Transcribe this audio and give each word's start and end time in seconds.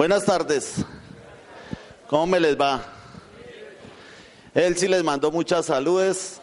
Buenas 0.00 0.24
tardes. 0.24 0.76
¿Cómo 2.08 2.26
me 2.26 2.40
les 2.40 2.58
va? 2.58 2.82
Él 4.54 4.74
sí 4.78 4.88
les 4.88 5.04
mandó 5.04 5.30
muchas 5.30 5.66
saludes. 5.66 6.40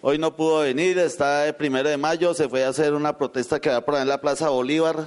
Hoy 0.00 0.18
no 0.18 0.36
pudo 0.36 0.60
venir, 0.60 0.96
está 1.00 1.48
el 1.48 1.56
primero 1.56 1.88
de 1.88 1.96
mayo, 1.96 2.32
se 2.32 2.48
fue 2.48 2.64
a 2.64 2.68
hacer 2.68 2.94
una 2.94 3.18
protesta 3.18 3.58
que 3.58 3.70
va 3.70 3.80
por 3.80 3.96
ahí 3.96 4.02
en 4.02 4.08
la 4.08 4.20
Plaza 4.20 4.50
Bolívar 4.50 5.04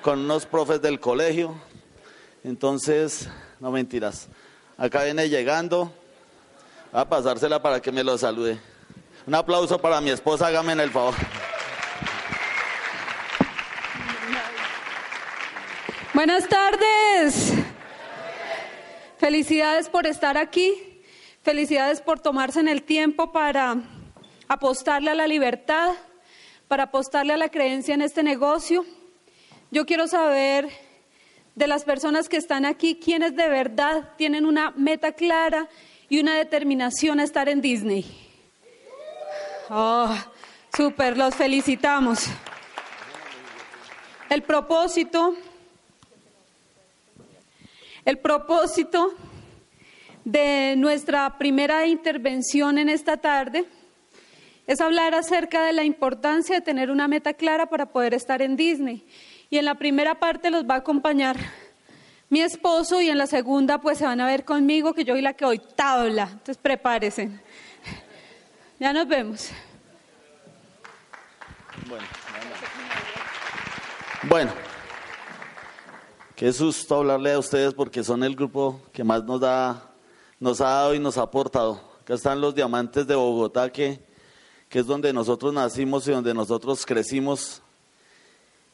con 0.00 0.20
unos 0.20 0.46
profes 0.46 0.80
del 0.80 0.98
colegio. 0.98 1.54
Entonces, 2.42 3.28
no 3.60 3.70
mentiras. 3.70 4.28
Acá 4.78 5.04
viene 5.04 5.28
llegando 5.28 5.92
a 6.94 7.06
pasársela 7.06 7.60
para 7.60 7.82
que 7.82 7.92
me 7.92 8.04
lo 8.04 8.16
salude. 8.16 8.58
Un 9.26 9.34
aplauso 9.34 9.78
para 9.78 10.00
mi 10.00 10.08
esposa, 10.08 10.46
hágame 10.46 10.72
el 10.72 10.90
favor. 10.90 11.12
Buenas 16.16 16.48
tardes. 16.48 17.52
Felicidades 19.18 19.90
por 19.90 20.06
estar 20.06 20.38
aquí. 20.38 21.02
Felicidades 21.42 22.00
por 22.00 22.20
tomarse 22.20 22.58
en 22.58 22.68
el 22.68 22.84
tiempo 22.84 23.32
para 23.32 23.76
apostarle 24.48 25.10
a 25.10 25.14
la 25.14 25.26
libertad, 25.26 25.92
para 26.68 26.84
apostarle 26.84 27.34
a 27.34 27.36
la 27.36 27.50
creencia 27.50 27.92
en 27.94 28.00
este 28.00 28.22
negocio. 28.22 28.86
Yo 29.70 29.84
quiero 29.84 30.08
saber 30.08 30.70
de 31.54 31.66
las 31.66 31.84
personas 31.84 32.30
que 32.30 32.38
están 32.38 32.64
aquí, 32.64 32.98
quiénes 32.98 33.36
de 33.36 33.50
verdad 33.50 34.14
tienen 34.16 34.46
una 34.46 34.70
meta 34.70 35.12
clara 35.12 35.68
y 36.08 36.18
una 36.18 36.34
determinación 36.34 37.20
a 37.20 37.24
estar 37.24 37.50
en 37.50 37.60
Disney. 37.60 38.06
Oh, 39.68 40.16
súper, 40.74 41.18
los 41.18 41.34
felicitamos. 41.34 42.24
El 44.30 44.42
propósito 44.44 45.36
el 48.06 48.18
propósito 48.18 49.12
de 50.24 50.74
nuestra 50.78 51.36
primera 51.38 51.86
intervención 51.86 52.78
en 52.78 52.88
esta 52.88 53.16
tarde 53.16 53.66
es 54.68 54.80
hablar 54.80 55.14
acerca 55.14 55.66
de 55.66 55.72
la 55.72 55.84
importancia 55.84 56.54
de 56.54 56.60
tener 56.60 56.90
una 56.90 57.08
meta 57.08 57.34
clara 57.34 57.66
para 57.66 57.86
poder 57.86 58.14
estar 58.14 58.42
en 58.42 58.56
Disney. 58.56 59.04
Y 59.50 59.58
en 59.58 59.64
la 59.64 59.74
primera 59.74 60.14
parte 60.20 60.50
los 60.50 60.64
va 60.64 60.74
a 60.74 60.78
acompañar 60.78 61.36
mi 62.28 62.40
esposo 62.40 63.00
y 63.00 63.10
en 63.10 63.18
la 63.18 63.26
segunda 63.26 63.80
pues 63.80 63.98
se 63.98 64.04
van 64.04 64.20
a 64.20 64.26
ver 64.26 64.44
conmigo 64.44 64.94
que 64.94 65.04
yo 65.04 65.14
soy 65.14 65.22
la 65.22 65.34
que 65.34 65.44
hoy 65.44 65.60
tabla. 65.74 66.28
Entonces 66.30 66.58
prepárense. 66.58 67.28
Ya 68.78 68.92
nos 68.92 69.08
vemos. 69.08 69.50
Bueno, 71.88 72.04
bueno. 74.28 74.65
Qué 76.36 76.52
susto 76.52 76.96
hablarle 76.96 77.32
a 77.32 77.38
ustedes 77.38 77.72
porque 77.72 78.04
son 78.04 78.22
el 78.22 78.36
grupo 78.36 78.78
que 78.92 79.02
más 79.02 79.24
nos, 79.24 79.40
da, 79.40 79.90
nos 80.38 80.60
ha 80.60 80.68
dado 80.68 80.94
y 80.94 80.98
nos 80.98 81.16
ha 81.16 81.22
aportado. 81.22 81.80
Acá 82.02 82.12
están 82.12 82.42
los 82.42 82.54
diamantes 82.54 83.06
de 83.06 83.14
Bogotá, 83.14 83.72
que, 83.72 83.98
que 84.68 84.80
es 84.80 84.86
donde 84.86 85.14
nosotros 85.14 85.54
nacimos 85.54 86.06
y 86.06 86.10
donde 86.10 86.34
nosotros 86.34 86.84
crecimos. 86.84 87.62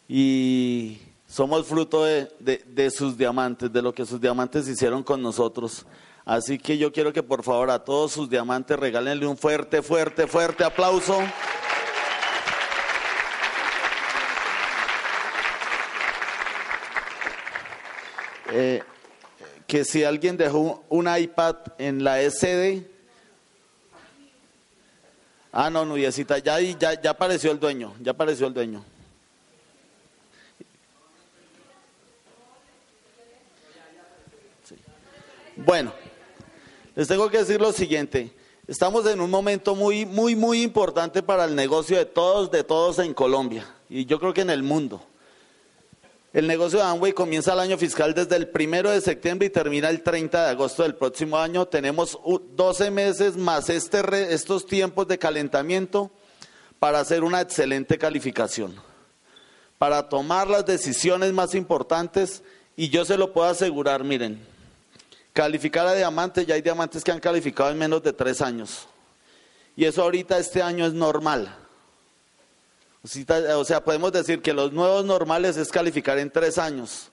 Y 0.08 0.98
somos 1.28 1.64
fruto 1.64 2.02
de, 2.02 2.32
de, 2.40 2.90
sus 2.90 3.16
diamantes, 3.16 3.72
de 3.72 3.80
lo 3.80 3.94
que 3.94 4.06
sus 4.06 4.20
diamantes 4.20 4.66
hicieron 4.66 5.04
con 5.04 5.22
nosotros. 5.22 5.86
Así 6.24 6.58
que 6.58 6.76
yo 6.76 6.92
quiero 6.92 7.12
que 7.12 7.22
por 7.22 7.44
favor 7.44 7.70
a 7.70 7.84
todos 7.84 8.10
sus 8.10 8.28
diamantes 8.28 8.76
regálenle 8.76 9.24
un 9.24 9.36
fuerte, 9.36 9.82
fuerte, 9.82 10.26
fuerte 10.26 10.64
aplauso. 10.64 11.16
Eh, 18.54 18.82
que 19.66 19.82
si 19.82 20.04
alguien 20.04 20.36
dejó 20.36 20.84
un 20.90 21.08
iPad 21.08 21.56
en 21.78 22.04
la 22.04 22.20
SD, 22.20 22.86
ah, 25.52 25.70
no, 25.70 25.86
Nuyecita, 25.86 26.36
ya, 26.36 26.60
ya, 26.60 27.00
ya 27.00 27.10
apareció 27.10 27.50
el 27.50 27.58
dueño, 27.58 27.94
ya 28.00 28.10
apareció 28.10 28.46
el 28.46 28.52
dueño. 28.52 28.84
Bueno, 35.56 35.94
les 36.94 37.08
tengo 37.08 37.30
que 37.30 37.38
decir 37.38 37.58
lo 37.58 37.72
siguiente. 37.72 38.32
Estamos 38.66 39.06
en 39.06 39.20
un 39.20 39.30
momento 39.30 39.74
muy, 39.74 40.04
muy, 40.04 40.36
muy 40.36 40.62
importante 40.62 41.22
para 41.22 41.46
el 41.46 41.54
negocio 41.54 41.96
de 41.96 42.04
todos, 42.04 42.50
de 42.50 42.64
todos 42.64 42.98
en 42.98 43.14
Colombia 43.14 43.66
y 43.88 44.04
yo 44.04 44.20
creo 44.20 44.34
que 44.34 44.42
en 44.42 44.50
el 44.50 44.62
mundo. 44.62 45.02
El 46.32 46.46
negocio 46.46 46.78
de 46.78 46.86
Amway 46.86 47.12
comienza 47.12 47.52
el 47.52 47.60
año 47.60 47.76
fiscal 47.76 48.14
desde 48.14 48.36
el 48.36 48.48
primero 48.48 48.90
de 48.90 49.02
septiembre 49.02 49.48
y 49.48 49.50
termina 49.50 49.90
el 49.90 50.02
30 50.02 50.44
de 50.44 50.50
agosto 50.50 50.82
del 50.82 50.94
próximo 50.94 51.36
año. 51.36 51.66
Tenemos 51.66 52.18
12 52.56 52.90
meses 52.90 53.36
más 53.36 53.68
este 53.68 54.32
estos 54.32 54.64
tiempos 54.64 55.06
de 55.08 55.18
calentamiento 55.18 56.10
para 56.78 57.00
hacer 57.00 57.22
una 57.22 57.42
excelente 57.42 57.98
calificación, 57.98 58.74
para 59.76 60.08
tomar 60.08 60.48
las 60.48 60.64
decisiones 60.64 61.34
más 61.34 61.54
importantes 61.54 62.42
y 62.76 62.88
yo 62.88 63.04
se 63.04 63.18
lo 63.18 63.34
puedo 63.34 63.48
asegurar, 63.48 64.02
miren, 64.02 64.42
calificar 65.34 65.86
a 65.86 65.94
diamantes, 65.94 66.46
ya 66.46 66.54
hay 66.54 66.62
diamantes 66.62 67.04
que 67.04 67.12
han 67.12 67.20
calificado 67.20 67.70
en 67.70 67.78
menos 67.78 68.02
de 68.02 68.14
tres 68.14 68.40
años. 68.40 68.88
Y 69.76 69.84
eso 69.84 70.02
ahorita 70.02 70.38
este 70.38 70.62
año 70.62 70.86
es 70.86 70.94
normal. 70.94 71.61
O 73.56 73.64
sea, 73.64 73.82
podemos 73.82 74.12
decir 74.12 74.40
que 74.40 74.52
los 74.52 74.72
nuevos 74.72 75.04
normales 75.04 75.56
es 75.56 75.70
calificar 75.70 76.18
en 76.18 76.30
tres 76.30 76.56
años. 76.56 77.10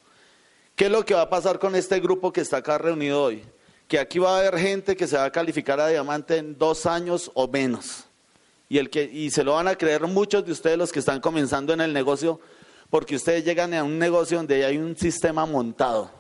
¿Qué 0.76 0.86
es 0.86 0.92
lo 0.92 1.04
que 1.04 1.16
va 1.16 1.24
a 1.24 1.30
pasar 1.30 1.58
con 1.58 1.76
este 1.76 2.00
grupo 2.00 2.32
que 2.32 2.42
está 2.42 2.58
acá 2.58 2.78
reunido 2.78 3.24
hoy? 3.24 3.44
Que 3.88 3.98
aquí 3.98 4.20
va 4.20 4.36
a 4.36 4.40
haber 4.40 4.60
gente 4.60 4.96
que 4.96 5.08
se 5.08 5.18
va 5.18 5.26
a 5.26 5.32
calificar 5.32 5.80
a 5.80 5.88
diamante 5.88 6.38
en 6.38 6.56
dos 6.58 6.86
años 6.86 7.32
o 7.34 7.48
menos. 7.48 8.04
Y, 8.70 8.78
el 8.78 8.92
que, 8.92 9.04
y 9.04 9.32
se 9.32 9.44
lo 9.44 9.54
van 9.54 9.68
a 9.68 9.76
creer 9.76 10.06
muchos 10.06 10.46
de 10.46 10.52
ustedes 10.52 10.78
los 10.78 10.92
que 10.92 11.00
están 11.00 11.20
comenzando 11.20 11.74
en 11.74 11.82
el 11.82 11.92
negocio, 11.92 12.40
porque 12.92 13.16
ustedes 13.16 13.44
llegan 13.44 13.74
a 13.74 13.84
un 13.84 13.98
negocio 13.98 14.38
donde 14.38 14.64
hay 14.64 14.78
un 14.78 14.96
sistema 14.96 15.48
montado. 15.48 16.12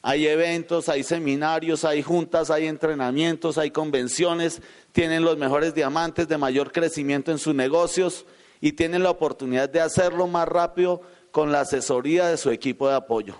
Hay 0.00 0.28
eventos, 0.28 0.88
hay 0.88 1.02
seminarios, 1.02 1.84
hay 1.84 2.02
juntas, 2.02 2.52
hay 2.52 2.68
entrenamientos, 2.68 3.58
hay 3.58 3.72
convenciones, 3.72 4.62
tienen 4.92 5.24
los 5.24 5.36
mejores 5.36 5.74
diamantes 5.74 6.28
de 6.28 6.38
mayor 6.38 6.70
crecimiento 6.70 7.32
en 7.32 7.38
sus 7.38 7.52
negocios 7.52 8.24
y 8.60 8.72
tienen 8.72 9.02
la 9.02 9.10
oportunidad 9.10 9.68
de 9.68 9.80
hacerlo 9.80 10.26
más 10.26 10.48
rápido 10.48 11.02
con 11.30 11.52
la 11.52 11.60
asesoría 11.60 12.28
de 12.28 12.36
su 12.36 12.50
equipo 12.50 12.88
de 12.88 12.94
apoyo. 12.94 13.34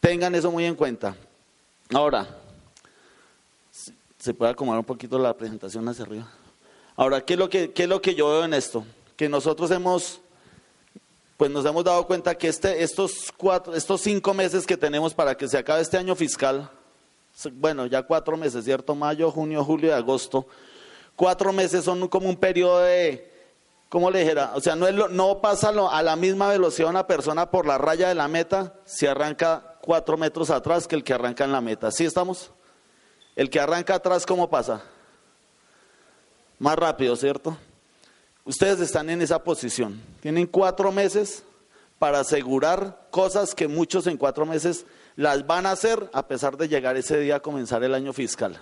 Tengan 0.00 0.34
eso 0.34 0.50
muy 0.50 0.64
en 0.64 0.74
cuenta. 0.74 1.16
Ahora, 1.92 2.28
se 4.18 4.34
puede 4.34 4.52
acomodar 4.52 4.80
un 4.80 4.84
poquito 4.84 5.18
la 5.18 5.34
presentación 5.34 5.88
hacia 5.88 6.04
arriba. 6.04 6.28
Ahora, 6.96 7.20
¿qué 7.20 7.34
es 7.34 7.38
lo 7.38 7.48
que, 7.48 7.72
qué 7.72 7.84
es 7.84 7.88
lo 7.88 8.00
que 8.00 8.14
yo 8.14 8.28
veo 8.28 8.44
en 8.44 8.54
esto? 8.54 8.84
Que 9.16 9.28
nosotros 9.28 9.70
hemos, 9.70 10.20
pues 11.36 11.50
nos 11.50 11.64
hemos 11.64 11.84
dado 11.84 12.06
cuenta 12.06 12.36
que 12.36 12.48
este, 12.48 12.82
estos, 12.82 13.32
cuatro, 13.36 13.74
estos 13.74 14.00
cinco 14.00 14.34
meses 14.34 14.66
que 14.66 14.76
tenemos 14.76 15.14
para 15.14 15.36
que 15.36 15.48
se 15.48 15.58
acabe 15.58 15.82
este 15.82 15.96
año 15.96 16.14
fiscal, 16.14 16.70
bueno, 17.52 17.86
ya 17.86 18.02
cuatro 18.02 18.36
meses, 18.36 18.64
¿cierto? 18.64 18.94
Mayo, 18.94 19.30
junio, 19.30 19.62
julio 19.62 19.90
y 19.90 19.92
agosto. 19.92 20.46
Cuatro 21.14 21.52
meses 21.52 21.84
son 21.84 22.08
como 22.08 22.28
un 22.28 22.36
periodo 22.36 22.80
de, 22.80 23.35
¿cómo 23.88 24.10
le 24.10 24.20
dijera? 24.20 24.52
O 24.54 24.60
sea, 24.60 24.76
no, 24.76 24.86
es 24.86 24.94
no 25.10 25.40
pasa 25.40 25.68
a 25.68 26.02
la 26.02 26.16
misma 26.16 26.48
velocidad 26.48 26.90
una 26.90 27.06
persona 27.06 27.50
por 27.50 27.66
la 27.66 27.78
raya 27.78 28.08
de 28.08 28.14
la 28.14 28.28
meta 28.28 28.74
si 28.84 29.06
arranca 29.06 29.76
cuatro 29.80 30.16
metros 30.16 30.50
atrás 30.50 30.86
que 30.86 30.96
el 30.96 31.04
que 31.04 31.14
arranca 31.14 31.44
en 31.44 31.52
la 31.52 31.60
meta. 31.60 31.90
¿Sí 31.90 32.04
estamos? 32.04 32.50
El 33.34 33.50
que 33.50 33.60
arranca 33.60 33.94
atrás, 33.94 34.24
¿cómo 34.26 34.48
pasa? 34.48 34.82
Más 36.58 36.76
rápido, 36.76 37.16
¿cierto? 37.16 37.56
Ustedes 38.44 38.80
están 38.80 39.10
en 39.10 39.22
esa 39.22 39.42
posición. 39.42 40.00
Tienen 40.20 40.46
cuatro 40.46 40.90
meses 40.90 41.42
para 41.98 42.20
asegurar 42.20 43.08
cosas 43.10 43.54
que 43.54 43.68
muchos 43.68 44.06
en 44.06 44.16
cuatro 44.16 44.46
meses 44.46 44.86
las 45.16 45.46
van 45.46 45.66
a 45.66 45.72
hacer 45.72 46.10
a 46.12 46.26
pesar 46.26 46.56
de 46.56 46.68
llegar 46.68 46.96
ese 46.96 47.18
día 47.18 47.36
a 47.36 47.40
comenzar 47.40 47.82
el 47.82 47.94
año 47.94 48.12
fiscal. 48.12 48.58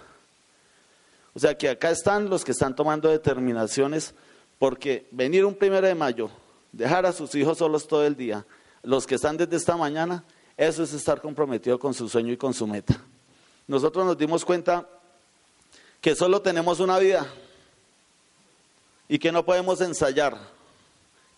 O 1.34 1.38
sea 1.38 1.58
que 1.58 1.68
acá 1.68 1.90
están 1.90 2.30
los 2.30 2.44
que 2.44 2.52
están 2.52 2.76
tomando 2.76 3.08
determinaciones 3.08 4.14
porque 4.58 5.06
venir 5.10 5.44
un 5.44 5.54
primero 5.54 5.86
de 5.86 5.94
mayo, 5.94 6.30
dejar 6.72 7.06
a 7.06 7.12
sus 7.12 7.34
hijos 7.34 7.58
solos 7.58 7.86
todo 7.86 8.06
el 8.06 8.16
día, 8.16 8.44
los 8.82 9.06
que 9.06 9.14
están 9.16 9.36
desde 9.36 9.56
esta 9.56 9.76
mañana, 9.76 10.24
eso 10.56 10.82
es 10.82 10.92
estar 10.92 11.20
comprometido 11.20 11.78
con 11.78 11.94
su 11.94 12.08
sueño 12.08 12.32
y 12.32 12.36
con 12.36 12.54
su 12.54 12.66
meta. 12.66 13.00
Nosotros 13.66 14.04
nos 14.04 14.18
dimos 14.18 14.44
cuenta 14.44 14.86
que 16.00 16.14
solo 16.14 16.42
tenemos 16.42 16.80
una 16.80 16.98
vida 16.98 17.26
y 19.08 19.18
que 19.18 19.32
no 19.32 19.44
podemos 19.44 19.80
ensayar, 19.80 20.36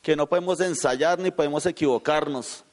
que 0.03 0.17
no 0.17 0.27
podemos 0.27 0.61
ensayar 0.61 1.19
ni 1.19 1.31
podemos 1.31 1.65
equivocarnos, 1.67 2.65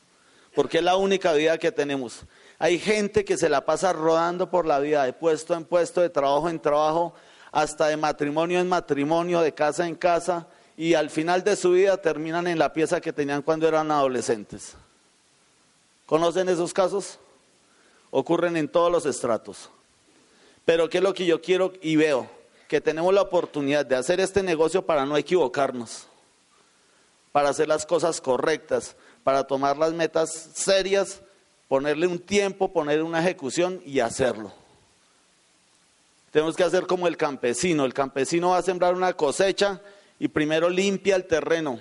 porque 0.56 0.80
es 0.80 0.84
la 0.84 0.98
única 0.98 1.34
vida 1.34 1.58
que 1.58 1.72
tenemos. 1.72 2.22
Hay 2.60 2.80
gente 2.80 3.26
que 3.26 3.38
se 3.38 3.50
la 3.50 3.66
pasa 3.66 3.94
rodando 3.94 4.50
por 4.50 4.66
la 4.66 4.80
vida, 4.80 5.04
de 5.06 5.14
puesto 5.14 5.54
en 5.54 5.66
puesto, 5.66 6.02
de 6.02 6.10
trabajo 6.10 6.50
en 6.50 6.60
trabajo, 6.60 7.14
hasta 7.54 7.88
de 7.88 7.98
matrimonio 7.98 8.60
en 8.60 8.68
matrimonio, 8.68 9.40
de 9.40 9.54
casa 9.54 9.88
en 9.88 9.96
casa, 9.96 10.48
y 10.76 10.96
al 10.96 11.12
final 11.12 11.44
de 11.44 11.56
su 11.56 11.72
vida 11.72 11.96
terminan 11.98 12.48
en 12.48 12.58
la 12.58 12.74
pieza 12.74 13.00
que 13.00 13.14
tenían 13.14 13.44
cuando 13.44 13.68
eran 13.68 13.92
adolescentes. 13.92 14.74
¿Conocen 16.08 16.50
esos 16.50 16.74
casos? 16.74 17.20
Ocurren 18.10 18.58
en 18.58 18.68
todos 18.68 18.92
los 18.92 19.06
estratos. 19.06 19.70
Pero 20.66 20.90
¿qué 20.90 20.98
es 20.98 21.04
lo 21.04 21.14
que 21.14 21.28
yo 21.28 21.42
quiero 21.42 21.74
y 21.80 21.96
veo? 21.96 22.28
Que 22.68 22.82
tenemos 22.82 23.14
la 23.14 23.22
oportunidad 23.22 23.86
de 23.86 23.98
hacer 23.98 24.20
este 24.20 24.42
negocio 24.42 24.84
para 24.84 25.06
no 25.06 25.16
equivocarnos, 25.16 26.08
para 27.32 27.50
hacer 27.50 27.68
las 27.68 27.86
cosas 27.86 28.20
correctas, 28.20 28.96
para 29.24 29.46
tomar 29.46 29.78
las 29.78 29.94
metas 29.94 30.32
serias, 30.56 31.22
ponerle 31.68 32.08
un 32.08 32.18
tiempo, 32.18 32.74
ponerle 32.74 33.04
una 33.04 33.20
ejecución 33.20 33.80
y 33.86 34.00
hacerlo. 34.00 34.63
Tenemos 36.34 36.56
que 36.56 36.64
hacer 36.64 36.88
como 36.88 37.08
el 37.08 37.16
campesino. 37.16 37.86
El 37.86 37.94
campesino 37.94 38.50
va 38.50 38.58
a 38.58 38.64
sembrar 38.64 38.96
una 38.96 39.14
cosecha 39.14 39.80
y 40.18 40.30
primero 40.30 40.68
limpia 40.68 41.16
el 41.16 41.26
terreno, 41.26 41.80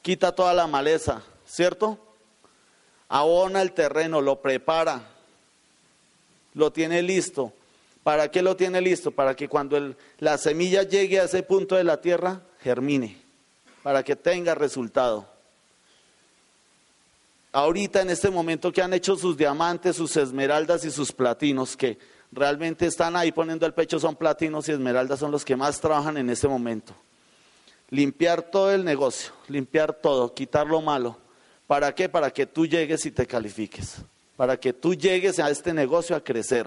quita 0.00 0.34
toda 0.34 0.54
la 0.54 0.66
maleza, 0.66 1.22
¿cierto? 1.46 1.98
Abona 3.06 3.60
el 3.60 3.72
terreno, 3.72 4.22
lo 4.22 4.40
prepara, 4.40 5.02
lo 6.54 6.72
tiene 6.72 7.02
listo. 7.02 7.52
¿Para 8.02 8.30
qué 8.30 8.40
lo 8.40 8.56
tiene 8.56 8.80
listo? 8.80 9.10
Para 9.10 9.36
que 9.36 9.46
cuando 9.46 9.94
la 10.20 10.38
semilla 10.38 10.82
llegue 10.82 11.20
a 11.20 11.24
ese 11.24 11.42
punto 11.42 11.74
de 11.76 11.84
la 11.84 12.00
tierra, 12.00 12.40
germine, 12.62 13.20
para 13.82 14.02
que 14.02 14.16
tenga 14.16 14.54
resultado. 14.54 15.28
Ahorita 17.52 18.00
en 18.00 18.08
este 18.08 18.30
momento 18.30 18.72
que 18.72 18.80
han 18.80 18.94
hecho 18.94 19.16
sus 19.16 19.36
diamantes, 19.36 19.96
sus 19.96 20.16
esmeraldas 20.16 20.84
y 20.86 20.90
sus 20.90 21.12
platinos, 21.12 21.76
que 21.76 21.98
realmente 22.34 22.86
están 22.86 23.16
ahí 23.16 23.32
poniendo 23.32 23.64
el 23.64 23.72
pecho, 23.72 23.98
son 24.00 24.16
platinos 24.16 24.68
y 24.68 24.72
esmeraldas, 24.72 25.20
son 25.20 25.30
los 25.30 25.44
que 25.44 25.56
más 25.56 25.80
trabajan 25.80 26.16
en 26.16 26.28
este 26.28 26.48
momento. 26.48 26.94
Limpiar 27.90 28.42
todo 28.42 28.72
el 28.72 28.84
negocio, 28.84 29.32
limpiar 29.48 29.94
todo, 29.94 30.34
quitar 30.34 30.66
lo 30.66 30.80
malo. 30.80 31.16
¿Para 31.66 31.94
qué? 31.94 32.08
Para 32.08 32.30
que 32.30 32.46
tú 32.46 32.66
llegues 32.66 33.06
y 33.06 33.10
te 33.10 33.26
califiques. 33.26 33.96
Para 34.36 34.58
que 34.58 34.72
tú 34.72 34.94
llegues 34.94 35.38
a 35.38 35.48
este 35.48 35.72
negocio 35.72 36.16
a 36.16 36.20
crecer. 36.20 36.66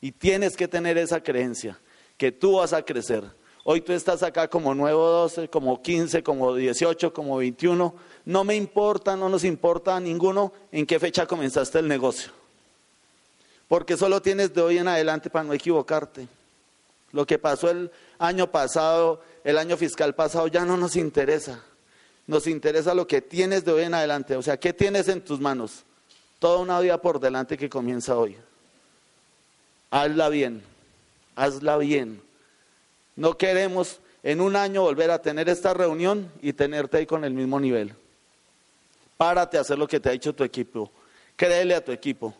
Y 0.00 0.10
tienes 0.10 0.56
que 0.56 0.66
tener 0.66 0.98
esa 0.98 1.22
creencia, 1.22 1.78
que 2.16 2.32
tú 2.32 2.56
vas 2.56 2.72
a 2.72 2.82
crecer. 2.82 3.24
Hoy 3.64 3.80
tú 3.80 3.92
estás 3.92 4.24
acá 4.24 4.48
como 4.48 4.74
nuevo 4.74 5.06
12, 5.06 5.48
como 5.48 5.80
15, 5.80 6.24
como 6.24 6.52
18, 6.52 7.12
como 7.12 7.36
21. 7.36 7.94
No 8.24 8.44
me 8.44 8.56
importa, 8.56 9.14
no 9.14 9.28
nos 9.28 9.44
importa 9.44 9.94
a 9.94 10.00
ninguno 10.00 10.52
en 10.72 10.84
qué 10.84 10.98
fecha 10.98 11.26
comenzaste 11.26 11.78
el 11.78 11.86
negocio. 11.86 12.41
Porque 13.72 13.96
solo 13.96 14.20
tienes 14.20 14.52
de 14.52 14.60
hoy 14.60 14.76
en 14.76 14.86
adelante 14.86 15.30
para 15.30 15.46
no 15.46 15.54
equivocarte. 15.54 16.28
Lo 17.10 17.26
que 17.26 17.38
pasó 17.38 17.70
el 17.70 17.90
año 18.18 18.50
pasado, 18.50 19.22
el 19.44 19.56
año 19.56 19.78
fiscal 19.78 20.14
pasado, 20.14 20.46
ya 20.48 20.66
no 20.66 20.76
nos 20.76 20.94
interesa. 20.94 21.64
Nos 22.26 22.46
interesa 22.46 22.92
lo 22.92 23.06
que 23.06 23.22
tienes 23.22 23.64
de 23.64 23.72
hoy 23.72 23.84
en 23.84 23.94
adelante. 23.94 24.36
O 24.36 24.42
sea, 24.42 24.60
¿qué 24.60 24.74
tienes 24.74 25.08
en 25.08 25.22
tus 25.22 25.40
manos? 25.40 25.84
Toda 26.38 26.58
una 26.58 26.80
vida 26.80 27.00
por 27.00 27.18
delante 27.18 27.56
que 27.56 27.70
comienza 27.70 28.14
hoy 28.14 28.36
hazla 29.90 30.28
bien, 30.28 30.62
hazla 31.34 31.78
bien. 31.78 32.20
No 33.16 33.38
queremos 33.38 34.00
en 34.22 34.42
un 34.42 34.54
año 34.54 34.82
volver 34.82 35.10
a 35.10 35.22
tener 35.22 35.48
esta 35.48 35.72
reunión 35.72 36.30
y 36.42 36.52
tenerte 36.52 36.98
ahí 36.98 37.06
con 37.06 37.24
el 37.24 37.32
mismo 37.32 37.58
nivel. 37.58 37.94
Párate 39.16 39.56
a 39.56 39.62
hacer 39.62 39.78
lo 39.78 39.88
que 39.88 39.98
te 39.98 40.10
ha 40.10 40.12
dicho 40.12 40.34
tu 40.34 40.44
equipo. 40.44 40.90
Créele 41.36 41.74
a 41.74 41.82
tu 41.82 41.90
equipo. 41.90 42.34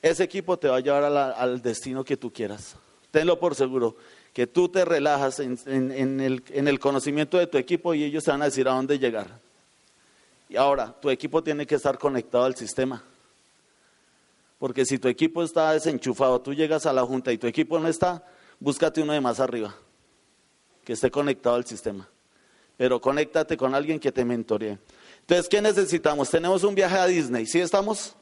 Ese 0.00 0.24
equipo 0.24 0.58
te 0.58 0.68
va 0.68 0.76
a 0.76 0.80
llevar 0.80 1.04
al 1.04 1.60
destino 1.60 2.04
que 2.04 2.16
tú 2.16 2.32
quieras. 2.32 2.76
Tenlo 3.10 3.38
por 3.38 3.54
seguro, 3.54 3.96
que 4.32 4.46
tú 4.46 4.68
te 4.68 4.84
relajas 4.84 5.40
en, 5.40 5.58
el, 5.66 6.42
en 6.50 6.68
el 6.68 6.78
conocimiento 6.78 7.38
de 7.38 7.46
tu 7.46 7.58
equipo 7.58 7.94
y 7.94 8.04
ellos 8.04 8.24
te 8.24 8.30
van 8.30 8.42
a 8.42 8.46
decir 8.46 8.68
a 8.68 8.72
dónde 8.72 8.98
llegar. 8.98 9.40
Y 10.48 10.56
ahora, 10.56 10.94
tu 11.00 11.10
equipo 11.10 11.42
tiene 11.42 11.66
que 11.66 11.74
estar 11.74 11.98
conectado 11.98 12.44
al 12.44 12.54
sistema. 12.54 13.02
Porque 14.58 14.84
si 14.84 14.98
tu 14.98 15.08
equipo 15.08 15.42
está 15.42 15.72
desenchufado, 15.72 16.40
tú 16.40 16.54
llegas 16.54 16.86
a 16.86 16.92
la 16.92 17.02
junta 17.02 17.32
y 17.32 17.38
tu 17.38 17.46
equipo 17.46 17.78
no 17.78 17.88
está, 17.88 18.24
búscate 18.58 19.00
uno 19.00 19.12
de 19.12 19.20
más 19.20 19.40
arriba, 19.40 19.74
que 20.84 20.94
esté 20.94 21.10
conectado 21.10 21.56
al 21.56 21.64
sistema. 21.64 22.08
Pero 22.76 23.00
conéctate 23.00 23.56
con 23.56 23.74
alguien 23.74 24.00
que 24.00 24.12
te 24.12 24.24
mentoree. 24.24 24.78
Entonces, 25.20 25.48
¿qué 25.48 25.60
necesitamos? 25.60 26.30
Tenemos 26.30 26.64
un 26.64 26.74
viaje 26.74 26.96
a 26.96 27.06
Disney, 27.06 27.46
¿sí 27.46 27.60
estamos? 27.60 28.16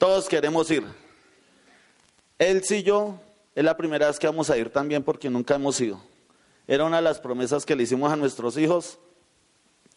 Todos 0.00 0.30
queremos 0.30 0.70
ir. 0.70 0.82
Él 2.38 2.64
sí 2.64 2.82
yo, 2.82 3.20
es 3.54 3.62
la 3.62 3.76
primera 3.76 4.06
vez 4.06 4.18
que 4.18 4.26
vamos 4.26 4.48
a 4.48 4.56
ir 4.56 4.70
también 4.70 5.02
porque 5.02 5.28
nunca 5.28 5.56
hemos 5.56 5.78
ido. 5.78 6.00
Era 6.66 6.86
una 6.86 6.96
de 6.96 7.02
las 7.02 7.20
promesas 7.20 7.66
que 7.66 7.76
le 7.76 7.82
hicimos 7.82 8.10
a 8.10 8.16
nuestros 8.16 8.56
hijos 8.56 8.98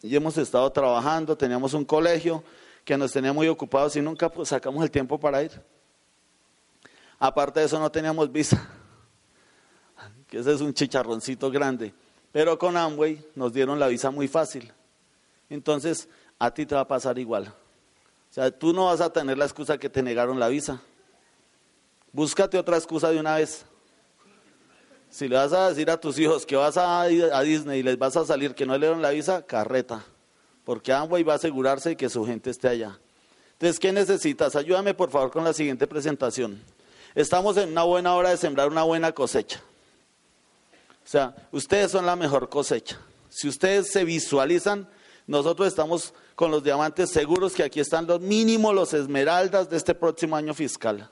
y 0.02 0.14
hemos 0.14 0.36
estado 0.36 0.70
trabajando, 0.70 1.38
teníamos 1.38 1.72
un 1.72 1.86
colegio, 1.86 2.44
que 2.84 2.98
nos 2.98 3.12
tenía 3.12 3.32
muy 3.32 3.48
ocupados 3.48 3.96
y 3.96 4.02
nunca 4.02 4.28
pues, 4.28 4.50
sacamos 4.50 4.84
el 4.84 4.90
tiempo 4.90 5.18
para 5.18 5.42
ir. 5.42 5.58
Aparte 7.18 7.60
de 7.60 7.66
eso 7.66 7.78
no 7.78 7.90
teníamos 7.90 8.30
visa, 8.30 8.62
que 10.28 10.40
ese 10.40 10.52
es 10.52 10.60
un 10.60 10.74
chicharroncito 10.74 11.50
grande. 11.50 11.94
Pero 12.30 12.58
con 12.58 12.76
Amway 12.76 13.24
nos 13.34 13.54
dieron 13.54 13.80
la 13.80 13.88
visa 13.88 14.10
muy 14.10 14.28
fácil. 14.28 14.70
Entonces, 15.48 16.10
a 16.38 16.52
ti 16.52 16.66
te 16.66 16.74
va 16.74 16.82
a 16.82 16.88
pasar 16.88 17.18
igual. 17.18 17.54
O 18.34 18.40
sea, 18.40 18.50
tú 18.50 18.72
no 18.72 18.86
vas 18.86 19.00
a 19.00 19.12
tener 19.12 19.38
la 19.38 19.44
excusa 19.44 19.78
que 19.78 19.88
te 19.88 20.02
negaron 20.02 20.40
la 20.40 20.48
visa. 20.48 20.80
Búscate 22.12 22.58
otra 22.58 22.76
excusa 22.76 23.10
de 23.10 23.20
una 23.20 23.36
vez. 23.36 23.64
Si 25.08 25.28
le 25.28 25.36
vas 25.36 25.52
a 25.52 25.68
decir 25.68 25.88
a 25.90 26.00
tus 26.00 26.18
hijos 26.18 26.44
que 26.44 26.56
vas 26.56 26.76
a, 26.76 27.02
a 27.02 27.42
Disney 27.42 27.80
y 27.80 27.82
les 27.84 27.96
vas 27.96 28.16
a 28.16 28.24
salir 28.24 28.54
que 28.54 28.66
no 28.66 28.72
le 28.72 28.86
dieron 28.86 29.02
la 29.02 29.10
visa, 29.10 29.46
carreta 29.46 30.04
porque 30.64 30.92
Amway 30.92 31.22
va 31.22 31.34
a 31.34 31.36
asegurarse 31.36 31.90
de 31.90 31.96
que 31.96 32.08
su 32.08 32.24
gente 32.24 32.50
esté 32.50 32.68
allá. 32.68 32.98
Entonces, 33.52 33.78
¿qué 33.78 33.92
necesitas? 33.92 34.56
Ayúdame 34.56 34.94
por 34.94 35.10
favor 35.10 35.30
con 35.30 35.44
la 35.44 35.52
siguiente 35.52 35.86
presentación. 35.86 36.60
Estamos 37.14 37.56
en 37.58 37.70
una 37.70 37.84
buena 37.84 38.14
hora 38.14 38.30
de 38.30 38.36
sembrar 38.36 38.68
una 38.68 38.82
buena 38.82 39.12
cosecha. 39.12 39.62
O 41.04 41.08
sea, 41.08 41.36
ustedes 41.52 41.92
son 41.92 42.06
la 42.06 42.16
mejor 42.16 42.48
cosecha. 42.48 42.98
Si 43.28 43.46
ustedes 43.46 43.92
se 43.92 44.04
visualizan, 44.04 44.88
nosotros 45.26 45.68
estamos 45.68 46.14
con 46.34 46.50
los 46.50 46.64
diamantes 46.64 47.10
seguros 47.10 47.54
que 47.54 47.62
aquí 47.62 47.80
están 47.80 48.06
los 48.06 48.20
mínimo 48.20 48.72
los 48.72 48.92
esmeraldas 48.92 49.70
de 49.70 49.76
este 49.76 49.94
próximo 49.94 50.36
año 50.36 50.54
fiscal. 50.54 51.10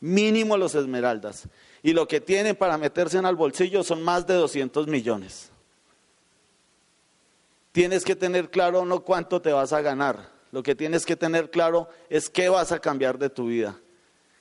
Mínimo 0.00 0.56
los 0.56 0.74
esmeraldas. 0.74 1.48
Y 1.82 1.92
lo 1.92 2.08
que 2.08 2.20
tienen 2.20 2.56
para 2.56 2.78
meterse 2.78 3.18
en 3.18 3.26
el 3.26 3.36
bolsillo 3.36 3.84
son 3.84 4.02
más 4.02 4.26
de 4.26 4.34
200 4.34 4.86
millones. 4.88 5.50
Tienes 7.72 8.04
que 8.04 8.16
tener 8.16 8.50
claro 8.50 8.84
no 8.84 9.00
cuánto 9.00 9.40
te 9.40 9.52
vas 9.52 9.72
a 9.72 9.80
ganar, 9.80 10.30
lo 10.50 10.62
que 10.62 10.74
tienes 10.74 11.06
que 11.06 11.16
tener 11.16 11.50
claro 11.50 11.88
es 12.10 12.28
qué 12.28 12.50
vas 12.50 12.70
a 12.70 12.78
cambiar 12.78 13.18
de 13.18 13.30
tu 13.30 13.46
vida, 13.46 13.80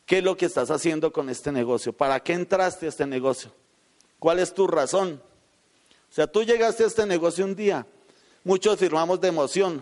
qué 0.06 0.18
es 0.18 0.24
lo 0.24 0.36
que 0.36 0.46
estás 0.46 0.70
haciendo 0.70 1.14
con 1.14 1.30
este 1.30 1.52
negocio, 1.54 1.94
para 1.94 2.20
qué 2.20 2.34
entraste 2.34 2.88
a 2.88 2.90
este 2.90 3.08
negocio, 3.08 3.52
cuál 4.20 4.40
es 4.40 4.54
tu 4.54 4.68
razón. 4.68 5.22
O 6.10 6.14
sea, 6.14 6.28
tú 6.28 6.44
llegaste 6.44 6.84
a 6.84 6.88
este 6.88 7.06
negocio 7.06 7.46
un 7.46 7.56
día, 7.56 7.88
muchos 8.44 8.78
firmamos 8.78 9.22
de 9.22 9.30
emoción, 9.30 9.82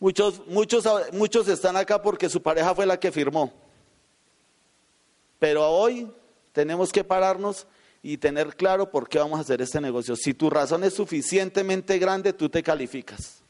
muchos, 0.00 0.44
muchos, 0.48 0.84
muchos 1.12 1.46
están 1.46 1.76
acá 1.76 2.02
porque 2.02 2.28
su 2.28 2.42
pareja 2.42 2.74
fue 2.74 2.86
la 2.86 2.98
que 2.98 3.12
firmó, 3.12 3.52
pero 5.38 5.70
hoy 5.70 6.10
tenemos 6.52 6.90
que 6.90 7.04
pararnos 7.04 7.66
y 8.02 8.16
tener 8.16 8.56
claro 8.56 8.90
por 8.90 9.08
qué 9.08 9.18
vamos 9.18 9.38
a 9.38 9.42
hacer 9.42 9.60
este 9.60 9.80
negocio. 9.80 10.16
Si 10.16 10.34
tu 10.34 10.50
razón 10.50 10.84
es 10.84 10.94
suficientemente 10.94 11.98
grande, 11.98 12.32
tú 12.32 12.48
te 12.48 12.62
calificas. 12.62 13.42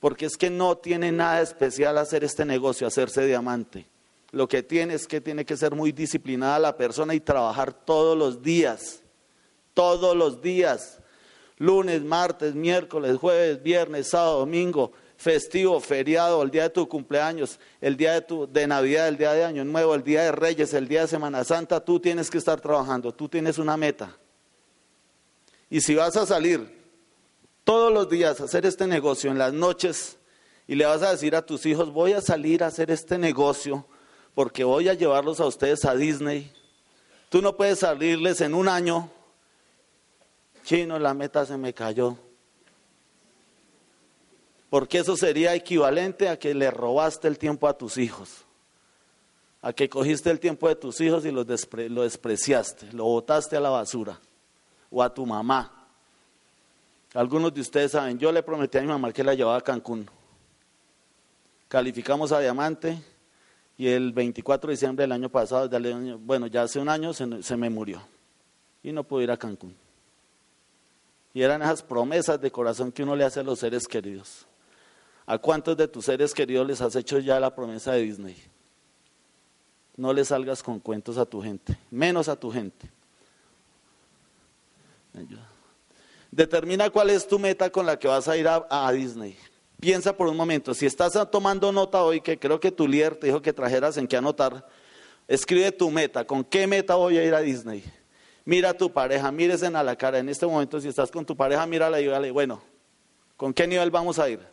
Porque 0.00 0.26
es 0.26 0.36
que 0.36 0.50
no 0.50 0.76
tiene 0.76 1.12
nada 1.12 1.40
especial 1.42 1.98
hacer 1.98 2.24
este 2.24 2.44
negocio, 2.44 2.86
hacerse 2.86 3.26
diamante. 3.26 3.86
Lo 4.30 4.48
que 4.48 4.62
tiene 4.62 4.94
es 4.94 5.06
que 5.06 5.20
tiene 5.20 5.44
que 5.44 5.56
ser 5.56 5.74
muy 5.74 5.92
disciplinada 5.92 6.58
la 6.58 6.76
persona 6.76 7.14
y 7.14 7.20
trabajar 7.20 7.72
todos 7.72 8.16
los 8.16 8.42
días. 8.42 9.00
Todos 9.74 10.16
los 10.16 10.40
días. 10.40 10.98
Lunes, 11.58 12.02
martes, 12.02 12.54
miércoles, 12.54 13.16
jueves, 13.18 13.62
viernes, 13.62 14.08
sábado, 14.08 14.40
domingo 14.40 14.92
festivo, 15.22 15.78
feriado, 15.78 16.42
el 16.42 16.50
día 16.50 16.64
de 16.64 16.70
tu 16.70 16.88
cumpleaños, 16.88 17.60
el 17.80 17.96
día 17.96 18.14
de, 18.14 18.22
tu, 18.22 18.50
de 18.50 18.66
Navidad, 18.66 19.06
el 19.06 19.16
día 19.16 19.32
de 19.32 19.44
Año 19.44 19.64
Nuevo, 19.64 19.94
el 19.94 20.02
día 20.02 20.24
de 20.24 20.32
Reyes, 20.32 20.74
el 20.74 20.88
día 20.88 21.02
de 21.02 21.06
Semana 21.06 21.44
Santa, 21.44 21.78
tú 21.78 22.00
tienes 22.00 22.28
que 22.28 22.38
estar 22.38 22.60
trabajando, 22.60 23.14
tú 23.14 23.28
tienes 23.28 23.58
una 23.58 23.76
meta. 23.76 24.16
Y 25.70 25.80
si 25.80 25.94
vas 25.94 26.16
a 26.16 26.26
salir 26.26 26.76
todos 27.62 27.92
los 27.92 28.08
días 28.08 28.40
a 28.40 28.44
hacer 28.44 28.66
este 28.66 28.88
negocio 28.88 29.30
en 29.30 29.38
las 29.38 29.52
noches 29.52 30.18
y 30.66 30.74
le 30.74 30.86
vas 30.86 31.02
a 31.02 31.12
decir 31.12 31.36
a 31.36 31.46
tus 31.46 31.64
hijos, 31.66 31.92
voy 31.92 32.14
a 32.14 32.20
salir 32.20 32.64
a 32.64 32.66
hacer 32.66 32.90
este 32.90 33.16
negocio 33.16 33.86
porque 34.34 34.64
voy 34.64 34.88
a 34.88 34.94
llevarlos 34.94 35.38
a 35.38 35.46
ustedes 35.46 35.84
a 35.84 35.94
Disney, 35.94 36.52
tú 37.28 37.40
no 37.40 37.56
puedes 37.56 37.78
salirles 37.78 38.40
en 38.40 38.54
un 38.54 38.66
año, 38.66 39.08
chino, 40.64 40.98
la 40.98 41.14
meta 41.14 41.46
se 41.46 41.56
me 41.56 41.72
cayó, 41.72 42.18
porque 44.72 45.00
eso 45.00 45.18
sería 45.18 45.54
equivalente 45.54 46.30
a 46.30 46.38
que 46.38 46.54
le 46.54 46.70
robaste 46.70 47.28
el 47.28 47.36
tiempo 47.36 47.68
a 47.68 47.76
tus 47.76 47.98
hijos, 47.98 48.46
a 49.60 49.74
que 49.74 49.86
cogiste 49.86 50.30
el 50.30 50.40
tiempo 50.40 50.66
de 50.66 50.76
tus 50.76 50.98
hijos 51.02 51.26
y 51.26 51.30
lo 51.30 51.44
despreciaste, 51.44 52.90
lo 52.92 53.04
botaste 53.04 53.54
a 53.54 53.60
la 53.60 53.68
basura, 53.68 54.18
o 54.90 55.02
a 55.02 55.12
tu 55.12 55.26
mamá. 55.26 55.90
Algunos 57.12 57.52
de 57.52 57.60
ustedes 57.60 57.92
saben, 57.92 58.18
yo 58.18 58.32
le 58.32 58.42
prometí 58.42 58.78
a 58.78 58.80
mi 58.80 58.86
mamá 58.86 59.12
que 59.12 59.22
la 59.22 59.34
llevaba 59.34 59.58
a 59.58 59.60
Cancún. 59.60 60.08
calificamos 61.68 62.32
a 62.32 62.40
diamante 62.40 62.98
y 63.76 63.88
el 63.88 64.10
24 64.14 64.68
de 64.68 64.72
diciembre 64.72 65.02
del 65.02 65.12
año 65.12 65.28
pasado, 65.28 65.68
bueno, 66.20 66.46
ya 66.46 66.62
hace 66.62 66.78
un 66.78 66.88
año 66.88 67.12
se, 67.12 67.42
se 67.42 67.58
me 67.58 67.68
murió 67.68 68.00
y 68.82 68.90
no 68.90 69.04
pude 69.04 69.24
ir 69.24 69.32
a 69.32 69.36
Cancún. 69.36 69.76
Y 71.34 71.42
eran 71.42 71.60
esas 71.60 71.82
promesas 71.82 72.40
de 72.40 72.50
corazón 72.50 72.90
que 72.90 73.02
uno 73.02 73.14
le 73.14 73.24
hace 73.24 73.40
a 73.40 73.42
los 73.42 73.58
seres 73.58 73.86
queridos. 73.86 74.46
¿A 75.32 75.38
cuántos 75.38 75.74
de 75.78 75.88
tus 75.88 76.04
seres 76.04 76.34
queridos 76.34 76.66
les 76.66 76.82
has 76.82 76.94
hecho 76.94 77.18
ya 77.18 77.40
la 77.40 77.54
promesa 77.54 77.92
de 77.92 78.02
Disney? 78.02 78.36
No 79.96 80.12
le 80.12 80.26
salgas 80.26 80.62
con 80.62 80.78
cuentos 80.78 81.16
a 81.16 81.24
tu 81.24 81.40
gente, 81.40 81.74
menos 81.90 82.28
a 82.28 82.36
tu 82.36 82.50
gente. 82.50 82.90
Determina 86.30 86.90
cuál 86.90 87.08
es 87.08 87.26
tu 87.26 87.38
meta 87.38 87.70
con 87.70 87.86
la 87.86 87.98
que 87.98 88.08
vas 88.08 88.28
a 88.28 88.36
ir 88.36 88.46
a, 88.46 88.92
Disney. 88.92 89.34
Piensa 89.80 90.14
por 90.14 90.28
un 90.28 90.36
momento, 90.36 90.74
si 90.74 90.84
estás 90.84 91.18
tomando 91.30 91.72
nota 91.72 92.02
hoy, 92.02 92.20
que 92.20 92.38
creo 92.38 92.60
que 92.60 92.70
tu 92.70 92.86
líder 92.86 93.16
te 93.16 93.28
dijo 93.28 93.40
que 93.40 93.54
trajeras 93.54 93.96
en 93.96 94.06
qué 94.06 94.18
anotar, 94.18 94.68
escribe 95.26 95.72
tu 95.72 95.90
meta, 95.90 96.26
¿con 96.26 96.44
qué 96.44 96.66
meta 96.66 96.96
voy 96.96 97.16
a 97.16 97.24
ir 97.24 97.34
a 97.34 97.40
Disney? 97.40 97.82
Mira 98.44 98.68
a 98.68 98.74
tu 98.74 98.92
pareja, 98.92 99.32
mírese 99.32 99.68
a 99.68 99.82
la 99.82 99.96
cara. 99.96 100.18
En 100.18 100.28
este 100.28 100.44
momento, 100.44 100.78
si 100.78 100.88
estás 100.88 101.10
con 101.10 101.24
tu 101.24 101.34
pareja, 101.34 101.64
mírala 101.64 101.98
y 102.02 102.04
dígale, 102.04 102.30
bueno, 102.30 102.60
¿con 103.38 103.54
qué 103.54 103.66
nivel 103.66 103.90
vamos 103.90 104.18
a 104.18 104.28
ir? 104.28 104.52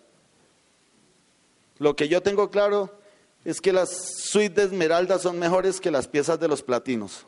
Lo 1.80 1.96
que 1.96 2.08
yo 2.10 2.22
tengo 2.22 2.52
claro 2.52 3.00
es 3.46 3.62
que 3.62 3.74
las 3.74 3.90
suites 4.18 4.56
de 4.56 4.64
esmeralda 4.64 5.18
son 5.18 5.40
mejores 5.40 5.80
que 5.80 5.92
las 5.92 6.08
piezas 6.08 6.40
de 6.40 6.48
los 6.48 6.62
platinos. 6.62 7.26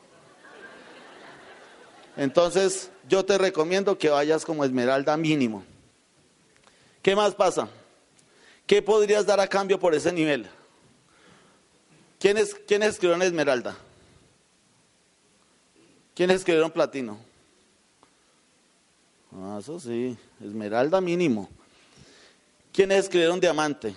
Entonces, 2.16 2.90
yo 3.08 3.24
te 3.24 3.38
recomiendo 3.38 3.96
que 3.96 4.10
vayas 4.10 4.44
como 4.44 4.64
esmeralda 4.64 5.16
mínimo. 5.16 5.64
¿Qué 7.00 7.16
más 7.16 7.34
pasa? 7.34 7.68
¿Qué 8.66 8.82
podrías 8.82 9.26
dar 9.26 9.40
a 9.40 9.48
cambio 9.48 9.80
por 9.80 9.94
ese 9.94 10.12
nivel? 10.12 10.48
¿Quiénes, 12.18 12.54
¿quiénes 12.54 12.90
escribieron 12.90 13.22
Esmeralda? 13.22 13.76
¿Quiénes 16.14 16.36
escribieron 16.36 16.70
Platino? 16.70 17.18
Ah, 19.34 19.58
eso 19.60 19.80
sí, 19.80 20.16
Esmeralda 20.40 21.00
mínimo. 21.00 21.48
¿Quiénes 22.72 23.04
escribieron 23.04 23.40
Diamante? 23.40 23.96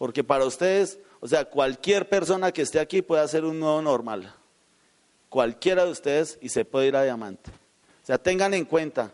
Porque 0.00 0.24
para 0.24 0.46
ustedes, 0.46 0.98
o 1.20 1.28
sea, 1.28 1.44
cualquier 1.44 2.08
persona 2.08 2.52
que 2.52 2.62
esté 2.62 2.80
aquí 2.80 3.02
puede 3.02 3.20
hacer 3.20 3.44
un 3.44 3.60
nuevo 3.60 3.82
normal. 3.82 4.34
Cualquiera 5.28 5.84
de 5.84 5.90
ustedes 5.90 6.38
y 6.40 6.48
se 6.48 6.64
puede 6.64 6.86
ir 6.86 6.96
a 6.96 7.02
Diamante. 7.02 7.50
O 8.02 8.06
sea, 8.06 8.16
tengan 8.16 8.54
en 8.54 8.64
cuenta 8.64 9.12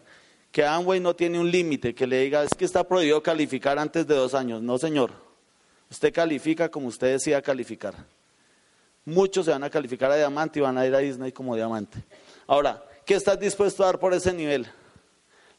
que 0.52 0.64
Amway 0.64 1.00
no 1.00 1.16
tiene 1.16 1.40
un 1.40 1.50
límite 1.50 1.92
que 1.92 2.06
le 2.06 2.20
diga, 2.20 2.44
es 2.44 2.54
que 2.56 2.64
está 2.64 2.84
prohibido 2.84 3.20
calificar 3.20 3.80
antes 3.80 4.06
de 4.06 4.14
dos 4.14 4.32
años. 4.32 4.62
No, 4.62 4.78
señor. 4.78 5.10
Usted 5.90 6.14
califica 6.14 6.68
como 6.68 6.86
usted 6.86 7.14
decida 7.14 7.42
calificar. 7.42 7.96
Muchos 9.04 9.46
se 9.46 9.50
van 9.50 9.64
a 9.64 9.70
calificar 9.70 10.12
a 10.12 10.16
diamante 10.16 10.60
y 10.60 10.62
van 10.62 10.78
a 10.78 10.86
ir 10.86 10.94
a 10.94 10.98
Disney 10.98 11.32
como 11.32 11.56
diamante. 11.56 11.98
Ahora, 12.46 12.80
¿qué 13.04 13.14
estás 13.14 13.40
dispuesto 13.40 13.82
a 13.82 13.86
dar 13.86 13.98
por 13.98 14.14
ese 14.14 14.32
nivel? 14.32 14.68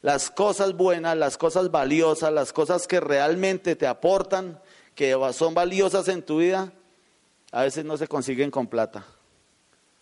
Las 0.00 0.30
cosas 0.30 0.72
buenas, 0.72 1.18
las 1.18 1.36
cosas 1.36 1.70
valiosas, 1.70 2.32
las 2.32 2.54
cosas 2.54 2.86
que 2.86 2.98
realmente 2.98 3.76
te 3.76 3.86
aportan, 3.86 4.58
que 4.98 5.16
son 5.32 5.54
valiosas 5.54 6.08
en 6.08 6.22
tu 6.22 6.38
vida, 6.38 6.72
a 7.52 7.62
veces 7.62 7.84
no 7.84 7.96
se 7.96 8.08
consiguen 8.08 8.50
con 8.50 8.66
plata. 8.66 9.06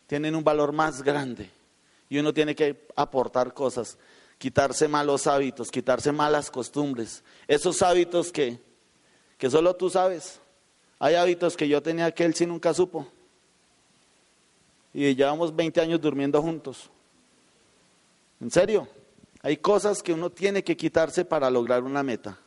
Tienen 0.07 0.35
un 0.35 0.43
valor 0.43 0.73
más 0.73 1.03
grande 1.03 1.51
y 2.09 2.17
uno 2.17 2.33
tiene 2.33 2.55
que 2.55 2.89
aportar 2.97 3.53
cosas 3.53 3.99
quitarse 4.39 4.89
malos 4.89 5.27
hábitos, 5.27 5.71
quitarse 5.71 6.13
malas 6.13 6.51
costumbres, 6.51 7.23
esos 7.47 7.83
hábitos 7.83 8.33
que, 8.33 8.59
que 9.37 9.51
solo 9.51 9.77
tú 9.77 9.91
sabes. 9.91 10.41
Hay 10.99 11.15
hábitos 11.15 11.59
que 11.59 11.69
yo 11.69 11.83
tenía 11.83 12.11
que 12.13 12.25
él 12.25 12.35
sí 12.35 12.47
nunca 12.47 12.73
supo. 12.73 13.07
Y 14.95 15.15
llevamos 15.15 15.55
20 15.55 15.79
años 15.79 16.01
durmiendo 16.01 16.41
juntos. 16.41 16.89
En 18.41 18.51
serio, 18.51 18.89
hay 19.43 19.59
cosas 19.59 20.03
que 20.03 20.15
uno 20.15 20.31
tiene 20.31 20.65
que 20.65 20.75
quitarse 20.75 21.27
para 21.27 21.51
lograr 21.51 21.83
una 21.83 22.03
meta. 22.03 22.39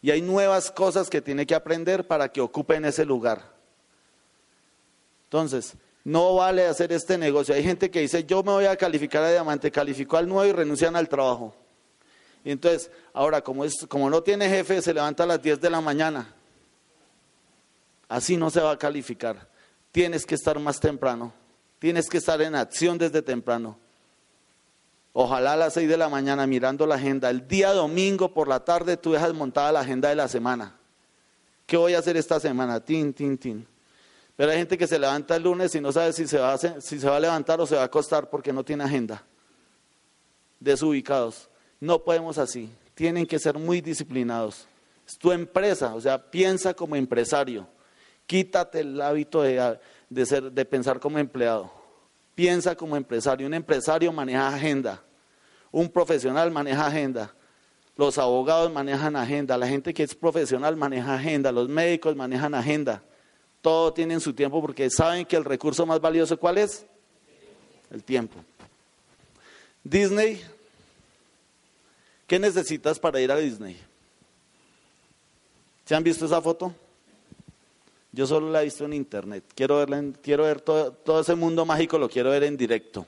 Y 0.00 0.10
hay 0.10 0.22
nuevas 0.22 0.70
cosas 0.70 1.10
que 1.10 1.20
tiene 1.20 1.46
que 1.46 1.54
aprender 1.54 2.06
para 2.06 2.28
que 2.30 2.40
ocupen 2.40 2.84
ese 2.84 3.04
lugar. 3.04 3.42
Entonces, 5.24 5.74
no 6.04 6.36
vale 6.36 6.66
hacer 6.66 6.92
este 6.92 7.18
negocio. 7.18 7.54
Hay 7.54 7.62
gente 7.62 7.90
que 7.90 8.00
dice, 8.00 8.24
yo 8.24 8.42
me 8.42 8.52
voy 8.52 8.66
a 8.66 8.76
calificar 8.76 9.22
a 9.24 9.30
diamante, 9.30 9.70
calificó 9.70 10.16
al 10.16 10.28
nuevo 10.28 10.46
y 10.46 10.52
renuncian 10.52 10.96
al 10.96 11.08
trabajo. 11.08 11.54
Y 12.44 12.50
entonces, 12.50 12.90
ahora, 13.12 13.42
como, 13.42 13.64
es, 13.64 13.74
como 13.88 14.08
no 14.08 14.22
tiene 14.22 14.48
jefe, 14.48 14.80
se 14.80 14.94
levanta 14.94 15.24
a 15.24 15.26
las 15.26 15.42
10 15.42 15.60
de 15.60 15.70
la 15.70 15.80
mañana. 15.80 16.34
Así 18.08 18.36
no 18.36 18.48
se 18.50 18.60
va 18.60 18.70
a 18.70 18.78
calificar. 18.78 19.48
Tienes 19.92 20.24
que 20.24 20.34
estar 20.34 20.58
más 20.58 20.80
temprano. 20.80 21.34
Tienes 21.78 22.08
que 22.08 22.18
estar 22.18 22.40
en 22.40 22.54
acción 22.54 22.96
desde 22.96 23.20
temprano. 23.20 23.78
Ojalá 25.12 25.54
a 25.54 25.56
las 25.56 25.74
6 25.74 25.88
de 25.88 25.96
la 25.96 26.08
mañana 26.08 26.46
mirando 26.46 26.86
la 26.86 26.96
agenda. 26.96 27.30
El 27.30 27.48
día 27.48 27.72
domingo 27.72 28.32
por 28.32 28.48
la 28.48 28.64
tarde 28.64 28.96
tú 28.96 29.12
dejas 29.12 29.34
montada 29.34 29.72
la 29.72 29.80
agenda 29.80 30.08
de 30.08 30.14
la 30.14 30.28
semana. 30.28 30.76
¿Qué 31.66 31.76
voy 31.76 31.94
a 31.94 31.98
hacer 31.98 32.16
esta 32.16 32.40
semana? 32.40 32.80
Tin, 32.80 33.12
tin, 33.12 33.36
tin. 33.36 33.66
Pero 34.36 34.52
hay 34.52 34.58
gente 34.58 34.78
que 34.78 34.86
se 34.86 34.98
levanta 34.98 35.34
el 35.36 35.42
lunes 35.42 35.74
y 35.74 35.80
no 35.80 35.90
sabe 35.90 36.12
si 36.12 36.26
se 36.26 36.38
va 36.38 36.52
a, 36.52 36.58
si 36.58 37.00
se 37.00 37.08
va 37.08 37.16
a 37.16 37.20
levantar 37.20 37.60
o 37.60 37.66
se 37.66 37.74
va 37.74 37.82
a 37.82 37.86
acostar 37.86 38.30
porque 38.30 38.52
no 38.52 38.64
tiene 38.64 38.84
agenda. 38.84 39.24
Desubicados. 40.60 41.48
No 41.80 42.04
podemos 42.04 42.38
así. 42.38 42.70
Tienen 42.94 43.26
que 43.26 43.38
ser 43.38 43.58
muy 43.58 43.80
disciplinados. 43.80 44.66
Es 45.06 45.18
tu 45.18 45.32
empresa, 45.32 45.94
o 45.94 46.00
sea, 46.00 46.30
piensa 46.30 46.74
como 46.74 46.94
empresario. 46.94 47.66
Quítate 48.26 48.80
el 48.80 49.00
hábito 49.00 49.42
de, 49.42 49.78
ser, 50.26 50.52
de 50.52 50.64
pensar 50.64 51.00
como 51.00 51.18
empleado. 51.18 51.77
Piensa 52.38 52.76
como 52.76 52.96
empresario. 52.96 53.48
Un 53.48 53.54
empresario 53.54 54.12
maneja 54.12 54.54
agenda. 54.54 55.02
Un 55.72 55.88
profesional 55.88 56.52
maneja 56.52 56.86
agenda. 56.86 57.34
Los 57.96 58.16
abogados 58.16 58.72
manejan 58.72 59.16
agenda. 59.16 59.58
La 59.58 59.66
gente 59.66 59.92
que 59.92 60.04
es 60.04 60.14
profesional 60.14 60.76
maneja 60.76 61.14
agenda. 61.14 61.50
Los 61.50 61.68
médicos 61.68 62.14
manejan 62.14 62.54
agenda. 62.54 63.02
Todo 63.60 63.92
tienen 63.92 64.20
su 64.20 64.34
tiempo 64.34 64.60
porque 64.60 64.88
saben 64.88 65.26
que 65.26 65.34
el 65.34 65.44
recurso 65.44 65.84
más 65.84 66.00
valioso, 66.00 66.38
¿cuál 66.38 66.58
es? 66.58 66.86
El 67.90 68.04
tiempo. 68.04 68.36
Disney, 69.82 70.40
¿qué 72.28 72.38
necesitas 72.38 73.00
para 73.00 73.20
ir 73.20 73.32
a 73.32 73.36
Disney? 73.36 73.76
¿Se 75.84 75.92
han 75.92 76.04
visto 76.04 76.24
esa 76.24 76.40
foto? 76.40 76.72
Yo 78.12 78.26
solo 78.26 78.50
la 78.50 78.62
he 78.62 78.64
visto 78.64 78.84
en 78.84 78.94
internet. 78.94 79.44
Quiero, 79.54 79.76
verla 79.76 80.02
quiero 80.22 80.44
ver 80.44 80.60
todo, 80.60 80.92
todo 80.92 81.20
ese 81.20 81.34
mundo 81.34 81.64
mágico, 81.64 81.98
lo 81.98 82.08
quiero 82.08 82.30
ver 82.30 82.44
en 82.44 82.56
directo. 82.56 83.06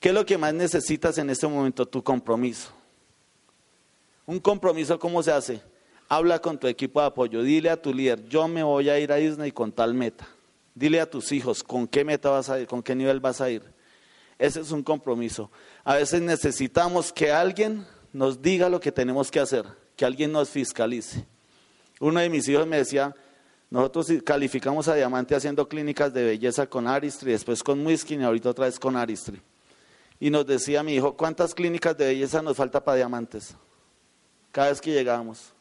¿Qué 0.00 0.10
es 0.10 0.14
lo 0.14 0.26
que 0.26 0.36
más 0.36 0.52
necesitas 0.52 1.16
en 1.18 1.30
este 1.30 1.46
momento? 1.46 1.86
Tu 1.86 2.02
compromiso. 2.02 2.70
Un 4.26 4.38
compromiso, 4.38 4.98
¿cómo 4.98 5.22
se 5.22 5.32
hace? 5.32 5.62
Habla 6.08 6.38
con 6.38 6.58
tu 6.58 6.66
equipo 6.66 7.00
de 7.00 7.06
apoyo, 7.06 7.42
dile 7.42 7.70
a 7.70 7.80
tu 7.80 7.92
líder, 7.92 8.28
yo 8.28 8.46
me 8.46 8.62
voy 8.62 8.90
a 8.90 8.98
ir 8.98 9.10
a 9.10 9.16
Disney 9.16 9.52
con 9.52 9.72
tal 9.72 9.94
meta. 9.94 10.28
Dile 10.74 11.00
a 11.00 11.08
tus 11.08 11.32
hijos 11.32 11.62
con 11.62 11.86
qué 11.86 12.04
meta 12.04 12.30
vas 12.30 12.50
a 12.50 12.60
ir, 12.60 12.66
con 12.66 12.82
qué 12.82 12.94
nivel 12.94 13.20
vas 13.20 13.40
a 13.40 13.48
ir. 13.48 13.62
Ese 14.38 14.60
es 14.60 14.70
un 14.72 14.82
compromiso. 14.82 15.50
A 15.84 15.94
veces 15.94 16.20
necesitamos 16.20 17.12
que 17.12 17.32
alguien 17.32 17.86
nos 18.12 18.42
diga 18.42 18.68
lo 18.68 18.80
que 18.80 18.92
tenemos 18.92 19.30
que 19.30 19.40
hacer, 19.40 19.64
que 19.96 20.04
alguien 20.04 20.32
nos 20.32 20.50
fiscalice. 20.50 21.24
Uno 22.00 22.20
de 22.20 22.28
mis 22.28 22.48
hijos 22.48 22.66
me 22.66 22.78
decía, 22.78 23.14
nosotros 23.74 24.06
calificamos 24.22 24.86
a 24.86 24.94
Diamante 24.94 25.34
haciendo 25.34 25.68
clínicas 25.68 26.14
de 26.14 26.22
belleza 26.22 26.64
con 26.64 26.86
Aristri, 26.86 27.32
después 27.32 27.60
con 27.60 27.84
Whisky 27.84 28.14
y 28.14 28.22
ahorita 28.22 28.50
otra 28.50 28.66
vez 28.66 28.78
con 28.78 28.94
Aristri. 28.94 29.42
Y 30.20 30.30
nos 30.30 30.46
decía 30.46 30.84
mi 30.84 30.94
hijo, 30.94 31.16
¿cuántas 31.16 31.56
clínicas 31.56 31.98
de 31.98 32.06
belleza 32.06 32.40
nos 32.40 32.56
falta 32.56 32.84
para 32.84 32.98
diamantes? 32.98 33.56
Cada 34.52 34.68
vez 34.68 34.80
que 34.80 34.92
llegamos 34.92 35.52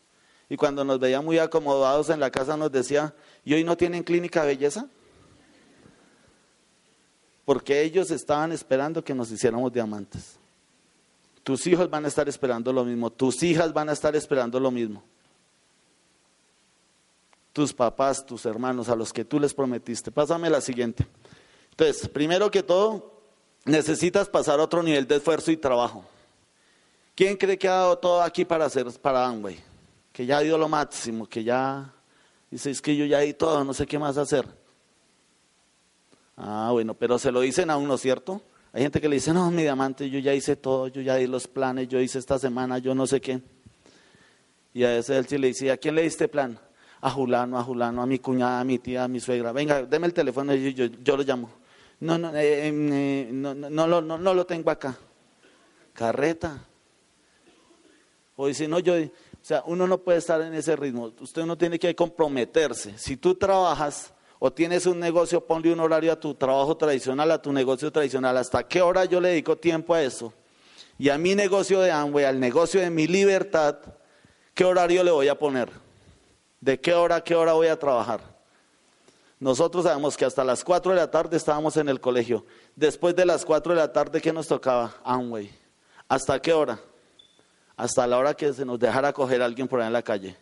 y 0.48 0.56
cuando 0.56 0.86
nos 0.86 1.00
veía 1.00 1.22
muy 1.22 1.40
acomodados 1.40 2.12
en 2.12 2.20
la 2.20 2.30
casa 2.30 2.56
nos 2.56 2.72
decía, 2.72 3.16
¿y 3.44 3.56
hoy 3.56 3.64
no 3.64 3.76
tienen 3.76 4.04
clínica 4.04 4.42
de 4.42 4.50
belleza? 4.50 4.88
Porque 7.46 7.82
ellos 7.82 8.12
estaban 8.12 8.52
esperando 8.52 9.04
que 9.04 9.16
nos 9.16 9.32
hiciéramos 9.32 9.74
diamantes. 9.74 10.38
Tus 11.42 11.66
hijos 11.66 11.90
van 11.90 12.06
a 12.06 12.10
estar 12.10 12.30
esperando 12.30 12.72
lo 12.72 12.86
mismo, 12.86 13.10
tus 13.10 13.42
hijas 13.42 13.74
van 13.74 13.90
a 13.90 13.94
estar 13.94 14.16
esperando 14.16 14.60
lo 14.60 14.70
mismo. 14.70 15.04
Tus 17.54 17.74
papás, 17.74 18.26
tus 18.26 18.46
hermanos, 18.46 18.90
a 18.90 18.96
los 18.96 19.14
que 19.14 19.24
tú 19.24 19.40
les 19.40 19.54
prometiste. 19.54 20.12
Pásame 20.12 20.50
la 20.50 20.60
siguiente. 20.60 21.08
Entonces, 21.70 22.10
primero 22.10 22.52
que 22.52 22.64
todo, 22.64 23.22
necesitas 23.64 24.28
pasar 24.28 24.60
a 24.60 24.64
otro 24.64 24.84
nivel 24.84 25.08
de 25.08 25.16
esfuerzo 25.16 25.52
y 25.52 25.58
trabajo. 25.58 26.04
¿Quién 27.16 27.38
cree 27.38 27.58
que 27.58 27.68
ha 27.68 27.74
dado 27.74 27.98
todo 27.98 28.22
aquí 28.22 28.44
para 28.44 28.66
hacer 28.66 28.88
para 29.00 29.26
Amway? 29.26 29.74
que 30.14 30.28
ya 30.28 30.40
dio 30.42 30.58
lo 30.58 30.70
máximo, 30.70 31.28
que 31.28 31.44
ya 31.44 31.92
dice, 32.52 32.70
es 32.70 32.82
que 32.82 32.96
yo 32.96 33.04
ya 33.06 33.20
di 33.20 33.34
todo, 33.34 33.64
no 33.64 33.74
sé 33.74 33.88
qué 33.88 33.98
más 33.98 34.16
hacer. 34.18 34.48
Ah, 36.38 36.70
bueno, 36.72 36.94
pero 36.94 37.18
se 37.18 37.32
lo 37.32 37.42
dicen 37.42 37.72
a 37.72 37.78
uno, 37.78 37.98
¿cierto? 37.98 38.42
Hay 38.72 38.84
gente 38.84 39.02
que 39.02 39.10
le 39.10 39.16
dice, 39.16 39.34
no, 39.34 39.50
mi 39.50 39.64
diamante, 39.64 40.10
yo 40.10 40.20
ya 40.20 40.34
hice 40.34 40.56
todo, 40.56 40.88
yo 40.88 41.02
ya 41.02 41.16
di 41.16 41.26
los 41.26 41.48
planes, 41.48 41.88
yo 41.88 42.00
hice 42.00 42.20
esta 42.20 42.38
semana, 42.38 42.78
yo 42.78 42.94
no 42.94 43.08
sé 43.08 43.20
qué. 43.20 43.42
Y 44.74 44.84
a 44.84 44.98
ese 44.98 45.18
él 45.18 45.28
sí 45.28 45.38
le 45.40 45.48
dice, 45.48 45.72
¿a 45.72 45.78
quién 45.78 45.96
le 45.96 46.04
diste 46.04 46.28
plan? 46.28 46.60
A 47.04 47.10
Julano, 47.10 47.60
a 47.60 47.64
Julano, 47.64 48.02
a 48.02 48.06
mi 48.06 48.20
cuñada, 48.20 48.62
a 48.62 48.64
mi 48.64 48.80
tía, 48.80 49.04
a 49.04 49.08
mi 49.10 49.20
suegra. 49.20 49.52
Venga, 49.52 49.84
deme 49.84 50.08
el 50.08 50.14
teléfono 50.14 50.56
y 50.56 50.74
yo, 50.74 50.86
yo, 50.86 51.18
lo 51.18 51.24
llamo. 51.24 51.50
No, 52.00 52.18
no, 52.18 52.34
eh, 52.34 52.70
eh, 52.70 53.30
no, 53.30 53.54
no, 53.54 53.70
no, 53.70 54.02
no, 54.02 54.18
no 54.18 54.34
lo 54.34 54.46
tengo 54.46 54.72
acá. 54.72 54.98
Carreta. 55.92 56.66
O 58.38 58.48
dice, 58.48 58.70
no, 58.70 58.80
yo, 58.80 58.94
o 58.96 59.10
sea, 59.42 59.64
uno 59.66 59.86
no 59.86 59.98
puede 59.98 60.20
estar 60.20 60.42
en 60.42 60.54
ese 60.54 60.78
ritmo. 60.78 61.12
Usted 61.20 61.46
no 61.46 61.58
tiene 61.58 61.78
que 61.78 61.94
comprometerse. 61.94 62.98
Si 62.98 63.18
tú 63.18 63.36
trabajas 63.36 64.14
o 64.40 64.54
tienes 64.54 64.86
un 64.86 64.98
negocio, 64.98 65.46
ponle 65.46 65.74
un 65.74 65.82
horario 65.82 66.14
a 66.14 66.16
tu 66.18 66.34
trabajo 66.36 66.78
tradicional, 66.78 67.30
a 67.32 67.42
tu 67.42 67.52
negocio 67.52 67.92
tradicional. 67.92 68.38
¿Hasta 68.38 68.66
qué 68.66 68.82
hora 68.82 69.04
yo 69.04 69.20
le 69.20 69.30
dedico 69.30 69.58
tiempo 69.58 69.94
a 69.94 70.02
eso? 70.02 70.32
Y 70.98 71.10
a 71.10 71.18
mi 71.18 71.36
negocio 71.36 71.82
de 71.82 71.92
Amway, 71.92 72.24
al 72.24 72.40
negocio 72.40 72.80
de 72.80 72.90
mi 72.90 73.08
libertad, 73.08 73.78
¿qué 74.54 74.64
horario 74.64 75.04
le 75.04 75.12
voy 75.12 75.28
a 75.28 75.38
poner? 75.38 75.83
¿De 76.64 76.80
qué 76.80 76.94
hora 76.94 77.18
a 77.18 77.22
qué 77.22 77.36
hora 77.36 77.52
voy 77.52 77.68
a 77.68 77.78
trabajar? 77.78 78.22
Nosotros 79.38 79.84
sabemos 79.84 80.16
que 80.16 80.24
hasta 80.24 80.46
las 80.46 80.64
4 80.64 80.94
de 80.94 80.98
la 80.98 81.12
tarde 81.12 81.36
estábamos 81.36 81.76
en 81.76 81.90
el 81.90 82.00
colegio. 82.00 82.46
Después 82.74 83.14
de 83.18 83.26
las 83.26 83.44
4 83.44 83.74
de 83.74 83.80
la 83.82 83.92
tarde, 83.92 84.22
¿qué 84.22 84.32
nos 84.32 84.48
tocaba? 84.48 84.96
Amway. 85.04 85.52
¿Hasta 86.08 86.42
qué 86.42 86.54
hora? 86.54 86.80
Hasta 87.76 88.08
la 88.08 88.18
hora 88.18 88.34
que 88.34 88.54
se 88.54 88.64
nos 88.64 88.80
dejara 88.80 89.12
coger 89.12 89.42
a 89.42 89.46
alguien 89.46 89.68
por 89.68 89.82
ahí 89.82 89.88
en 89.88 89.92
la 89.92 90.04
calle. 90.04 90.38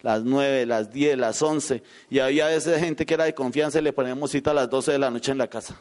Las 0.00 0.22
9, 0.22 0.64
las 0.64 0.92
10, 0.92 1.18
las 1.18 1.42
11. 1.42 1.82
Y 2.08 2.20
había 2.20 2.46
a 2.46 2.50
veces 2.50 2.78
gente 2.78 3.04
que 3.04 3.14
era 3.14 3.24
de 3.24 3.34
confianza 3.34 3.80
y 3.80 3.82
le 3.82 3.92
poníamos 3.92 4.30
cita 4.30 4.52
a 4.52 4.54
las 4.54 4.70
12 4.70 4.92
de 4.92 4.98
la 5.00 5.10
noche 5.10 5.32
en 5.32 5.38
la 5.38 5.48
casa. 5.48 5.76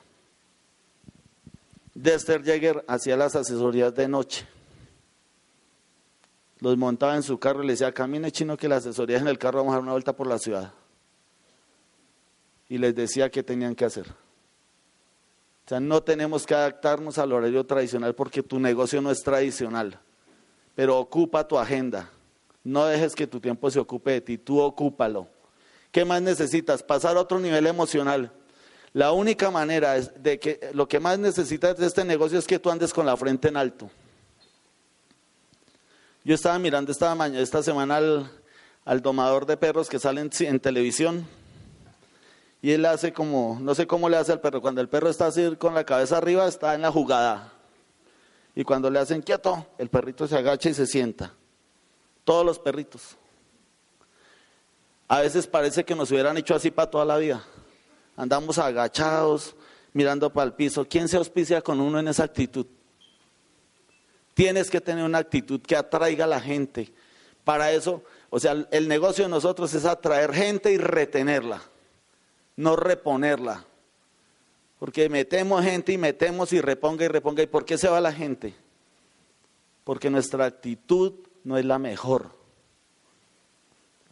Dexter 1.94 2.44
Jäger 2.44 2.84
hacía 2.88 3.16
las 3.16 3.36
asesorías 3.36 3.94
de 3.94 4.08
noche 4.08 4.48
los 6.66 6.78
montaba 6.78 7.16
en 7.16 7.22
su 7.22 7.38
carro 7.38 7.62
y 7.62 7.68
le 7.68 7.74
decía, 7.74 7.92
camine 7.92 8.32
chino 8.32 8.58
que 8.58 8.68
la 8.68 8.78
asesoría 8.78 9.20
en 9.20 9.28
el 9.28 9.38
carro, 9.38 9.60
vamos 9.60 9.74
a 9.74 9.76
dar 9.76 9.84
una 9.84 9.92
vuelta 9.92 10.16
por 10.16 10.26
la 10.26 10.40
ciudad. 10.40 10.74
Y 12.68 12.80
les 12.80 12.96
decía 12.96 13.30
qué 13.30 13.44
tenían 13.44 13.76
que 13.76 13.86
hacer. 13.86 14.08
O 14.08 15.70
sea, 15.70 15.80
no 15.80 16.02
tenemos 16.02 16.44
que 16.48 16.56
adaptarnos 16.56 17.20
al 17.20 17.34
horario 17.34 17.68
tradicional 17.68 18.16
porque 18.16 18.42
tu 18.42 18.60
negocio 18.60 19.00
no 19.00 19.12
es 19.12 19.22
tradicional, 19.22 20.00
pero 20.74 20.98
ocupa 20.98 21.48
tu 21.48 21.60
agenda. 21.60 22.10
No 22.64 22.88
dejes 22.88 23.14
que 23.14 23.28
tu 23.28 23.40
tiempo 23.40 23.70
se 23.70 23.80
ocupe 23.80 24.14
de 24.14 24.22
ti, 24.22 24.40
tú 24.40 24.60
ocúpalo. 24.60 25.28
¿Qué 25.92 26.04
más 26.04 26.24
necesitas? 26.24 26.82
Pasar 26.82 27.16
a 27.16 27.22
otro 27.22 27.38
nivel 27.38 27.68
emocional. 27.68 28.32
La 28.92 29.12
única 29.12 29.52
manera 29.52 30.00
de 30.00 30.40
que 30.40 30.72
lo 30.74 30.88
que 30.88 31.00
más 31.00 31.20
necesitas 31.20 31.78
de 31.78 31.86
este 31.86 32.04
negocio 32.04 32.40
es 32.40 32.48
que 32.48 32.58
tú 32.58 32.72
andes 32.72 32.92
con 32.92 33.06
la 33.06 33.16
frente 33.16 33.50
en 33.50 33.58
alto. 33.58 33.88
Yo 36.26 36.34
estaba 36.34 36.58
mirando 36.58 36.92
esta, 36.92 37.14
mañana, 37.14 37.40
esta 37.40 37.62
semana 37.62 37.98
al, 38.84 39.02
domador 39.04 39.46
de 39.46 39.58
perros 39.58 39.88
que 39.88 40.00
sale 40.00 40.22
en, 40.22 40.60
televisión 40.60 41.28
y 42.64 42.72
él 42.72 42.84
hace 42.88 43.14
como, 43.14 43.60
no 43.62 43.76
sé 43.76 43.86
cómo 43.86 44.10
le 44.10 44.18
hace 44.18 44.32
al 44.32 44.42
perro, 44.42 44.60
cuando 44.60 44.82
el 44.82 44.90
perro 44.90 45.08
está 45.08 45.28
así 45.28 45.56
con 45.58 45.76
la 45.76 45.84
cabeza 45.84 46.18
arriba 46.18 46.48
está 46.48 46.74
en 46.74 46.82
la 46.82 46.92
jugada. 46.92 47.54
Y 48.56 48.64
cuando 48.64 48.90
le 48.90 48.98
hacen 48.98 49.22
quieto, 49.22 49.68
el 49.78 49.90
perrito 49.90 50.28
se 50.28 50.36
agacha 50.36 50.68
y 50.68 50.74
se 50.74 50.88
sienta. 50.88 51.32
Todos 52.24 52.44
los 52.44 52.58
perritos. 52.58 53.18
A 55.08 55.20
veces 55.20 55.46
parece 55.46 55.86
que 55.86 55.94
nos 55.94 56.10
hubieran 56.10 56.36
hecho 56.38 56.56
así 56.56 56.72
para 56.72 56.90
toda 56.90 57.06
la 57.06 57.18
vida. 57.18 57.44
Andamos 58.18 58.58
agachados, 58.58 59.56
mirando 59.94 60.34
para 60.34 60.48
el 60.48 60.54
piso. 60.54 60.88
¿Quién 60.90 61.08
se 61.08 61.18
auspicia 61.18 61.62
con 61.62 61.80
uno 61.80 62.00
en 62.00 62.08
esa 62.08 62.24
actitud? 62.24 62.66
Tienes 64.36 64.70
que 64.70 64.82
tener 64.82 65.04
una 65.04 65.18
actitud 65.18 65.60
que 65.62 65.76
atraiga 65.76 66.26
a 66.26 66.28
la 66.28 66.40
gente. 66.40 66.94
Para 67.44 67.72
eso, 67.72 68.04
o 68.30 68.40
sea, 68.40 68.68
el 68.70 68.88
negocio 68.88 69.24
de 69.24 69.30
nosotros 69.32 69.74
es 69.74 69.86
atraer 69.86 70.34
gente 70.34 70.72
y 70.72 70.78
retenerla, 70.78 71.62
no 72.56 72.76
reponerla. 72.76 73.66
Porque 74.78 75.10
metemos 75.10 75.64
gente 75.64 75.94
y 75.94 75.98
metemos 75.98 76.54
y 76.54 76.62
reponga 76.62 77.06
y 77.06 77.08
reponga. 77.08 77.42
¿Y 77.42 77.48
por 77.48 77.66
qué 77.66 77.78
se 77.78 77.88
va 77.88 78.02
la 78.02 78.12
gente? 78.12 78.54
Porque 79.84 80.10
nuestra 80.10 80.46
actitud 80.46 81.14
no 81.44 81.58
es 81.58 81.66
la 81.66 81.80
mejor. 81.80 82.32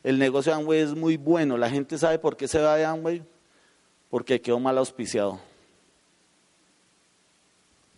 El 0.03 0.19
negocio 0.19 0.53
de 0.53 0.59
Amway 0.59 0.79
es 0.79 0.95
muy 0.95 1.17
bueno. 1.17 1.57
La 1.57 1.69
gente 1.69 1.97
sabe 1.97 2.17
por 2.17 2.37
qué 2.37 2.47
se 2.47 2.61
va 2.61 2.75
de 2.75 2.85
Amway. 2.85 3.23
Porque 4.09 4.41
quedó 4.41 4.59
mal 4.59 4.77
auspiciado. 4.77 5.39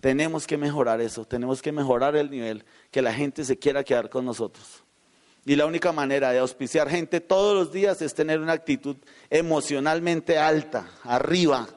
Tenemos 0.06 0.46
que 0.46 0.56
mejorar 0.56 1.02
eso, 1.02 1.26
tenemos 1.26 1.63
que 1.63 1.72
mejorar 1.72 2.15
el 2.15 2.30
nivel, 2.30 2.63
que 2.91 3.02
la 3.02 3.12
gente 3.12 3.44
se 3.44 3.58
quiera 3.58 3.84
quedar 3.84 4.08
con 4.08 4.24
nosotros. 4.24 4.84
Y 5.46 5.56
la 5.56 5.65
única 5.65 5.91
manera 5.91 6.32
de 6.32 6.38
auspiciar 6.38 6.88
gente 6.91 7.22
todos 7.22 7.56
los 7.56 7.74
días 7.74 8.04
es 8.04 8.13
tener 8.13 8.39
una 8.39 8.54
actitud 8.54 8.98
emocionalmente 9.32 10.38
alta, 10.38 10.88
arriba, 11.02 11.68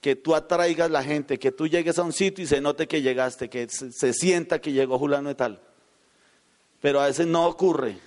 que 0.00 0.16
tú 0.16 0.34
atraigas 0.34 0.90
la 0.90 1.04
gente, 1.04 1.38
que 1.38 1.52
tú 1.52 1.68
llegues 1.68 1.96
a 2.00 2.02
un 2.02 2.12
sitio 2.12 2.42
y 2.42 2.48
se 2.48 2.60
note 2.60 2.88
que 2.88 3.02
llegaste, 3.02 3.48
que 3.48 3.68
se, 3.68 4.12
sienta 4.12 4.60
que 4.60 4.72
llegó 4.72 4.98
Julano 4.98 5.30
y 5.30 5.36
tal. 5.36 5.62
Pero 6.80 7.00
a 7.00 7.06
veces 7.06 7.28
no 7.28 7.46
ocurre, 7.46 7.98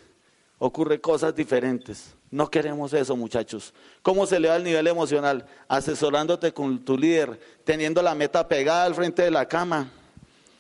ocurre 0.58 1.00
cosas 1.00 1.34
diferentes. 1.34 2.16
No 2.32 2.50
queremos 2.50 2.94
eso, 2.94 3.16
muchachos. 3.16 3.74
¿Cómo 4.02 4.26
se 4.26 4.38
eleva 4.38 4.56
el 4.56 4.64
nivel 4.64 4.88
emocional? 4.88 5.46
Asesorándote 5.68 6.54
con 6.54 6.86
tu 6.86 6.98
líder, 6.98 7.40
teniendo 7.64 8.02
la 8.02 8.14
meta 8.14 8.48
pegada 8.48 8.86
al 8.86 8.94
frente 8.94 9.24
de 9.24 9.32
la 9.32 9.48
cama. 9.48 9.92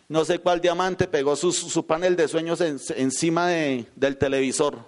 No 0.07 0.25
sé 0.25 0.39
cuál 0.39 0.59
diamante 0.59 1.07
pegó 1.07 1.35
su, 1.35 1.85
panel 1.85 2.15
de 2.15 2.27
sueños 2.27 2.59
encima 2.61 3.47
del 3.47 4.17
televisor. 4.17 4.79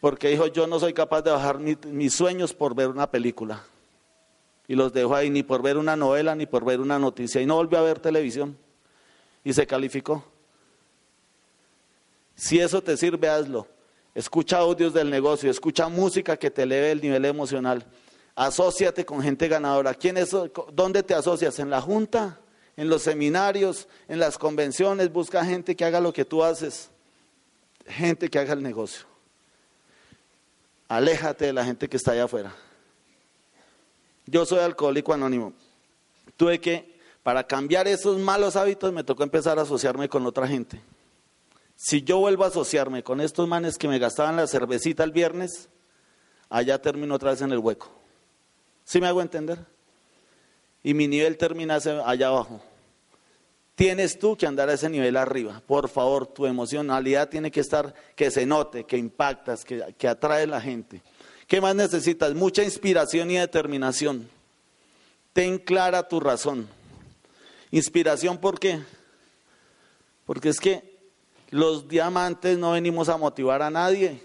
Porque 0.00 0.28
dijo, 0.28 0.48
yo 0.48 0.66
no 0.66 0.80
soy 0.80 0.92
capaz 0.92 1.22
de 1.22 1.30
bajar 1.30 1.58
mis 1.60 2.12
sueños 2.12 2.52
por 2.52 2.74
ver 2.74 2.88
una 2.88 3.08
película. 3.08 3.64
Y 4.66 4.74
los 4.74 4.92
dejó 4.92 5.14
ahí 5.14 5.30
ni 5.30 5.44
por 5.44 5.62
ver 5.62 5.76
una 5.76 5.94
novela 5.94 6.34
ni 6.34 6.46
por 6.46 6.64
ver 6.64 6.80
una 6.80 6.98
noticia. 6.98 7.40
Y 7.40 7.46
no 7.46 7.54
volvió 7.54 7.78
a 7.78 7.82
ver 7.82 8.00
televisión. 8.00 8.58
Y 9.44 9.52
se 9.52 9.66
calificó. 9.66 10.24
Si 12.34 12.58
eso 12.58 12.82
te 12.82 12.96
sirve, 12.96 13.28
hazlo. 13.28 13.68
Escucha 14.14 14.58
audios 14.58 14.94
del 14.94 15.10
negocio, 15.10 15.50
escucha 15.50 15.88
música 15.88 16.36
que 16.36 16.50
te 16.50 16.62
eleve 16.62 16.92
el 16.92 17.00
nivel 17.00 17.24
emocional. 17.24 17.84
Asociate 18.36 19.04
con 19.04 19.20
gente 19.22 19.48
ganadora. 19.48 19.94
¿Quién 19.94 20.16
es, 20.16 20.30
¿Dónde 20.72 21.02
te 21.02 21.14
asocias? 21.14 21.58
¿En 21.58 21.70
la 21.70 21.80
junta? 21.80 22.38
¿En 22.76 22.88
los 22.88 23.02
seminarios? 23.02 23.88
¿En 24.08 24.18
las 24.18 24.38
convenciones? 24.38 25.12
Busca 25.12 25.44
gente 25.44 25.74
que 25.74 25.84
haga 25.84 26.00
lo 26.00 26.12
que 26.12 26.24
tú 26.24 26.44
haces. 26.44 26.90
Gente 27.86 28.28
que 28.28 28.38
haga 28.38 28.52
el 28.52 28.62
negocio. 28.62 29.06
Aléjate 30.88 31.46
de 31.46 31.52
la 31.52 31.64
gente 31.64 31.88
que 31.88 31.96
está 31.96 32.12
allá 32.12 32.24
afuera. 32.24 32.54
Yo 34.26 34.46
soy 34.46 34.60
alcohólico 34.60 35.12
anónimo. 35.12 35.52
Tuve 36.36 36.60
que, 36.60 36.98
para 37.22 37.44
cambiar 37.44 37.88
esos 37.88 38.18
malos 38.18 38.56
hábitos, 38.56 38.92
me 38.92 39.04
tocó 39.04 39.22
empezar 39.22 39.58
a 39.58 39.62
asociarme 39.62 40.08
con 40.08 40.24
otra 40.26 40.46
gente. 40.46 40.80
Si 41.76 42.02
yo 42.02 42.18
vuelvo 42.18 42.44
a 42.44 42.48
asociarme 42.48 43.02
con 43.02 43.20
estos 43.20 43.48
manes 43.48 43.78
que 43.78 43.88
me 43.88 43.98
gastaban 43.98 44.36
la 44.36 44.46
cervecita 44.46 45.04
el 45.04 45.12
viernes, 45.12 45.68
allá 46.48 46.80
termino 46.80 47.14
otra 47.14 47.32
vez 47.32 47.42
en 47.42 47.52
el 47.52 47.58
hueco. 47.58 47.90
¿Sí 48.84 49.00
me 49.00 49.06
hago 49.06 49.22
entender? 49.22 49.58
Y 50.82 50.94
mi 50.94 51.08
nivel 51.08 51.36
termina 51.36 51.76
allá 51.76 52.28
abajo. 52.28 52.60
Tienes 53.74 54.18
tú 54.18 54.36
que 54.36 54.46
andar 54.46 54.68
a 54.68 54.74
ese 54.74 54.88
nivel 54.88 55.16
arriba. 55.16 55.60
Por 55.66 55.88
favor, 55.88 56.26
tu 56.26 56.46
emocionalidad 56.46 57.28
tiene 57.28 57.50
que 57.50 57.60
estar, 57.60 57.92
que 58.14 58.30
se 58.30 58.46
note, 58.46 58.84
que 58.84 58.96
impactas, 58.96 59.64
que, 59.64 59.94
que 59.98 60.06
atrae 60.06 60.44
a 60.44 60.46
la 60.46 60.60
gente. 60.60 61.02
¿Qué 61.48 61.60
más 61.60 61.74
necesitas? 61.74 62.34
Mucha 62.34 62.62
inspiración 62.62 63.30
y 63.30 63.36
determinación. 63.36 64.28
Ten 65.32 65.58
clara 65.58 66.06
tu 66.06 66.20
razón. 66.20 66.68
Inspiración, 67.72 68.38
¿por 68.38 68.60
qué? 68.60 68.80
Porque 70.24 70.50
es 70.50 70.60
que 70.60 70.93
los 71.50 71.88
diamantes 71.88 72.58
no 72.58 72.72
venimos 72.72 73.08
a 73.08 73.16
motivar 73.16 73.62
a 73.62 73.70
nadie. 73.70 74.22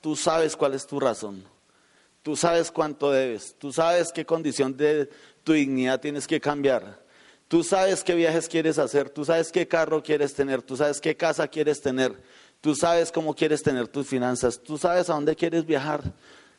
Tú 0.00 0.16
sabes 0.16 0.56
cuál 0.56 0.74
es 0.74 0.86
tu 0.86 0.98
razón. 0.98 1.44
Tú 2.22 2.36
sabes 2.36 2.70
cuánto 2.70 3.10
debes. 3.10 3.54
Tú 3.58 3.72
sabes 3.72 4.12
qué 4.12 4.24
condición 4.24 4.76
de 4.76 5.10
tu 5.44 5.52
dignidad 5.52 6.00
tienes 6.00 6.26
que 6.26 6.40
cambiar. 6.40 7.00
Tú 7.48 7.62
sabes 7.62 8.02
qué 8.02 8.14
viajes 8.14 8.48
quieres 8.48 8.78
hacer. 8.78 9.10
Tú 9.10 9.24
sabes 9.24 9.52
qué 9.52 9.68
carro 9.68 10.02
quieres 10.02 10.34
tener. 10.34 10.62
Tú 10.62 10.76
sabes 10.76 11.00
qué 11.00 11.16
casa 11.16 11.48
quieres 11.48 11.80
tener. 11.80 12.20
Tú 12.60 12.74
sabes 12.74 13.10
cómo 13.10 13.34
quieres 13.34 13.62
tener 13.62 13.88
tus 13.88 14.06
finanzas. 14.06 14.60
Tú 14.60 14.78
sabes 14.78 15.10
a 15.10 15.14
dónde 15.14 15.36
quieres 15.36 15.66
viajar. 15.66 16.02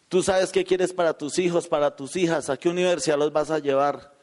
Tú 0.09 0.21
sabes 0.21 0.51
qué 0.51 0.63
quieres 0.63 0.93
para 0.93 1.17
tus 1.17 1.39
hijos, 1.39 1.67
para 1.67 1.95
tus 1.95 2.15
hijas. 2.15 2.49
A 2.49 2.57
qué 2.57 2.69
universidad 2.69 3.17
los 3.17 3.31
vas 3.31 3.49
a 3.51 3.59
llevar. 3.59 4.13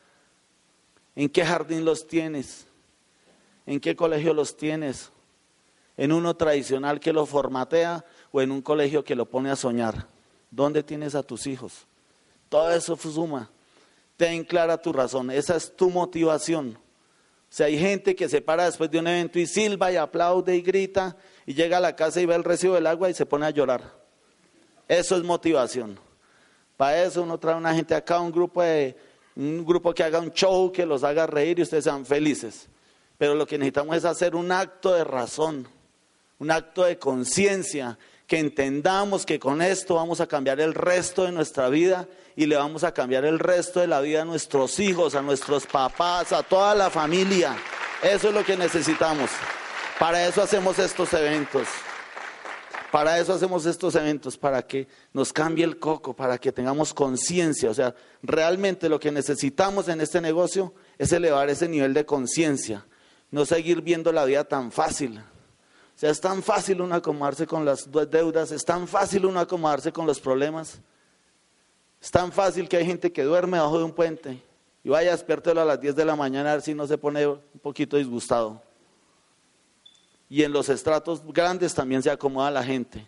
¿En 1.17 1.29
qué 1.29 1.45
jardín 1.45 1.85
los 1.85 2.07
tienes? 2.07 2.67
¿En 3.67 3.81
qué 3.81 3.97
colegio 3.97 4.33
los 4.33 4.57
tienes? 4.57 5.11
En 5.97 6.13
uno 6.13 6.35
tradicional 6.35 7.01
que 7.01 7.13
lo 7.13 7.27
formatea 7.27 8.05
o 8.33 8.41
en 8.41 8.51
un 8.51 8.63
colegio 8.63 9.05
que 9.05 9.15
lo 9.15 9.27
pone 9.27 9.51
a 9.51 9.57
soñar. 9.57 10.07
¿Dónde 10.51 10.83
tienes 10.83 11.15
a 11.15 11.23
tus 11.23 11.47
hijos? 11.47 11.87
Todo 12.49 12.71
eso 12.73 12.97
suma. 12.97 13.51
Ten 14.17 14.45
clara 14.45 14.77
tu 14.77 14.93
razón, 14.93 15.31
esa 15.31 15.57
es 15.57 15.75
tu 15.75 15.89
motivación. 15.89 16.77
O 17.51 17.53
sea, 17.53 17.67
hay 17.67 17.79
gente 17.79 18.15
que 18.15 18.29
se 18.29 18.41
para 18.41 18.67
después 18.67 18.91
de 18.91 18.99
un 18.99 19.07
evento 19.07 19.39
y 19.39 19.47
silba 19.47 19.91
y 19.91 19.97
aplaude 19.97 20.57
y 20.57 20.61
grita 20.61 21.17
y 21.47 21.55
llega 21.55 21.79
a 21.79 21.81
la 21.81 21.97
casa 21.97 22.21
y 22.21 22.27
ve 22.27 22.35
el 22.35 22.45
recibo 22.45 22.75
del 22.75 22.87
agua 22.87 23.11
y 23.11 23.15
se 23.15 23.27
pone 23.27 23.47
a 23.47 23.51
llorar. 23.51 23.83
Eso 24.87 25.17
es 25.17 25.23
motivación. 25.23 25.99
Para 26.77 27.03
eso 27.03 27.23
uno 27.23 27.39
trae 27.39 27.55
una 27.55 27.75
gente 27.75 27.95
acá, 27.95 28.21
un 28.21 28.33
grupo, 28.33 28.63
de, 28.63 28.97
un 29.37 29.65
grupo 29.65 29.93
que 29.93 30.03
haga 30.03 30.19
un 30.19 30.33
show, 30.33 30.71
que 30.73 30.87
los 30.87 31.03
haga 31.05 31.27
reír 31.27 31.59
y 31.59 31.63
ustedes 31.63 31.85
sean 31.85 32.07
felices. 32.07 32.69
Pero 33.19 33.35
lo 33.35 33.47
que 33.47 33.59
necesitamos 33.59 33.97
es 33.97 34.05
hacer 34.05 34.35
un 34.35 34.51
acto 34.51 34.93
de 34.95 35.05
razón, 35.05 35.69
un 36.41 36.51
acto 36.51 36.85
de 36.85 36.99
conciencia, 36.99 37.99
que 38.27 38.39
entendamos 38.39 39.27
que 39.27 39.39
con 39.39 39.61
esto 39.61 39.97
vamos 39.97 40.21
a 40.21 40.27
cambiar 40.27 40.61
el 40.61 40.73
resto 40.73 41.25
de 41.25 41.33
nuestra 41.33 41.69
vida 41.69 42.09
y 42.35 42.47
le 42.47 42.57
vamos 42.57 42.83
a 42.83 42.95
cambiar 42.95 43.25
el 43.25 43.39
resto 43.39 43.81
de 43.81 43.87
la 43.87 44.01
vida 44.01 44.23
a 44.23 44.25
nuestros 44.25 44.79
hijos, 44.81 45.15
a 45.15 45.23
nuestros 45.23 45.67
papás, 45.67 46.33
a 46.33 46.43
toda 46.43 46.75
la 46.75 46.91
familia. 46.91 47.57
Eso 48.03 48.29
es 48.29 48.35
lo 48.35 48.45
que 48.45 48.57
necesitamos. 48.57 49.31
Para 49.99 50.27
eso 50.27 50.43
hacemos 50.43 50.79
estos 50.79 51.13
eventos. 51.13 51.69
Para 52.91 53.19
eso 53.19 53.35
hacemos 53.35 53.67
estos 53.67 53.95
eventos, 53.95 54.39
para 54.39 54.63
que 54.63 54.89
nos 55.13 55.33
cambie 55.33 55.65
el 55.65 55.79
coco, 55.79 56.15
para 56.15 56.39
que 56.39 56.53
tengamos 56.53 56.95
conciencia. 56.95 57.69
O 57.69 57.75
sea, 57.75 57.95
realmente 58.23 58.89
lo 58.89 58.99
que 58.99 59.13
necesitamos 59.13 59.89
en 59.89 60.01
este 60.01 60.21
negocio 60.21 60.73
es 60.99 61.13
elevar 61.13 61.51
ese 61.51 61.69
nivel 61.69 61.95
de 61.95 62.07
conciencia, 62.07 62.87
no 63.31 63.45
seguir 63.45 63.83
viendo 63.83 64.13
la 64.13 64.25
vida 64.25 64.45
tan 64.45 64.73
fácil. 64.73 65.21
O 66.01 66.03
sea, 66.03 66.09
es 66.09 66.21
tan 66.23 66.43
fácil 66.43 66.81
uno 66.81 66.95
acomodarse 66.95 67.47
con 67.47 67.63
las 67.63 67.87
deudas, 68.11 68.53
es 68.53 68.65
tan 68.65 68.89
fácil 68.89 69.27
uno 69.27 69.39
acomodarse 69.39 69.93
con 69.93 70.07
los 70.07 70.19
problemas. 70.19 70.81
Es 72.01 72.11
tan 72.11 72.33
fácil 72.33 72.71
que 72.71 72.79
hay 72.79 72.87
gente 72.87 73.13
que 73.13 73.23
duerme 73.23 73.59
bajo 73.59 73.77
de 73.77 73.85
un 73.85 73.93
puente 73.93 74.43
y 74.83 74.89
vaya 74.89 75.11
despiértelo 75.11 75.61
a 75.61 75.65
las 75.67 75.79
10 75.79 75.95
de 75.95 76.07
la 76.07 76.17
mañana 76.17 76.53
a 76.53 76.55
ver 76.55 76.63
si 76.63 76.73
no 76.73 76.87
se 76.87 76.97
pone 76.97 77.27
un 77.27 77.43
poquito 77.61 77.99
disgustado. 77.99 78.63
Y 80.31 80.43
en 80.43 80.55
los 80.55 80.71
estratos 80.71 81.23
grandes 81.23 81.75
también 81.75 82.03
se 82.03 82.11
acomoda 82.11 82.51
la 82.51 82.65
gente. 82.65 83.07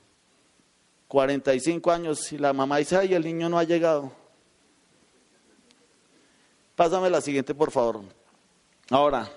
45 1.09 1.90
años 1.90 2.31
y 2.31 2.37
la 2.37 2.52
mamá 2.52 2.76
dice, 2.76 2.98
ay, 2.98 3.14
el 3.14 3.24
niño 3.24 3.48
no 3.48 3.59
ha 3.59 3.64
llegado. 3.64 4.12
Pásame 6.76 7.09
la 7.09 7.22
siguiente, 7.22 7.55
por 7.55 7.70
favor. 7.70 8.02
Ahora, 8.90 9.31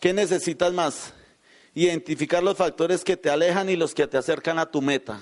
¿qué 0.00 0.12
necesitas 0.12 0.72
más? 0.72 1.14
Identificar 1.74 2.42
los 2.42 2.56
factores 2.56 3.04
que 3.04 3.16
te 3.16 3.30
alejan 3.30 3.68
y 3.68 3.76
los 3.76 3.94
que 3.94 4.06
te 4.06 4.18
acercan 4.18 4.58
a 4.58 4.70
tu 4.70 4.82
meta. 4.82 5.20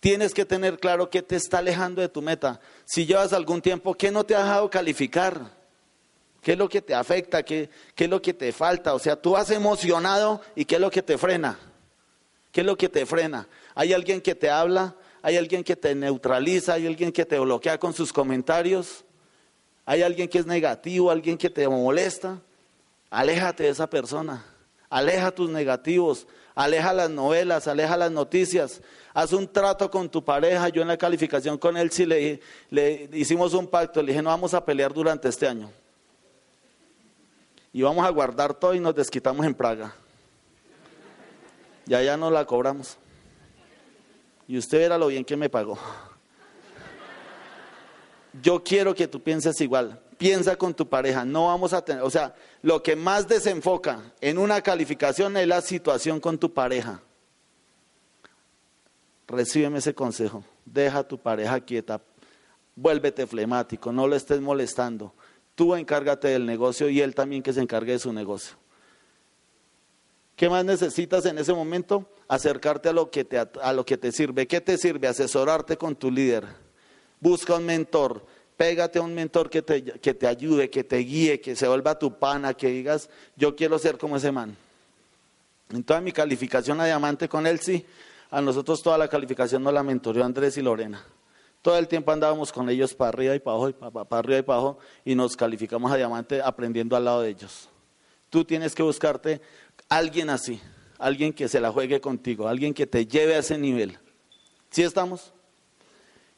Tienes 0.00 0.32
que 0.32 0.44
tener 0.44 0.78
claro 0.78 1.10
qué 1.10 1.22
te 1.22 1.36
está 1.36 1.58
alejando 1.58 2.00
de 2.00 2.08
tu 2.08 2.22
meta. 2.22 2.60
Si 2.86 3.06
llevas 3.06 3.32
algún 3.32 3.60
tiempo, 3.60 3.94
¿qué 3.94 4.10
no 4.10 4.24
te 4.24 4.34
ha 4.34 4.42
dejado 4.42 4.70
calificar? 4.70 5.40
¿Qué 6.42 6.52
es 6.52 6.58
lo 6.58 6.68
que 6.68 6.80
te 6.80 6.94
afecta? 6.94 7.42
¿Qué, 7.42 7.68
¿Qué, 7.94 8.04
es 8.04 8.10
lo 8.10 8.22
que 8.22 8.32
te 8.32 8.50
falta? 8.52 8.94
O 8.94 8.98
sea, 8.98 9.16
tú 9.16 9.36
has 9.36 9.50
emocionado 9.50 10.40
y 10.54 10.64
¿qué 10.64 10.76
es 10.76 10.80
lo 10.80 10.90
que 10.90 11.02
te 11.02 11.18
frena? 11.18 11.58
¿Qué 12.50 12.62
es 12.62 12.66
lo 12.66 12.76
que 12.76 12.88
te 12.88 13.04
frena? 13.04 13.46
¿Hay 13.74 13.92
alguien 13.92 14.22
que 14.22 14.34
te 14.34 14.48
habla? 14.48 14.94
¿Hay 15.22 15.36
alguien 15.36 15.62
que 15.62 15.76
te 15.76 15.94
neutraliza? 15.94 16.74
¿Hay 16.74 16.86
alguien 16.86 17.12
que 17.12 17.26
te 17.26 17.38
bloquea 17.38 17.78
con 17.78 17.92
sus 17.92 18.10
comentarios? 18.10 19.04
¿Hay 19.84 20.02
alguien 20.02 20.28
que 20.28 20.38
es 20.38 20.46
negativo? 20.46 21.10
¿Alguien 21.10 21.36
que 21.36 21.50
te 21.50 21.68
molesta? 21.68 22.40
Aléjate 23.10 23.64
de 23.64 23.68
esa 23.68 23.88
persona. 23.88 24.44
Aleja 24.90 25.30
tus 25.30 25.48
negativos. 25.48 26.26
Aleja 26.54 26.92
las 26.92 27.08
novelas. 27.08 27.66
Aleja 27.66 27.96
las 27.96 28.10
noticias 28.10 28.82
haz 29.14 29.32
un 29.32 29.46
trato 29.48 29.90
con 29.90 30.08
tu 30.08 30.24
pareja. 30.24 30.68
Yo 30.68 30.82
en 30.82 30.88
la 30.88 30.96
calificación 30.96 31.58
con 31.58 31.76
él 31.76 31.90
sí 31.90 32.06
le, 32.06 32.40
hicimos 33.12 33.54
un 33.54 33.66
pacto, 33.66 34.02
le 34.02 34.12
dije, 34.12 34.22
no 34.22 34.30
vamos 34.30 34.54
a 34.54 34.64
pelear 34.64 34.92
durante 34.92 35.28
este 35.28 35.46
año. 35.46 35.70
Y 37.72 37.82
vamos 37.82 38.04
a 38.04 38.10
guardar 38.10 38.54
todo 38.54 38.74
y 38.74 38.80
nos 38.80 38.94
desquitamos 38.94 39.46
en 39.46 39.54
Praga. 39.54 39.94
Ya 41.86 42.02
ya 42.02 42.16
no 42.16 42.30
la 42.30 42.44
cobramos. 42.44 42.96
Y 44.48 44.58
usted 44.58 44.78
verá 44.78 44.98
lo 44.98 45.06
bien 45.06 45.24
que 45.24 45.36
me 45.36 45.48
pagó. 45.48 45.78
Yo 48.42 48.62
quiero 48.62 48.94
que 48.94 49.06
tú 49.06 49.22
pienses 49.22 49.60
igual. 49.60 50.00
Piensa 50.20 50.54
con 50.54 50.74
tu 50.74 50.88
pareja. 50.88 51.24
No 51.24 51.48
vamos 51.48 51.72
a 51.72 51.84
tener, 51.84 52.04
o 52.04 52.10
sea, 52.10 52.36
lo 52.62 52.80
que 52.80 52.94
más 52.94 53.26
desenfoca 53.26 54.12
en 54.20 54.38
una 54.38 54.60
calificación 54.60 55.36
es 55.36 55.48
la 55.48 55.60
situación 55.60 56.20
con 56.20 56.38
tu 56.38 56.54
pareja 56.54 57.02
recíbeme 59.30 59.78
ese 59.78 59.94
consejo. 59.94 60.44
Deja 60.64 60.98
a 60.98 61.08
tu 61.08 61.18
pareja 61.18 61.60
quieta, 61.60 62.00
vuélvete 62.76 63.26
flemático, 63.26 63.92
no 63.92 64.06
lo 64.06 64.16
estés 64.16 64.40
molestando. 64.40 65.14
Tú 65.54 65.74
encárgate 65.74 66.28
del 66.28 66.46
negocio 66.46 66.88
y 66.88 67.00
él 67.00 67.14
también 67.14 67.42
que 67.42 67.52
se 67.52 67.60
encargue 67.60 67.92
de 67.92 67.98
su 67.98 68.12
negocio. 68.12 68.56
¿Qué 70.36 70.48
más 70.48 70.64
necesitas 70.64 71.26
en 71.26 71.38
ese 71.38 71.52
momento? 71.52 72.08
Acercarte 72.28 72.88
a 72.88 72.92
lo 72.92 73.10
que 73.10 73.24
te, 73.24 73.38
a 73.38 73.72
lo 73.72 73.84
que 73.84 73.98
te 73.98 74.10
sirve. 74.10 74.46
¿Qué 74.46 74.60
te 74.60 74.78
sirve? 74.78 75.06
Asesorarte 75.06 75.76
con 75.76 75.96
tu 75.96 76.10
líder. 76.10 76.46
Busca 77.20 77.56
un 77.56 77.66
mentor. 77.66 78.24
Pégate 78.60 78.98
a 78.98 79.02
un 79.02 79.14
mentor 79.14 79.48
que 79.48 79.62
te, 79.62 79.82
que 79.82 80.12
te 80.12 80.26
ayude, 80.26 80.68
que 80.68 80.84
te 80.84 80.98
guíe, 80.98 81.40
que 81.40 81.56
se 81.56 81.66
vuelva 81.66 81.98
tu 81.98 82.18
pana, 82.18 82.52
que 82.52 82.66
digas, 82.66 83.08
yo 83.34 83.56
quiero 83.56 83.78
ser 83.78 83.96
como 83.96 84.18
ese 84.18 84.30
man. 84.32 84.54
En 85.70 85.82
toda 85.82 86.02
mi 86.02 86.12
calificación 86.12 86.78
a 86.78 86.84
diamante 86.84 87.26
con 87.26 87.46
él, 87.46 87.58
sí, 87.60 87.86
a 88.30 88.42
nosotros 88.42 88.82
toda 88.82 88.98
la 88.98 89.08
calificación 89.08 89.62
nos 89.62 89.72
la 89.72 89.82
mentoreó 89.82 90.26
Andrés 90.26 90.58
y 90.58 90.60
Lorena. 90.60 91.02
Todo 91.62 91.78
el 91.78 91.88
tiempo 91.88 92.12
andábamos 92.12 92.52
con 92.52 92.68
ellos 92.68 92.92
para 92.92 93.08
arriba 93.08 93.34
y 93.34 93.38
para 93.38 93.56
abajo, 93.56 93.68
y 93.70 93.72
para, 93.72 94.18
arriba 94.18 94.38
y 94.40 94.42
para 94.42 94.58
abajo, 94.58 94.78
y 95.06 95.14
nos 95.14 95.36
calificamos 95.38 95.90
a 95.90 95.96
diamante 95.96 96.42
aprendiendo 96.42 96.96
al 96.96 97.06
lado 97.06 97.22
de 97.22 97.30
ellos. 97.30 97.70
Tú 98.28 98.44
tienes 98.44 98.74
que 98.74 98.82
buscarte 98.82 99.40
alguien 99.88 100.28
así, 100.28 100.60
alguien 100.98 101.32
que 101.32 101.48
se 101.48 101.60
la 101.60 101.72
juegue 101.72 101.98
contigo, 102.02 102.46
alguien 102.46 102.74
que 102.74 102.86
te 102.86 103.06
lleve 103.06 103.36
a 103.36 103.38
ese 103.38 103.56
nivel. 103.56 103.96
¿Sí 104.68 104.82
estamos? 104.82 105.32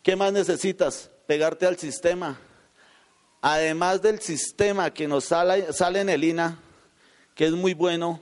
¿Qué 0.05 0.15
más 0.15 0.33
necesitas? 0.33 1.11
Pegarte 1.33 1.64
al 1.64 1.79
sistema. 1.79 2.38
Además 3.40 4.03
del 4.03 4.21
sistema 4.21 4.92
que 4.92 5.09
nos 5.09 5.25
sale, 5.25 5.73
sale 5.73 6.01
en 6.03 6.11
el 6.11 6.25
INA, 6.25 6.59
que 7.35 7.47
es 7.47 7.53
muy 7.53 7.73
bueno, 7.73 8.21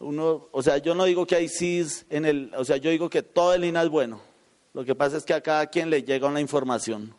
uno, 0.00 0.48
o 0.50 0.60
sea, 0.60 0.78
yo 0.78 0.92
no 0.96 1.04
digo 1.04 1.24
que 1.24 1.36
hay 1.36 1.48
CIS 1.48 2.06
en 2.10 2.24
el, 2.24 2.52
o 2.56 2.64
sea, 2.64 2.76
yo 2.76 2.90
digo 2.90 3.08
que 3.08 3.22
todo 3.22 3.54
el 3.54 3.64
INA 3.64 3.84
es 3.84 3.88
bueno. 3.88 4.20
Lo 4.74 4.84
que 4.84 4.96
pasa 4.96 5.18
es 5.18 5.24
que 5.24 5.34
a 5.34 5.40
cada 5.40 5.68
quien 5.68 5.88
le 5.88 6.02
llega 6.02 6.26
una 6.26 6.40
información. 6.40 7.14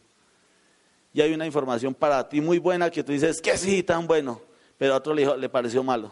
Y 1.14 1.22
hay 1.22 1.34
una 1.34 1.46
información 1.46 1.96
para 1.96 2.28
ti 2.28 2.42
muy 2.42 2.58
buena 2.58 2.90
que 2.90 3.02
tú 3.02 3.14
dices, 3.14 3.40
que 3.40 3.58
sí, 3.58 3.82
tan 3.82 4.08
bueno, 4.08 4.42
pero 4.78 4.94
a 4.94 4.98
otro 4.98 5.14
le, 5.14 5.38
le 5.38 5.48
pareció 5.48 5.82
malo. 5.84 6.12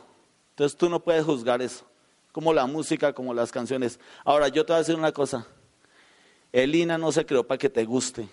Entonces 0.52 0.78
tú 0.78 0.88
no 0.88 1.04
puedes 1.04 1.26
juzgar 1.26 1.62
eso, 1.62 1.86
como 2.32 2.54
la 2.54 2.66
música, 2.66 3.12
como 3.12 3.34
las 3.34 3.52
canciones. 3.52 4.00
Ahora, 4.24 4.48
yo 4.48 4.66
te 4.66 4.72
voy 4.72 4.78
a 4.78 4.84
decir 4.84 4.96
una 4.96 5.12
cosa. 5.12 5.46
El 6.54 6.74
INA 6.74 6.98
no 6.98 7.12
se 7.12 7.26
creó 7.26 7.46
para 7.46 7.58
que 7.58 7.70
te 7.70 7.84
guste. 7.84 8.30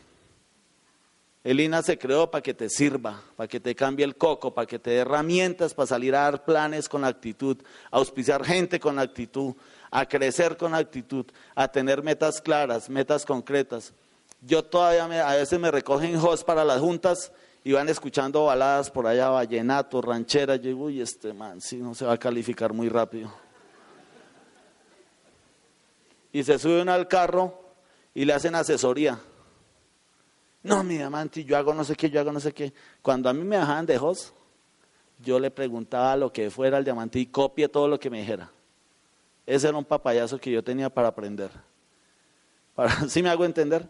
El 1.44 1.60
INA 1.60 1.82
se 1.82 1.98
creó 1.98 2.30
para 2.30 2.40
que 2.40 2.54
te 2.54 2.70
sirva, 2.70 3.20
para 3.36 3.46
que 3.46 3.60
te 3.60 3.74
cambie 3.74 4.06
el 4.06 4.16
coco, 4.16 4.54
para 4.54 4.66
que 4.66 4.78
te 4.78 4.92
dé 4.92 4.96
herramientas 5.00 5.74
para 5.74 5.86
salir 5.86 6.14
a 6.14 6.22
dar 6.22 6.42
planes 6.46 6.88
con 6.88 7.04
actitud, 7.04 7.58
a 7.90 7.98
auspiciar 7.98 8.42
gente 8.42 8.80
con 8.80 8.98
actitud, 8.98 9.54
a 9.90 10.06
crecer 10.06 10.56
con 10.56 10.74
actitud, 10.74 11.26
a 11.54 11.68
tener 11.68 12.02
metas 12.02 12.40
claras, 12.40 12.88
metas 12.88 13.26
concretas. 13.26 13.92
Yo 14.40 14.64
todavía 14.64 15.28
a 15.28 15.36
veces 15.36 15.60
me 15.60 15.70
recogen 15.70 16.16
host 16.16 16.46
para 16.46 16.64
las 16.64 16.80
juntas 16.80 17.30
y 17.62 17.72
van 17.72 17.90
escuchando 17.90 18.46
baladas 18.46 18.90
por 18.90 19.06
allá, 19.06 19.28
vallenato, 19.28 20.00
ranchera. 20.00 20.56
Yo 20.56 20.68
digo, 20.68 20.84
uy, 20.84 21.02
este 21.02 21.34
man, 21.34 21.60
sí, 21.60 21.76
no 21.76 21.94
se 21.94 22.06
va 22.06 22.14
a 22.14 22.18
calificar 22.18 22.72
muy 22.72 22.88
rápido. 22.88 23.30
Y 26.32 26.42
se 26.42 26.58
suben 26.58 26.88
al 26.88 27.06
carro 27.06 27.60
y 28.14 28.24
le 28.24 28.32
hacen 28.32 28.54
asesoría 28.54 29.20
no, 30.64 30.82
mi 30.82 30.96
diamante, 30.96 31.44
yo 31.44 31.58
hago 31.58 31.74
no 31.74 31.84
sé 31.84 31.94
qué, 31.94 32.08
yo 32.08 32.18
hago 32.18 32.32
no 32.32 32.40
sé 32.40 32.52
qué. 32.52 32.72
Cuando 33.02 33.28
a 33.28 33.34
mí 33.34 33.44
me 33.44 33.58
bajaban 33.58 33.84
de 33.84 33.98
host, 33.98 34.34
yo 35.22 35.38
le 35.38 35.50
preguntaba 35.50 36.16
lo 36.16 36.32
que 36.32 36.50
fuera 36.50 36.78
el 36.78 36.84
diamante 36.84 37.18
y 37.18 37.26
copie 37.26 37.68
todo 37.68 37.86
lo 37.86 38.00
que 38.00 38.08
me 38.08 38.20
dijera. 38.20 38.50
Ese 39.46 39.68
era 39.68 39.76
un 39.76 39.84
papayazo 39.84 40.38
que 40.38 40.50
yo 40.50 40.64
tenía 40.64 40.88
para 40.88 41.08
aprender. 41.08 41.50
Para, 42.74 42.90
¿Sí 43.08 43.22
me 43.22 43.28
hago 43.28 43.44
entender? 43.44 43.86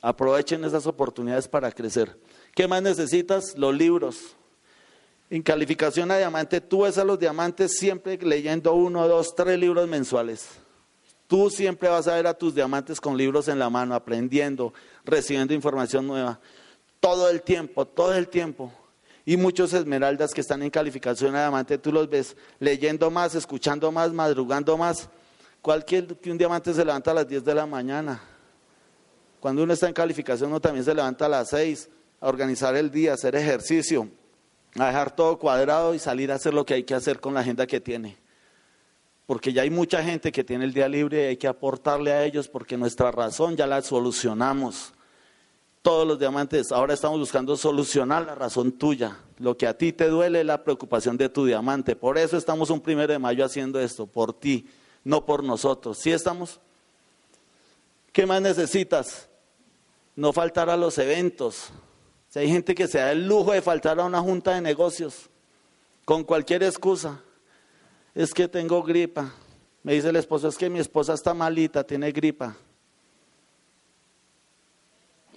Aprovechen 0.00 0.64
esas 0.64 0.86
oportunidades 0.86 1.48
para 1.48 1.72
crecer. 1.72 2.16
¿Qué 2.54 2.68
más 2.68 2.80
necesitas? 2.80 3.58
Los 3.58 3.74
libros. 3.74 4.36
En 5.28 5.42
calificación 5.42 6.08
a 6.12 6.18
diamante, 6.18 6.60
tú 6.60 6.82
ves 6.82 6.98
a 6.98 7.04
los 7.04 7.18
diamantes 7.18 7.76
siempre 7.76 8.16
leyendo 8.18 8.74
uno, 8.74 9.08
dos, 9.08 9.34
tres 9.34 9.58
libros 9.58 9.88
mensuales. 9.88 10.48
Tú 11.26 11.50
siempre 11.50 11.88
vas 11.88 12.06
a 12.06 12.14
ver 12.14 12.26
a 12.26 12.34
tus 12.34 12.54
diamantes 12.54 13.00
con 13.00 13.16
libros 13.16 13.48
en 13.48 13.58
la 13.58 13.70
mano, 13.70 13.94
aprendiendo, 13.94 14.74
recibiendo 15.04 15.54
información 15.54 16.06
nueva. 16.06 16.40
Todo 17.00 17.28
el 17.28 17.42
tiempo, 17.42 17.86
todo 17.86 18.14
el 18.14 18.28
tiempo. 18.28 18.72
Y 19.26 19.36
muchos 19.36 19.72
esmeraldas 19.72 20.32
que 20.34 20.40
están 20.40 20.62
en 20.62 20.70
calificación 20.70 21.34
a 21.34 21.40
diamante, 21.40 21.78
tú 21.78 21.92
los 21.92 22.08
ves 22.08 22.36
leyendo 22.58 23.10
más, 23.10 23.34
escuchando 23.34 23.90
más, 23.90 24.12
madrugando 24.12 24.76
más. 24.76 25.08
Cualquier 25.62 26.06
que 26.18 26.30
un 26.30 26.36
diamante 26.36 26.74
se 26.74 26.84
levanta 26.84 27.10
a 27.10 27.14
las 27.14 27.28
10 27.28 27.42
de 27.44 27.54
la 27.54 27.66
mañana. 27.66 28.22
Cuando 29.40 29.62
uno 29.62 29.72
está 29.72 29.88
en 29.88 29.94
calificación, 29.94 30.50
uno 30.50 30.60
también 30.60 30.84
se 30.84 30.94
levanta 30.94 31.26
a 31.26 31.28
las 31.28 31.50
6 31.50 31.88
a 32.20 32.28
organizar 32.28 32.76
el 32.76 32.90
día, 32.90 33.12
a 33.12 33.14
hacer 33.14 33.34
ejercicio, 33.34 34.08
a 34.78 34.86
dejar 34.86 35.14
todo 35.14 35.38
cuadrado 35.38 35.94
y 35.94 35.98
salir 35.98 36.32
a 36.32 36.34
hacer 36.34 36.52
lo 36.52 36.66
que 36.66 36.74
hay 36.74 36.84
que 36.84 36.94
hacer 36.94 37.20
con 37.20 37.32
la 37.32 37.40
agenda 37.40 37.66
que 37.66 37.80
tiene. 37.80 38.23
Porque 39.26 39.52
ya 39.52 39.62
hay 39.62 39.70
mucha 39.70 40.02
gente 40.02 40.32
que 40.32 40.44
tiene 40.44 40.64
el 40.64 40.74
día 40.74 40.88
libre 40.88 41.22
y 41.22 41.26
hay 41.28 41.36
que 41.36 41.48
aportarle 41.48 42.12
a 42.12 42.24
ellos 42.24 42.48
porque 42.48 42.76
nuestra 42.76 43.10
razón 43.10 43.56
ya 43.56 43.66
la 43.66 43.80
solucionamos. 43.82 44.92
Todos 45.80 46.06
los 46.06 46.18
diamantes, 46.18 46.72
ahora 46.72 46.94
estamos 46.94 47.18
buscando 47.18 47.56
solucionar 47.56 48.24
la 48.24 48.34
razón 48.34 48.72
tuya. 48.72 49.18
Lo 49.38 49.56
que 49.56 49.66
a 49.66 49.76
ti 49.76 49.92
te 49.92 50.08
duele 50.08 50.40
es 50.40 50.46
la 50.46 50.62
preocupación 50.62 51.16
de 51.16 51.28
tu 51.28 51.44
diamante. 51.44 51.96
Por 51.96 52.16
eso 52.16 52.36
estamos 52.36 52.70
un 52.70 52.80
primero 52.80 53.12
de 53.12 53.18
mayo 53.18 53.44
haciendo 53.44 53.80
esto, 53.80 54.06
por 54.06 54.32
ti, 54.32 54.66
no 55.04 55.24
por 55.26 55.42
nosotros. 55.42 55.98
¿Sí 55.98 56.10
estamos? 56.10 56.60
¿Qué 58.12 58.26
más 58.26 58.40
necesitas? 58.40 59.28
No 60.16 60.32
faltar 60.32 60.70
a 60.70 60.76
los 60.76 60.96
eventos. 60.98 61.70
Si 62.28 62.38
hay 62.38 62.48
gente 62.48 62.74
que 62.74 62.88
se 62.88 62.98
da 62.98 63.12
el 63.12 63.26
lujo 63.26 63.52
de 63.52 63.60
faltar 63.60 64.00
a 64.00 64.04
una 64.04 64.20
junta 64.20 64.54
de 64.54 64.60
negocios 64.60 65.28
con 66.04 66.24
cualquier 66.24 66.62
excusa. 66.62 67.20
Es 68.14 68.32
que 68.32 68.48
tengo 68.48 68.82
gripa. 68.82 69.32
Me 69.82 69.94
dice 69.94 70.08
el 70.08 70.16
esposo, 70.16 70.48
es 70.48 70.56
que 70.56 70.70
mi 70.70 70.78
esposa 70.78 71.14
está 71.14 71.34
malita, 71.34 71.84
tiene 71.84 72.10
gripa. 72.12 72.56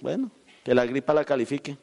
Bueno, 0.00 0.30
que 0.64 0.74
la 0.74 0.86
gripa 0.86 1.12
la 1.12 1.24
califique. 1.24 1.76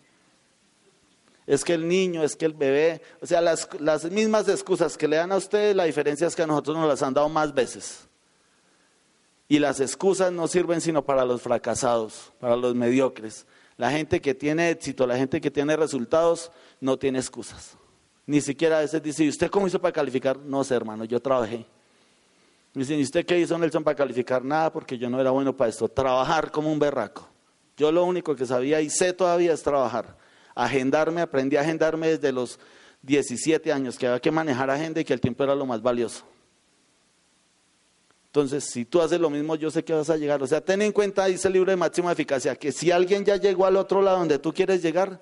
Es 1.45 1.63
que 1.63 1.73
el 1.73 1.87
niño, 1.87 2.23
es 2.23 2.35
que 2.35 2.45
el 2.45 2.53
bebé, 2.53 3.01
o 3.21 3.27
sea, 3.27 3.39
las, 3.39 3.69
las 3.79 4.09
mismas 4.09 4.47
excusas 4.47 4.97
que 4.97 5.07
le 5.07 5.17
dan 5.17 5.31
a 5.31 5.37
ustedes, 5.37 5.75
la 5.75 5.83
diferencia 5.83 6.25
es 6.25 6.35
que 6.35 6.41
a 6.41 6.47
nosotros 6.47 6.77
nos 6.77 6.87
las 6.87 7.03
han 7.03 7.13
dado 7.13 7.29
más 7.29 7.53
veces. 7.53 8.07
Y 9.47 9.59
las 9.59 9.79
excusas 9.79 10.31
no 10.31 10.47
sirven 10.47 10.81
sino 10.81 11.05
para 11.05 11.23
los 11.23 11.41
fracasados, 11.41 12.33
para 12.39 12.55
los 12.55 12.73
mediocres. 12.73 13.45
La 13.77 13.91
gente 13.91 14.21
que 14.21 14.33
tiene 14.33 14.71
éxito, 14.71 15.05
la 15.05 15.17
gente 15.17 15.39
que 15.39 15.51
tiene 15.51 15.75
resultados, 15.75 16.51
no 16.79 16.97
tiene 16.97 17.19
excusas. 17.19 17.77
Ni 18.27 18.41
siquiera 18.41 18.79
a 18.79 18.81
veces 18.81 19.01
dice, 19.01 19.23
¿y 19.23 19.29
usted 19.29 19.49
cómo 19.49 19.67
hizo 19.67 19.79
para 19.79 19.91
calificar? 19.91 20.37
No 20.37 20.63
sé, 20.63 20.75
hermano, 20.75 21.05
yo 21.05 21.21
trabajé. 21.21 21.65
Dicen, 22.73 22.99
¿y 22.99 23.03
usted 23.03 23.25
qué 23.25 23.39
hizo, 23.39 23.57
Nelson, 23.57 23.83
para 23.83 23.95
calificar? 23.95 24.43
Nada, 24.43 24.71
porque 24.71 24.97
yo 24.97 25.09
no 25.09 25.21
era 25.21 25.31
bueno 25.31 25.55
para 25.55 25.69
esto. 25.69 25.87
Trabajar 25.87 26.51
como 26.51 26.71
un 26.71 26.79
berraco. 26.79 27.27
Yo 27.77 27.91
lo 27.91 28.03
único 28.03 28.35
que 28.35 28.45
sabía 28.45 28.81
y 28.81 28.89
sé 28.89 29.13
todavía 29.13 29.53
es 29.53 29.63
trabajar. 29.63 30.17
Agendarme, 30.55 31.21
aprendí 31.21 31.55
a 31.55 31.61
agendarme 31.61 32.07
desde 32.09 32.31
los 32.31 32.59
17 33.03 33.71
años, 33.71 33.97
que 33.97 34.07
había 34.07 34.19
que 34.19 34.31
manejar 34.31 34.69
agenda 34.69 34.99
y 34.99 35.05
que 35.05 35.13
el 35.13 35.21
tiempo 35.21 35.43
era 35.43 35.55
lo 35.55 35.65
más 35.65 35.81
valioso. 35.81 36.25
Entonces, 38.25 38.65
si 38.65 38.83
tú 38.83 39.01
haces 39.01 39.19
lo 39.19 39.29
mismo, 39.29 39.55
yo 39.55 39.71
sé 39.71 39.83
que 39.83 39.93
vas 39.93 40.09
a 40.09 40.17
llegar. 40.17 40.43
O 40.43 40.47
sea, 40.47 40.59
ten 40.59 40.81
en 40.81 40.91
cuenta, 40.91 41.25
dice 41.25 41.47
el 41.47 41.53
libro 41.53 41.71
de 41.71 41.77
máxima 41.77 42.11
eficacia, 42.11 42.55
que 42.55 42.71
si 42.71 42.91
alguien 42.91 43.23
ya 43.23 43.37
llegó 43.37 43.65
al 43.65 43.77
otro 43.77 44.01
lado 44.01 44.19
donde 44.19 44.39
tú 44.39 44.53
quieres 44.53 44.81
llegar, 44.81 45.21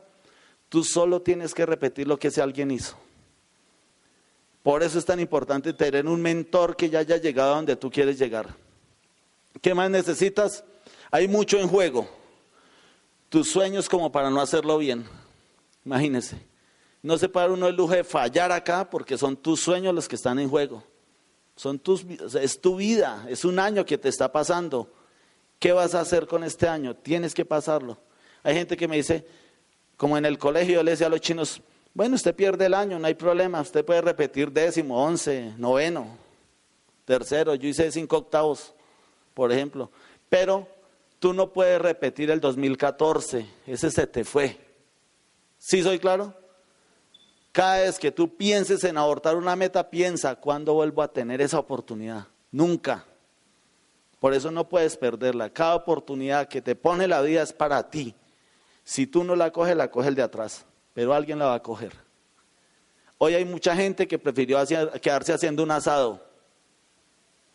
tú 0.73 0.83
solo 0.83 1.21
tienes 1.21 1.53
que 1.53 1.67
repetir 1.67 2.07
lo 2.07 2.17
que 2.17 2.29
ese 2.29 2.41
alguien 2.41 2.71
hizo. 2.71 2.97
Por 4.63 4.81
eso 4.81 4.97
es 4.97 5.05
tan 5.05 5.19
importante 5.19 5.71
tener 5.71 6.07
un 6.07 6.19
mentor 6.19 6.75
que 6.75 6.89
ya 6.89 6.97
haya 6.97 7.17
llegado 7.17 7.53
a 7.53 7.55
donde 7.57 7.75
tú 7.75 7.91
quieres 7.91 8.17
llegar. 8.17 8.55
¿Qué 9.61 9.75
más 9.75 9.91
necesitas? 9.91 10.63
Hay 11.11 11.27
mucho 11.27 11.59
en 11.59 11.67
juego. 11.67 12.09
Tus 13.29 13.51
sueños 13.51 13.87
como 13.87 14.11
para 14.11 14.31
no 14.31 14.41
hacerlo 14.41 14.79
bien. 14.79 15.05
Imagínese. 15.85 16.41
No 17.03 17.19
se 17.19 17.27
dar 17.27 17.51
uno 17.51 17.67
el 17.67 17.75
lujo 17.75 17.93
de 17.93 18.03
fallar 18.03 18.51
acá 18.51 18.89
porque 18.89 19.15
son 19.15 19.37
tus 19.37 19.59
sueños 19.59 19.93
los 19.93 20.07
que 20.07 20.15
están 20.15 20.39
en 20.39 20.49
juego. 20.49 20.83
Son 21.55 21.77
tus, 21.77 22.03
es 22.33 22.59
tu 22.59 22.77
vida, 22.77 23.27
es 23.29 23.45
un 23.45 23.59
año 23.59 23.85
que 23.85 23.99
te 23.99 24.09
está 24.09 24.31
pasando. 24.31 24.91
¿Qué 25.59 25.71
vas 25.71 25.93
a 25.93 25.99
hacer 25.99 26.25
con 26.25 26.43
este 26.43 26.67
año? 26.67 26.95
Tienes 26.95 27.35
que 27.35 27.45
pasarlo. 27.45 27.99
Hay 28.41 28.55
gente 28.55 28.75
que 28.75 28.87
me 28.87 28.95
dice, 28.95 29.23
como 30.03 30.17
en 30.17 30.25
el 30.25 30.37
colegio, 30.37 30.73
yo 30.73 30.83
le 30.83 30.91
decía 30.91 31.07
a 31.07 31.09
los 31.09 31.21
chinos, 31.21 31.61
bueno, 31.93 32.15
usted 32.15 32.35
pierde 32.35 32.65
el 32.65 32.73
año, 32.73 32.99
no 32.99 33.07
hay 33.07 33.13
problema, 33.13 33.61
usted 33.61 33.85
puede 33.85 34.01
repetir 34.01 34.51
décimo, 34.51 35.01
once, 35.01 35.53
noveno, 35.57 36.17
tercero, 37.05 37.55
yo 37.55 37.69
hice 37.69 37.89
cinco 37.89 38.17
octavos, 38.17 38.73
por 39.33 39.49
ejemplo, 39.53 39.89
pero 40.27 40.67
tú 41.19 41.31
no 41.31 41.53
puedes 41.53 41.81
repetir 41.81 42.31
el 42.31 42.41
2014, 42.41 43.45
ese 43.65 43.91
se 43.91 44.05
te 44.05 44.25
fue. 44.25 44.59
¿Sí 45.57 45.81
soy 45.81 45.99
claro? 45.99 46.33
Cada 47.53 47.77
vez 47.77 47.97
que 47.97 48.11
tú 48.11 48.35
pienses 48.35 48.83
en 48.83 48.97
abortar 48.97 49.37
una 49.37 49.55
meta, 49.55 49.89
piensa, 49.89 50.35
¿cuándo 50.35 50.73
vuelvo 50.73 51.01
a 51.01 51.13
tener 51.13 51.39
esa 51.39 51.59
oportunidad? 51.59 52.27
Nunca. 52.51 53.05
Por 54.19 54.33
eso 54.33 54.51
no 54.51 54.67
puedes 54.67 54.97
perderla. 54.97 55.49
Cada 55.49 55.75
oportunidad 55.75 56.49
que 56.49 56.61
te 56.61 56.75
pone 56.75 57.07
la 57.07 57.21
vida 57.21 57.41
es 57.41 57.53
para 57.53 57.89
ti. 57.89 58.13
Si 58.83 59.07
tú 59.07 59.23
no 59.23 59.35
la 59.35 59.51
coges, 59.51 59.75
la 59.75 59.89
coge 59.89 60.09
el 60.09 60.15
de 60.15 60.23
atrás, 60.23 60.65
pero 60.93 61.13
alguien 61.13 61.39
la 61.39 61.45
va 61.45 61.55
a 61.55 61.63
coger. 61.63 61.93
Hoy 63.17 63.35
hay 63.35 63.45
mucha 63.45 63.75
gente 63.75 64.07
que 64.07 64.19
prefirió 64.19 64.57
quedarse 65.01 65.33
haciendo 65.33 65.63
un 65.63 65.71
asado. 65.71 66.21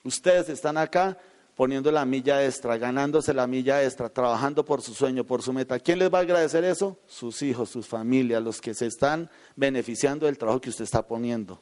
Ustedes 0.03 0.49
están 0.49 0.79
acá 0.79 1.19
poniendo 1.55 1.91
la 1.91 2.05
milla 2.05 2.45
extra, 2.45 2.79
ganándose 2.79 3.35
la 3.35 3.47
milla 3.47 3.83
extra, 3.83 4.09
trabajando 4.09 4.64
por 4.64 4.81
su 4.81 4.95
sueño, 4.95 5.25
por 5.25 5.43
su 5.43 5.53
meta. 5.53 5.79
¿Quién 5.79 5.99
les 5.99 6.12
va 6.12 6.19
a 6.19 6.23
agradecer 6.23 6.64
eso? 6.64 6.97
Sus 7.07 7.43
hijos, 7.43 7.69
sus 7.69 7.87
familias, 7.87 8.43
los 8.43 8.61
que 8.61 8.75
se 8.75 8.87
están 8.87 9.29
beneficiando 9.57 10.27
del 10.27 10.38
trabajo 10.38 10.61
que 10.61 10.71
usted 10.71 10.85
está 10.85 11.07
poniendo. 11.07 11.61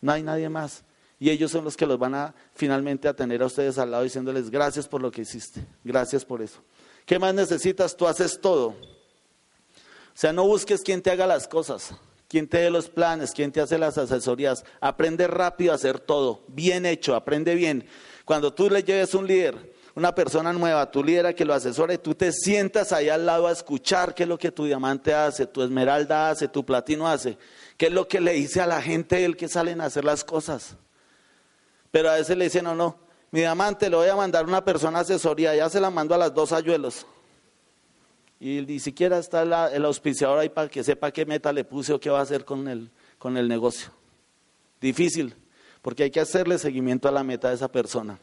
No 0.00 0.12
hay 0.12 0.22
nadie 0.22 0.48
más. 0.48 0.84
Y 1.18 1.30
ellos 1.30 1.50
son 1.50 1.64
los 1.64 1.76
que 1.76 1.86
los 1.86 1.98
van 1.98 2.14
a 2.14 2.34
finalmente 2.54 3.08
a 3.08 3.14
tener 3.14 3.42
a 3.42 3.46
ustedes 3.46 3.78
al 3.78 3.90
lado 3.90 4.02
diciéndoles 4.02 4.50
gracias 4.50 4.88
por 4.88 5.00
lo 5.00 5.10
que 5.10 5.22
hiciste, 5.22 5.64
gracias 5.84 6.24
por 6.24 6.42
eso. 6.42 6.60
¿Qué 7.04 7.18
más 7.18 7.34
necesitas? 7.34 7.96
Tú 7.96 8.06
haces 8.06 8.40
todo. 8.40 8.74
Sea, 10.16 10.32
no 10.32 10.46
busques 10.46 10.80
quien 10.80 11.02
te 11.02 11.10
haga 11.10 11.26
las 11.26 11.46
cosas, 11.46 11.90
quien 12.26 12.48
te 12.48 12.56
dé 12.56 12.70
los 12.70 12.88
planes, 12.88 13.32
quien 13.32 13.52
te 13.52 13.60
hace 13.60 13.76
las 13.76 13.98
asesorías. 13.98 14.64
Aprende 14.80 15.26
rápido 15.26 15.72
a 15.72 15.74
hacer 15.74 16.00
todo, 16.00 16.40
bien 16.48 16.86
hecho, 16.86 17.14
aprende 17.14 17.54
bien. 17.54 17.86
Cuando 18.24 18.50
tú 18.50 18.70
le 18.70 18.82
lleves 18.82 19.12
un 19.12 19.26
líder, 19.26 19.74
una 19.94 20.14
persona 20.14 20.54
nueva, 20.54 20.90
tu 20.90 21.04
líder 21.04 21.26
a 21.26 21.34
que 21.34 21.44
lo 21.44 21.52
asesore, 21.52 21.98
tú 21.98 22.14
te 22.14 22.32
sientas 22.32 22.94
ahí 22.94 23.10
al 23.10 23.26
lado 23.26 23.46
a 23.46 23.52
escuchar 23.52 24.14
qué 24.14 24.22
es 24.22 24.28
lo 24.30 24.38
que 24.38 24.50
tu 24.50 24.64
diamante 24.64 25.12
hace, 25.12 25.46
tu 25.46 25.62
esmeralda 25.62 26.30
hace, 26.30 26.48
tu 26.48 26.64
platino 26.64 27.06
hace, 27.06 27.36
qué 27.76 27.88
es 27.88 27.92
lo 27.92 28.08
que 28.08 28.18
le 28.18 28.32
dice 28.32 28.62
a 28.62 28.66
la 28.66 28.80
gente 28.80 29.22
el 29.22 29.36
que 29.36 29.48
salen 29.48 29.82
a 29.82 29.84
hacer 29.84 30.06
las 30.06 30.24
cosas. 30.24 30.76
Pero 31.90 32.08
a 32.08 32.14
veces 32.14 32.38
le 32.38 32.44
dicen, 32.44 32.64
no, 32.64 32.74
no, 32.74 32.96
mi 33.32 33.40
diamante 33.40 33.90
le 33.90 33.96
voy 33.96 34.08
a 34.08 34.16
mandar 34.16 34.46
una 34.46 34.64
persona 34.64 35.00
a 35.00 35.02
asesoría, 35.02 35.54
ya 35.54 35.68
se 35.68 35.78
la 35.78 35.90
mando 35.90 36.14
a 36.14 36.18
las 36.18 36.32
dos 36.32 36.52
ayuelos. 36.52 37.04
Y 38.38 38.60
ni 38.62 38.78
siquiera 38.80 39.18
está 39.18 39.42
el 39.68 39.84
auspiciador 39.84 40.38
ahí 40.38 40.48
para 40.48 40.68
que 40.68 40.84
sepa 40.84 41.10
qué 41.10 41.24
meta 41.24 41.52
le 41.52 41.64
puse 41.64 41.92
o 41.92 42.00
qué 42.00 42.10
va 42.10 42.18
a 42.18 42.22
hacer 42.22 42.44
con 42.44 42.68
el, 42.68 42.90
con 43.18 43.36
el 43.36 43.48
negocio. 43.48 43.90
Difícil 44.80 45.34
porque 45.86 46.02
hay 46.02 46.10
que 46.10 46.18
hacerle 46.18 46.58
seguimiento 46.58 47.06
a 47.06 47.12
la 47.12 47.22
meta 47.22 47.48
de 47.48 47.54
esa 47.54 47.68
persona. 47.68 48.18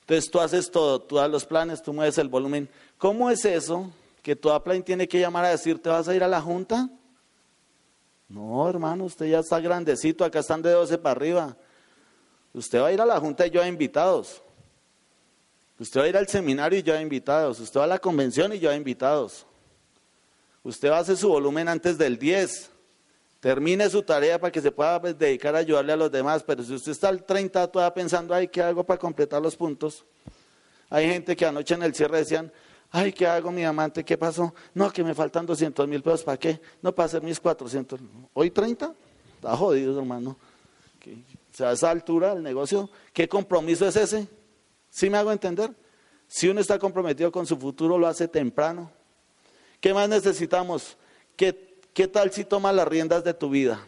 Entonces 0.00 0.30
tú 0.30 0.38
haces 0.38 0.70
todo, 0.70 1.00
tú 1.00 1.16
das 1.16 1.30
los 1.30 1.46
planes, 1.46 1.82
tú 1.82 1.94
mueves 1.94 2.18
el 2.18 2.28
volumen. 2.28 2.68
¿Cómo 2.98 3.30
es 3.30 3.46
eso 3.46 3.90
que 4.20 4.36
tu 4.36 4.54
upline 4.54 4.82
tiene 4.82 5.08
que 5.08 5.18
llamar 5.18 5.46
a 5.46 5.48
decir, 5.48 5.80
¿te 5.80 5.88
vas 5.88 6.06
a 6.08 6.14
ir 6.14 6.22
a 6.22 6.28
la 6.28 6.42
junta? 6.42 6.90
No, 8.28 8.68
hermano, 8.68 9.04
usted 9.04 9.24
ya 9.24 9.38
está 9.38 9.60
grandecito, 9.60 10.26
acá 10.26 10.40
están 10.40 10.60
de 10.60 10.72
12 10.72 10.98
para 10.98 11.12
arriba. 11.12 11.56
Usted 12.52 12.82
va 12.82 12.88
a 12.88 12.92
ir 12.92 13.00
a 13.00 13.06
la 13.06 13.18
junta 13.18 13.46
y 13.46 13.50
yo 13.50 13.62
a 13.62 13.66
invitados. 13.66 14.42
Usted 15.78 16.00
va 16.00 16.04
a 16.04 16.08
ir 16.08 16.16
al 16.16 16.28
seminario 16.28 16.78
y 16.78 16.82
yo 16.82 16.94
a 16.94 17.00
invitados. 17.00 17.58
Usted 17.60 17.80
va 17.80 17.84
a 17.84 17.88
la 17.88 17.98
convención 17.98 18.52
y 18.52 18.58
yo 18.58 18.70
a 18.70 18.76
invitados. 18.76 19.46
Usted 20.62 20.90
va 20.90 20.98
a 20.98 21.00
hacer 21.00 21.16
su 21.16 21.28
volumen 21.28 21.68
antes 21.68 21.98
del 21.98 22.18
10. 22.18 22.70
Termine 23.40 23.90
su 23.90 24.02
tarea 24.02 24.40
para 24.40 24.50
que 24.50 24.62
se 24.62 24.70
pueda 24.70 25.00
pues, 25.00 25.18
dedicar 25.18 25.54
a 25.54 25.58
ayudarle 25.58 25.92
a 25.92 25.96
los 25.96 26.10
demás, 26.10 26.42
pero 26.42 26.62
si 26.62 26.72
usted 26.72 26.92
está 26.92 27.08
al 27.08 27.24
30 27.24 27.66
todavía 27.66 27.92
pensando, 27.92 28.32
ay, 28.32 28.48
¿qué 28.48 28.62
hago 28.62 28.84
para 28.84 28.98
completar 28.98 29.42
los 29.42 29.54
puntos? 29.54 30.04
Hay 30.88 31.06
gente 31.06 31.36
que 31.36 31.44
anoche 31.44 31.74
en 31.74 31.82
el 31.82 31.94
cierre 31.94 32.18
decían, 32.18 32.50
ay, 32.90 33.12
¿qué 33.12 33.26
hago 33.26 33.50
mi 33.50 33.64
amante? 33.64 34.02
¿Qué 34.02 34.16
pasó? 34.16 34.54
No, 34.72 34.90
que 34.90 35.04
me 35.04 35.14
faltan 35.14 35.44
200 35.44 35.86
mil 35.86 36.02
pesos, 36.02 36.22
¿para 36.22 36.38
qué? 36.38 36.58
No, 36.80 36.94
para 36.94 37.06
hacer 37.06 37.22
mis 37.22 37.38
400. 37.38 38.00
¿Hoy 38.32 38.50
30? 38.50 38.94
Está 39.34 39.56
jodido, 39.56 39.98
hermano. 39.98 40.38
O 41.06 41.56
sea, 41.56 41.68
a 41.68 41.72
esa 41.72 41.90
altura 41.90 42.32
el 42.32 42.42
negocio, 42.42 42.88
¿qué 43.12 43.28
compromiso 43.28 43.86
es 43.86 43.96
ese? 43.96 44.26
¿Sí 44.94 45.10
me 45.10 45.18
hago 45.18 45.32
entender? 45.32 45.72
Si 46.28 46.48
uno 46.48 46.60
está 46.60 46.78
comprometido 46.78 47.32
con 47.32 47.46
su 47.46 47.56
futuro, 47.56 47.98
lo 47.98 48.06
hace 48.06 48.28
temprano. 48.28 48.92
¿Qué 49.80 49.92
más 49.92 50.08
necesitamos? 50.08 50.96
Que 51.36 51.74
¿Qué 51.94 52.08
tal 52.08 52.32
si 52.32 52.44
tomas 52.44 52.74
las 52.74 52.88
riendas 52.88 53.22
de 53.22 53.32
tu 53.32 53.48
vida? 53.48 53.86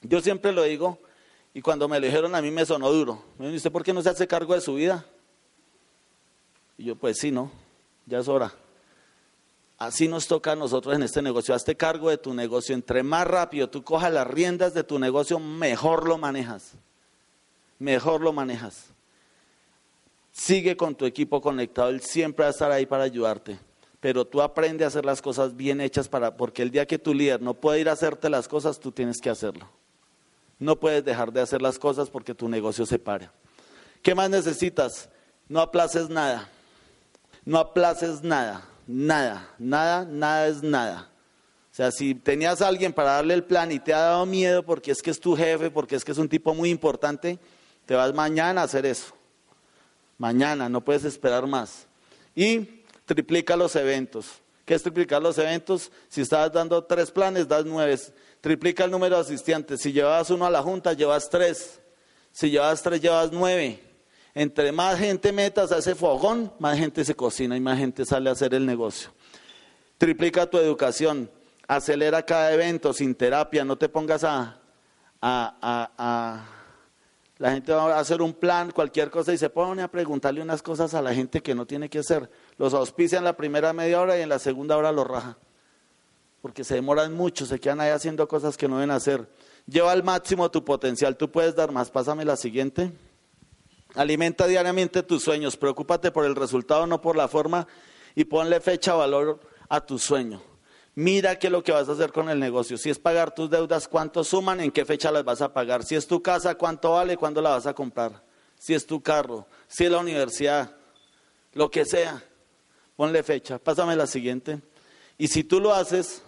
Yo 0.00 0.22
siempre 0.22 0.52
lo 0.52 0.62
digo, 0.62 0.98
y 1.52 1.60
cuando 1.60 1.86
me 1.86 2.00
lo 2.00 2.06
dijeron 2.06 2.34
a 2.34 2.40
mí 2.40 2.50
me 2.50 2.64
sonó 2.64 2.90
duro. 2.90 3.22
Me 3.38 3.46
dice, 3.46 3.58
¿usted 3.58 3.72
por 3.72 3.84
qué 3.84 3.92
no 3.92 4.02
se 4.02 4.08
hace 4.08 4.26
cargo 4.26 4.54
de 4.54 4.62
su 4.62 4.74
vida? 4.74 5.04
Y 6.78 6.84
yo, 6.84 6.96
pues 6.96 7.18
sí, 7.18 7.30
no, 7.30 7.50
ya 8.06 8.20
es 8.20 8.28
hora. 8.28 8.54
Así 9.76 10.08
nos 10.08 10.26
toca 10.26 10.52
a 10.52 10.56
nosotros 10.56 10.94
en 10.94 11.02
este 11.02 11.20
negocio. 11.20 11.54
Hazte 11.54 11.76
cargo 11.76 12.08
de 12.08 12.16
tu 12.16 12.32
negocio. 12.32 12.74
Entre 12.74 13.02
más 13.02 13.26
rápido 13.26 13.68
tú 13.68 13.84
cojas 13.84 14.10
las 14.10 14.26
riendas 14.26 14.72
de 14.72 14.82
tu 14.82 14.98
negocio, 14.98 15.38
mejor 15.38 16.08
lo 16.08 16.16
manejas. 16.16 16.72
Mejor 17.78 18.22
lo 18.22 18.32
manejas. 18.32 18.93
Sigue 20.34 20.76
con 20.76 20.94
tu 20.94 21.06
equipo 21.06 21.40
conectado. 21.40 21.88
Él 21.88 22.02
siempre 22.02 22.42
va 22.42 22.48
a 22.48 22.50
estar 22.50 22.70
ahí 22.70 22.84
para 22.84 23.04
ayudarte 23.04 23.58
pero 24.04 24.26
tú 24.26 24.42
aprendes 24.42 24.84
a 24.84 24.88
hacer 24.88 25.06
las 25.06 25.22
cosas 25.22 25.56
bien 25.56 25.80
hechas 25.80 26.08
para, 26.08 26.36
porque 26.36 26.60
el 26.60 26.70
día 26.70 26.84
que 26.84 26.98
tu 26.98 27.14
líder 27.14 27.40
no 27.40 27.54
puede 27.54 27.80
ir 27.80 27.88
a 27.88 27.92
hacerte 27.92 28.28
las 28.28 28.48
cosas, 28.48 28.78
tú 28.78 28.92
tienes 28.92 29.16
que 29.18 29.30
hacerlo. 29.30 29.66
No 30.58 30.78
puedes 30.78 31.02
dejar 31.02 31.32
de 31.32 31.40
hacer 31.40 31.62
las 31.62 31.78
cosas 31.78 32.10
porque 32.10 32.34
tu 32.34 32.46
negocio 32.46 32.84
se 32.84 32.98
para. 32.98 33.32
¿Qué 34.02 34.14
más 34.14 34.28
necesitas? 34.28 35.08
No 35.48 35.58
aplaces 35.58 36.10
nada. 36.10 36.50
No 37.46 37.56
aplaces 37.58 38.22
nada. 38.22 38.68
Nada. 38.86 39.48
Nada, 39.58 40.04
nada 40.04 40.48
es 40.48 40.62
nada. 40.62 41.08
O 41.72 41.74
sea, 41.74 41.90
si 41.90 42.14
tenías 42.14 42.60
a 42.60 42.68
alguien 42.68 42.92
para 42.92 43.12
darle 43.12 43.32
el 43.32 43.44
plan 43.44 43.72
y 43.72 43.78
te 43.78 43.94
ha 43.94 44.00
dado 44.00 44.26
miedo 44.26 44.62
porque 44.66 44.90
es 44.90 45.00
que 45.00 45.12
es 45.12 45.18
tu 45.18 45.34
jefe, 45.34 45.70
porque 45.70 45.96
es 45.96 46.04
que 46.04 46.12
es 46.12 46.18
un 46.18 46.28
tipo 46.28 46.52
muy 46.52 46.68
importante, 46.68 47.38
te 47.86 47.94
vas 47.94 48.12
mañana 48.12 48.60
a 48.60 48.64
hacer 48.64 48.84
eso. 48.84 49.14
Mañana, 50.18 50.68
no 50.68 50.84
puedes 50.84 51.04
esperar 51.04 51.46
más. 51.46 51.86
Y 52.34 52.82
triplica 53.04 53.56
los 53.56 53.76
eventos. 53.76 54.26
¿Qué 54.64 54.74
es 54.74 54.82
triplicar 54.82 55.20
los 55.20 55.36
eventos? 55.38 55.92
Si 56.08 56.22
estabas 56.22 56.52
dando 56.52 56.84
tres 56.84 57.10
planes, 57.10 57.46
das 57.46 57.64
nueve. 57.66 57.98
Triplica 58.40 58.84
el 58.84 58.90
número 58.90 59.16
de 59.16 59.22
asistentes. 59.22 59.80
Si 59.80 59.92
llevabas 59.92 60.30
uno 60.30 60.46
a 60.46 60.50
la 60.50 60.62
junta, 60.62 60.92
llevas 60.94 61.28
tres. 61.28 61.80
Si 62.32 62.50
llevas 62.50 62.82
tres, 62.82 63.00
llevas 63.00 63.30
nueve. 63.30 63.82
Entre 64.34 64.72
más 64.72 64.98
gente 64.98 65.32
metas 65.32 65.70
a 65.70 65.78
ese 65.78 65.94
fogón, 65.94 66.52
más 66.58 66.78
gente 66.78 67.04
se 67.04 67.14
cocina 67.14 67.56
y 67.56 67.60
más 67.60 67.78
gente 67.78 68.04
sale 68.04 68.30
a 68.30 68.32
hacer 68.32 68.54
el 68.54 68.64
negocio. 68.66 69.10
Triplica 69.98 70.46
tu 70.48 70.58
educación. 70.58 71.30
Acelera 71.68 72.24
cada 72.24 72.52
evento 72.52 72.92
sin 72.92 73.14
terapia. 73.14 73.64
No 73.64 73.76
te 73.76 73.88
pongas 73.88 74.24
a, 74.24 74.60
a, 75.20 75.90
a 75.96 76.46
la 77.44 77.50
gente 77.50 77.74
va 77.74 77.94
a 77.94 78.00
hacer 78.00 78.22
un 78.22 78.32
plan, 78.32 78.70
cualquier 78.70 79.10
cosa, 79.10 79.30
y 79.34 79.36
se 79.36 79.50
pone 79.50 79.82
a 79.82 79.88
preguntarle 79.88 80.40
unas 80.40 80.62
cosas 80.62 80.94
a 80.94 81.02
la 81.02 81.12
gente 81.12 81.42
que 81.42 81.54
no 81.54 81.66
tiene 81.66 81.90
que 81.90 81.98
hacer. 81.98 82.30
Los 82.56 82.72
auspician 82.72 83.22
la 83.22 83.36
primera 83.36 83.74
media 83.74 84.00
hora 84.00 84.18
y 84.18 84.22
en 84.22 84.30
la 84.30 84.38
segunda 84.38 84.78
hora 84.78 84.92
los 84.92 85.06
raja. 85.06 85.36
Porque 86.40 86.64
se 86.64 86.76
demoran 86.76 87.12
mucho, 87.12 87.44
se 87.44 87.60
quedan 87.60 87.82
ahí 87.82 87.90
haciendo 87.90 88.26
cosas 88.28 88.56
que 88.56 88.66
no 88.66 88.76
deben 88.76 88.92
hacer. 88.92 89.28
Lleva 89.66 89.92
al 89.92 90.02
máximo 90.02 90.50
tu 90.50 90.64
potencial, 90.64 91.18
tú 91.18 91.30
puedes 91.30 91.54
dar 91.54 91.70
más. 91.70 91.90
Pásame 91.90 92.24
la 92.24 92.36
siguiente. 92.36 92.92
Alimenta 93.94 94.46
diariamente 94.46 95.02
tus 95.02 95.22
sueños, 95.22 95.58
preocúpate 95.58 96.10
por 96.12 96.24
el 96.24 96.36
resultado, 96.36 96.86
no 96.86 97.02
por 97.02 97.14
la 97.14 97.28
forma, 97.28 97.66
y 98.14 98.24
ponle 98.24 98.58
fecha, 98.62 98.94
valor 98.94 99.38
a 99.68 99.84
tu 99.84 99.98
sueño. 99.98 100.40
Mira 100.96 101.38
qué 101.38 101.48
es 101.48 101.52
lo 101.52 101.62
que 101.62 101.72
vas 101.72 101.88
a 101.88 101.92
hacer 101.92 102.12
con 102.12 102.28
el 102.28 102.38
negocio. 102.38 102.78
Si 102.78 102.88
es 102.88 102.98
pagar 102.98 103.34
tus 103.34 103.50
deudas, 103.50 103.88
cuánto 103.88 104.22
suman, 104.22 104.60
en 104.60 104.70
qué 104.70 104.84
fecha 104.84 105.10
las 105.10 105.24
vas 105.24 105.42
a 105.42 105.52
pagar. 105.52 105.82
Si 105.82 105.96
es 105.96 106.06
tu 106.06 106.22
casa, 106.22 106.54
cuánto 106.54 106.92
vale, 106.92 107.16
cuándo 107.16 107.42
la 107.42 107.50
vas 107.50 107.66
a 107.66 107.74
comprar. 107.74 108.22
Si 108.58 108.74
es 108.74 108.86
tu 108.86 109.02
carro, 109.02 109.46
si 109.66 109.84
es 109.84 109.90
la 109.90 109.98
universidad, 109.98 110.76
lo 111.52 111.70
que 111.70 111.84
sea. 111.84 112.22
Ponle 112.94 113.24
fecha. 113.24 113.58
Pásame 113.58 113.96
la 113.96 114.06
siguiente. 114.06 114.60
Y 115.18 115.26
si 115.26 115.42
tú 115.42 115.60
lo 115.60 115.74
haces, 115.74 116.22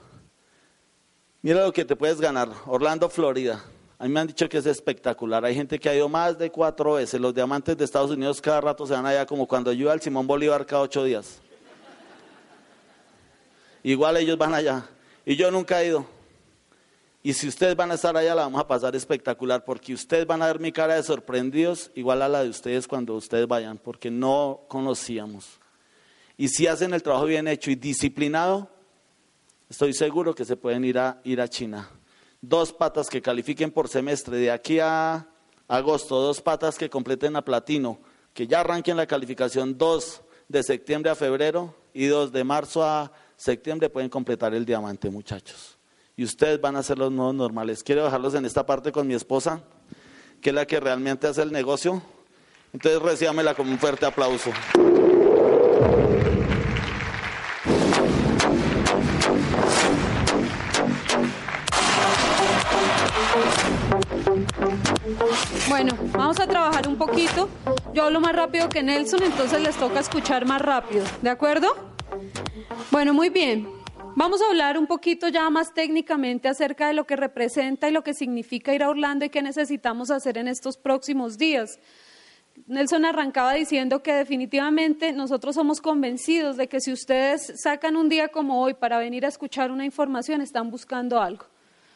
mira 1.42 1.64
lo 1.64 1.72
que 1.72 1.85
te 1.85 1.94
puedes 1.94 2.20
ganar. 2.20 2.50
Orlando, 2.66 3.09
Florida. 3.09 3.64
A 3.98 4.05
mí 4.05 4.11
me 4.11 4.20
han 4.20 4.26
dicho 4.26 4.48
que 4.48 4.59
es 4.59 4.66
espectacular. 4.66 5.44
Hay 5.44 5.55
gente 5.55 5.79
que 5.79 5.88
ha 5.88 5.94
ido 5.94 6.09
más 6.09 6.38
de 6.38 6.50
cuatro 6.50 6.94
veces. 6.94 7.20
Los 7.20 7.35
diamantes 7.35 7.79
de 7.79 7.85
Estados 7.85 8.11
Unidos 8.11 8.40
cada 8.40 8.61
rato 8.61 8.85
se 8.85 8.94
van 8.94 9.07
allá 9.07 9.26
como 9.26 9.46
cuando 9.46 9.72
iba 9.72 9.92
al 9.92 10.02
Simón 10.02 10.26
Bolívar 10.26 10.66
cada 10.66 10.83
ocho 10.83 11.05
días. 11.05 11.40
Igual 13.87 14.16
ellos 14.16 14.37
van 14.37 14.53
allá. 14.53 14.85
Y 15.25 15.37
yo 15.37 15.49
nunca 15.49 15.81
he 15.81 15.87
ido. 15.87 16.05
Y 17.22 17.35
si 17.35 17.46
ustedes 17.46 17.77
van 17.77 17.92
a 17.92 17.94
estar 17.94 18.16
allá, 18.16 18.35
la 18.35 18.42
vamos 18.42 18.61
a 18.61 18.66
pasar 18.66 18.96
espectacular, 18.96 19.64
porque 19.64 19.94
ustedes 19.94 20.27
van 20.27 20.42
a 20.42 20.49
ver 20.49 20.59
mi 20.59 20.72
cara 20.72 20.96
de 20.96 21.05
sorprendidos, 21.05 21.92
igual 21.94 22.20
a 22.22 22.29
la 22.29 22.42
de 22.42 22.49
ustedes 22.49 22.88
cuando 22.88 23.14
ustedes 23.14 23.46
vayan, 23.46 23.79
porque 23.79 24.11
no 24.11 24.62
conocíamos. 24.66 25.61
Y 26.37 26.49
si 26.49 26.66
hacen 26.66 26.94
el 26.94 27.03
trabajo 27.05 27.27
bien 27.27 27.46
hecho 27.46 27.70
y 27.70 27.77
disciplinado, 27.77 28.68
estoy 29.70 29.92
seguro 29.92 30.35
que 30.35 30.44
se 30.44 30.57
pueden 30.57 30.85
ir 30.85 30.99
a, 30.99 31.20
ir 31.22 31.40
a 31.40 31.46
China. 31.46 31.88
Dos 32.40 32.72
patas 32.72 33.09
que 33.09 33.22
califiquen 33.22 33.70
por 33.70 33.87
semestre 33.87 34.37
de 34.37 34.51
aquí 34.51 34.81
a 34.81 35.29
agosto, 35.68 36.20
dos 36.20 36.40
patas 36.40 36.77
que 36.77 36.90
completen 36.90 37.37
a 37.37 37.44
platino, 37.44 38.01
que 38.35 38.49
ya 38.49 38.62
arranquen 38.62 38.96
la 38.96 39.07
calificación, 39.07 39.79
dos 39.79 40.22
de 40.49 40.64
septiembre 40.64 41.12
a 41.12 41.14
febrero 41.14 41.72
y 41.94 42.07
dos 42.07 42.33
de 42.33 42.42
marzo 42.42 42.83
a 42.83 43.12
septiembre 43.37 43.90
pueden 43.90 44.09
completar 44.09 44.55
el 44.55 44.64
diamante, 44.64 45.11
muchachos. 45.11 45.79
Y 46.16 46.25
ustedes 46.25 46.61
van 46.61 46.77
a 46.77 46.83
ser 46.83 46.99
los 46.99 47.12
nuevos 47.12 47.35
normales. 47.35 47.83
Quiero 47.83 48.05
dejarlos 48.05 48.35
en 48.35 48.44
esta 48.46 48.64
parte 48.64 48.90
con 48.90 49.07
mi 49.07 49.14
esposa, 49.14 49.62
que 50.40 50.51
es 50.51 50.55
la 50.55 50.66
que 50.66 50.81
realmente 50.81 51.27
hace 51.27 51.42
el 51.42 51.53
negocio. 51.53 52.03
Entonces 52.72 53.01
recíbamela 53.01 53.55
con 53.55 53.68
un 53.68 53.79
fuerte 53.79 54.07
aplauso. 54.07 54.51
Bueno, 65.68 65.94
vamos 66.12 66.40
a 66.40 66.46
trabajar 66.46 66.88
un 66.88 66.96
poquito. 66.96 67.49
Yo 67.92 68.05
hablo 68.05 68.20
más 68.20 68.35
rápido 68.35 68.68
que 68.68 68.83
Nelson, 68.83 69.22
entonces 69.22 69.61
les 69.61 69.77
toca 69.77 70.01
escuchar 70.01 70.46
más 70.46 70.61
rápido. 70.62 71.05
¿De 71.22 71.31
acuerdo? 71.31 71.95
Bueno, 72.90 73.12
muy 73.12 73.31
bien. 73.31 73.68
Vamos 74.14 74.40
a 74.40 74.46
hablar 74.46 74.79
un 74.79 74.87
poquito 74.87 75.29
ya 75.29 75.51
más 75.51 75.75
técnicamente 75.75 76.49
acerca 76.49 76.87
de 76.87 76.94
lo 76.94 77.05
que 77.05 77.16
representa 77.16 77.88
y 77.88 77.92
lo 77.92 78.03
que 78.03 78.14
significa 78.14 78.72
ir 78.72 78.83
a 78.83 78.88
Orlando 78.88 79.25
y 79.25 79.29
qué 79.29 79.42
necesitamos 79.42 80.11
hacer 80.11 80.38
en 80.38 80.49
estos 80.49 80.77
próximos 80.77 81.37
días. 81.37 81.81
Nelson 82.66 83.05
arrancaba 83.05 83.55
diciendo 83.55 84.03
que 84.03 84.14
definitivamente 84.14 85.12
nosotros 85.12 85.57
somos 85.57 85.81
convencidos 85.81 86.57
de 86.57 86.68
que 86.68 86.81
si 86.81 86.92
ustedes 86.92 87.61
sacan 87.61 87.96
un 87.96 88.09
día 88.09 88.29
como 88.29 88.62
hoy 88.62 88.72
para 88.72 88.99
venir 88.99 89.27
a 89.27 89.29
escuchar 89.29 89.70
una 89.70 89.85
información, 89.85 90.40
están 90.40 90.70
buscando 90.70 91.20
algo. 91.20 91.44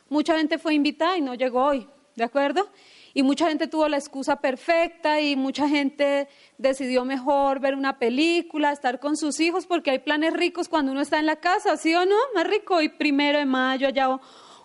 Mucha 0.09 0.37
gente 0.37 0.59
fue 0.59 0.75
invitada 0.75 1.17
y 1.17 1.23
no 1.23 1.35
llegó 1.35 1.65
hoy, 1.65 1.87
¿de 2.17 2.25
acuerdo? 2.25 2.69
Y 3.13 3.23
mucha 3.23 3.49
gente 3.49 3.67
tuvo 3.67 3.89
la 3.89 3.97
excusa 3.97 4.37
perfecta 4.37 5.21
y 5.21 5.35
mucha 5.35 5.69
gente 5.69 6.29
decidió 6.59 7.05
mejor 7.05 7.59
ver 7.59 7.75
una 7.75 7.99
película, 7.99 8.71
estar 8.73 9.01
con 9.01 9.17
sus 9.17 9.41
hijos, 9.41 9.67
porque 9.67 9.91
hay 9.91 9.99
planes 9.99 10.33
ricos 10.33 10.69
cuando 10.69 10.93
uno 10.93 11.01
está 11.01 11.19
en 11.19 11.27
la 11.27 11.37
casa, 11.37 11.77
¿sí 11.77 11.95
o 11.95 12.05
no? 12.07 12.17
Más 12.35 12.47
rico. 12.47 12.81
Y 12.81 12.89
primero 12.89 13.39
de 13.39 13.47
mayo 13.47 13.89
allá 13.89 14.09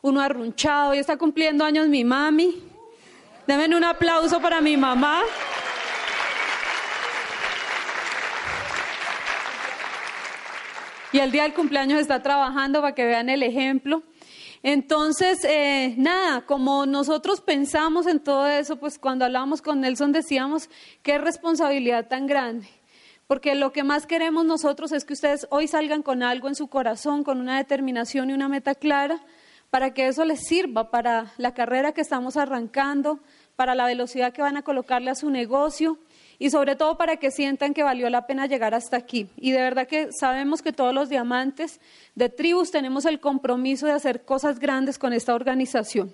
uno 0.02 0.22
arrunchado 0.22 0.94
y 0.94 1.00
está 1.00 1.18
cumpliendo 1.18 1.66
años 1.66 1.88
mi 1.88 2.04
mami. 2.04 2.64
Denme 3.48 3.76
un 3.76 3.84
aplauso 3.84 4.40
para 4.40 4.62
mi 4.62 4.78
mamá. 4.78 5.22
Y 11.12 11.20
el 11.20 11.32
día 11.32 11.44
del 11.44 11.54
cumpleaños 11.54 12.00
está 12.00 12.22
trabajando 12.22 12.82
para 12.82 12.94
que 12.94 13.06
vean 13.06 13.30
el 13.30 13.42
ejemplo. 13.42 14.04
Entonces, 14.68 15.44
eh, 15.44 15.94
nada, 15.96 16.44
como 16.48 16.88
nosotros 16.88 17.40
pensamos 17.40 18.08
en 18.08 18.20
todo 18.20 18.48
eso, 18.48 18.78
pues 18.78 18.98
cuando 18.98 19.24
hablábamos 19.24 19.62
con 19.62 19.80
Nelson 19.80 20.12
decíamos, 20.12 20.72
qué 21.04 21.20
responsabilidad 21.20 22.08
tan 22.08 22.26
grande. 22.26 22.68
Porque 23.28 23.54
lo 23.54 23.72
que 23.72 23.84
más 23.84 24.08
queremos 24.08 24.44
nosotros 24.44 24.92
es 24.92 25.06
que 25.06 25.14
ustedes 25.14 25.46
hoy 25.52 25.68
salgan 25.68 26.02
con 26.02 26.24
algo 26.24 26.48
en 26.48 26.56
su 26.56 26.66
corazón, 26.66 27.24
con 27.24 27.40
una 27.42 27.58
determinación 27.58 28.32
y 28.32 28.34
una 28.34 28.50
meta 28.50 28.74
clara, 28.74 29.24
para 29.70 29.94
que 29.94 30.08
eso 30.08 30.26
les 30.26 30.48
sirva 30.48 30.90
para 30.90 31.32
la 31.38 31.54
carrera 31.54 31.92
que 31.92 32.02
estamos 32.02 32.36
arrancando, 32.36 33.20
para 33.56 33.76
la 33.76 33.86
velocidad 33.86 34.34
que 34.34 34.42
van 34.42 34.58
a 34.58 34.64
colocarle 34.64 35.12
a 35.12 35.16
su 35.16 35.30
negocio 35.30 36.00
y 36.40 36.50
sobre 36.50 36.76
todo 36.76 36.98
para 36.98 37.18
que 37.18 37.32
sientan 37.32 37.74
que 37.74 37.84
valió 37.84 38.10
la 38.10 38.28
pena 38.28 38.46
llegar 38.48 38.74
hasta 38.74 38.98
aquí. 38.98 39.30
Y 39.38 39.52
de 39.52 39.62
verdad 39.62 39.88
que 39.88 40.10
sabemos 40.12 40.62
que 40.62 40.74
todos 40.74 40.94
los 40.94 41.10
diamantes 41.10 41.80
de 42.16 42.30
tribus 42.30 42.72
tenemos 42.72 43.06
el 43.06 43.20
compromiso 43.20 43.86
de 43.86 43.94
hacer 43.94 44.26
cosas 44.26 44.60
grandes 44.60 44.98
con 44.98 45.14
esta 45.14 45.36
organización. 45.36 46.14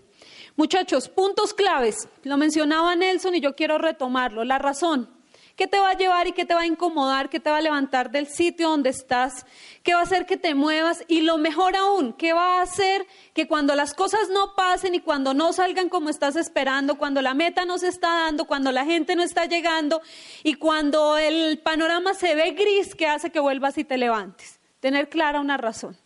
Muchachos, 0.56 1.10
puntos 1.10 1.54
claves. 1.54 1.96
Lo 2.24 2.38
mencionaba 2.38 2.96
Nelson 2.96 3.36
y 3.36 3.42
yo 3.42 3.56
quiero 3.56 3.78
retomarlo. 3.78 4.44
La 4.44 4.60
razón. 4.60 5.21
¿Qué 5.56 5.68
te 5.68 5.80
va 5.80 5.92
a 5.92 5.98
llevar 5.98 6.28
y 6.28 6.32
qué 6.32 6.46
te 6.46 6.54
va 6.54 6.62
a 6.62 6.66
incomodar? 6.66 7.30
¿Qué 7.30 7.40
te 7.40 7.50
va 7.50 7.58
a 7.58 7.62
levantar 7.62 8.12
del 8.12 8.28
sitio 8.28 8.70
donde 8.70 8.90
estás? 8.90 9.46
¿Qué 9.84 9.94
va 9.94 10.00
a 10.00 10.04
hacer 10.04 10.26
que 10.26 10.38
te 10.38 10.56
muevas? 10.56 11.04
Y 11.08 11.22
lo 11.22 11.38
mejor 11.38 11.76
aún, 11.76 12.14
¿qué 12.14 12.34
va 12.34 12.60
a 12.60 12.62
hacer 12.64 13.06
que 13.34 13.48
cuando 13.48 13.76
las 13.76 13.94
cosas 13.94 14.30
no 14.30 14.56
pasen 14.56 14.96
y 14.96 15.00
cuando 15.00 15.34
no 15.34 15.54
salgan 15.54 15.90
como 15.90 16.10
estás 16.10 16.36
esperando, 16.36 16.98
cuando 16.98 17.22
la 17.22 17.34
meta 17.34 17.66
no 17.66 17.78
se 17.78 17.90
está 17.90 18.08
dando, 18.26 18.46
cuando 18.46 18.72
la 18.72 18.86
gente 18.86 19.16
no 19.16 19.24
está 19.24 19.46
llegando 19.46 20.02
y 20.44 20.56
cuando 20.56 21.18
el 21.18 21.60
panorama 21.60 22.14
se 22.14 22.36
ve 22.36 22.52
gris, 22.52 22.96
¿qué 22.96 23.08
hace 23.08 23.32
que 23.32 23.40
vuelvas 23.40 23.78
y 23.78 23.84
te 23.84 23.98
levantes? 23.98 24.60
Tener 24.80 25.10
clara 25.10 25.40
una 25.40 25.58
razón. 25.58 25.98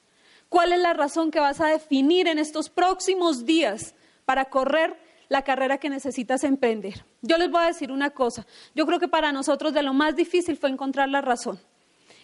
¿Cuál 0.49 0.73
es 0.73 0.79
la 0.79 0.93
razón 0.93 1.31
que 1.31 1.39
vas 1.39 1.61
a 1.61 1.67
definir 1.67 2.27
en 2.27 2.39
estos 2.39 2.69
próximos 2.69 3.45
días 3.45 3.95
para 4.25 4.45
correr 4.45 4.97
la 5.29 5.43
carrera 5.43 5.77
que 5.77 5.89
necesitas 5.89 6.43
emprender. 6.43 7.05
Yo 7.27 7.37
les 7.37 7.49
voy 7.49 7.63
a 7.63 7.67
decir 7.67 7.91
una 7.91 8.11
cosa, 8.11 8.45
yo 8.75 8.85
creo 8.85 8.99
que 8.99 9.07
para 9.07 9.31
nosotros 9.31 9.73
de 9.73 9.81
lo 9.81 9.93
más 9.93 10.15
difícil 10.15 10.57
fue 10.57 10.69
encontrar 10.69 11.09
la 11.09 11.21
razón. 11.21 11.59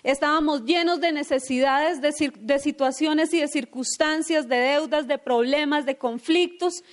Estábamos 0.03 0.63
llenos 0.65 0.99
de 0.99 1.11
necesidades, 1.11 2.01
de, 2.01 2.59
situaciones 2.59 3.33
y 3.33 3.41
de 3.41 3.47
circunstancias, 3.47 4.47
de 4.47 4.57
deudas, 4.57 5.07
de 5.07 5.17
problemas, 5.17 5.85
de 5.85 5.97
conflictos, 5.97 6.83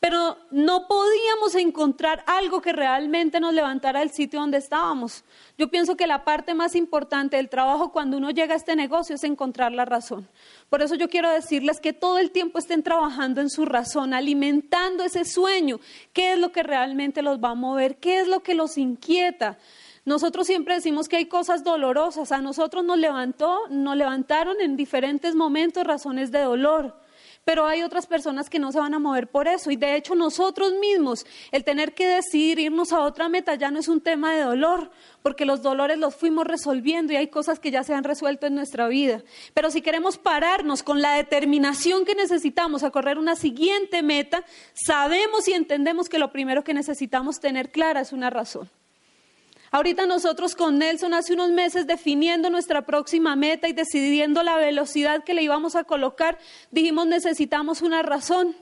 pero 0.00 0.36
no 0.50 0.86
podíamos 0.86 1.54
encontrar 1.54 2.22
algo 2.26 2.60
que 2.60 2.72
realmente 2.72 3.40
nos 3.40 3.54
levantara 3.54 4.00
del 4.00 4.10
sitio 4.10 4.40
donde 4.40 4.58
estábamos. 4.58 5.24
Yo 5.56 5.68
pienso 5.68 5.96
que 5.96 6.06
la 6.06 6.24
parte 6.24 6.54
más 6.54 6.74
importante 6.74 7.36
del 7.36 7.48
trabajo 7.48 7.92
cuando 7.92 8.16
uno 8.16 8.30
llega 8.30 8.54
a 8.54 8.56
este 8.56 8.76
negocio 8.76 9.14
es 9.14 9.24
encontrar 9.24 9.72
la 9.72 9.84
razón. 9.84 10.28
Por 10.68 10.82
eso 10.82 10.94
yo 10.94 11.08
quiero 11.08 11.30
decirles 11.30 11.80
que 11.80 11.92
todo 11.92 12.18
el 12.18 12.30
tiempo 12.30 12.58
estén 12.58 12.82
trabajando 12.82 13.40
en 13.40 13.48
su 13.48 13.64
razón, 13.64 14.12
alimentando 14.12 15.04
ese 15.04 15.24
sueño. 15.24 15.80
¿Qué 16.12 16.34
es 16.34 16.38
lo 16.38 16.52
que 16.52 16.62
realmente 16.62 17.22
los 17.22 17.38
va 17.38 17.50
a 17.50 17.54
mover? 17.54 17.96
¿Qué 17.96 18.20
es 18.20 18.28
lo 18.28 18.40
que 18.40 18.54
los 18.54 18.76
inquieta? 18.76 19.58
Nosotros 20.04 20.46
siempre 20.46 20.74
decimos 20.74 21.08
que 21.08 21.16
hay 21.16 21.26
cosas 21.26 21.64
dolorosas. 21.64 22.32
A 22.32 22.40
nosotros 22.40 22.84
nos 22.84 22.98
levantó, 22.98 23.66
nos 23.70 23.96
levantaron 23.96 24.60
en 24.60 24.76
diferentes 24.76 25.34
momentos 25.34 25.84
razones 25.84 26.30
de 26.30 26.40
dolor 26.40 27.05
pero 27.46 27.64
hay 27.64 27.82
otras 27.82 28.08
personas 28.08 28.50
que 28.50 28.58
no 28.58 28.72
se 28.72 28.80
van 28.80 28.92
a 28.92 28.98
mover 28.98 29.28
por 29.28 29.46
eso. 29.46 29.70
Y 29.70 29.76
de 29.76 29.94
hecho 29.94 30.16
nosotros 30.16 30.72
mismos, 30.80 31.24
el 31.52 31.62
tener 31.62 31.94
que 31.94 32.04
decidir 32.04 32.58
irnos 32.58 32.92
a 32.92 33.02
otra 33.02 33.28
meta 33.28 33.54
ya 33.54 33.70
no 33.70 33.78
es 33.78 33.86
un 33.86 34.00
tema 34.00 34.34
de 34.34 34.42
dolor, 34.42 34.90
porque 35.22 35.44
los 35.44 35.62
dolores 35.62 35.96
los 35.96 36.16
fuimos 36.16 36.44
resolviendo 36.44 37.12
y 37.12 37.16
hay 37.16 37.28
cosas 37.28 37.60
que 37.60 37.70
ya 37.70 37.84
se 37.84 37.94
han 37.94 38.02
resuelto 38.02 38.48
en 38.48 38.56
nuestra 38.56 38.88
vida. 38.88 39.22
Pero 39.54 39.70
si 39.70 39.80
queremos 39.80 40.18
pararnos 40.18 40.82
con 40.82 41.00
la 41.00 41.14
determinación 41.14 42.04
que 42.04 42.16
necesitamos 42.16 42.82
a 42.82 42.90
correr 42.90 43.16
una 43.16 43.36
siguiente 43.36 44.02
meta, 44.02 44.42
sabemos 44.74 45.46
y 45.46 45.52
entendemos 45.52 46.08
que 46.08 46.18
lo 46.18 46.32
primero 46.32 46.64
que 46.64 46.74
necesitamos 46.74 47.38
tener 47.38 47.70
clara 47.70 48.00
es 48.00 48.12
una 48.12 48.28
razón. 48.28 48.68
Ahorita 49.76 50.06
nosotros 50.06 50.54
con 50.54 50.78
Nelson 50.78 51.12
hace 51.12 51.34
unos 51.34 51.50
meses 51.50 51.86
definiendo 51.86 52.48
nuestra 52.48 52.86
próxima 52.86 53.36
meta 53.36 53.68
y 53.68 53.74
decidiendo 53.74 54.42
la 54.42 54.56
velocidad 54.56 55.22
que 55.22 55.34
le 55.34 55.42
íbamos 55.42 55.76
a 55.76 55.84
colocar, 55.84 56.38
dijimos 56.70 57.06
necesitamos 57.06 57.82
una 57.82 58.00
razón. 58.00 58.56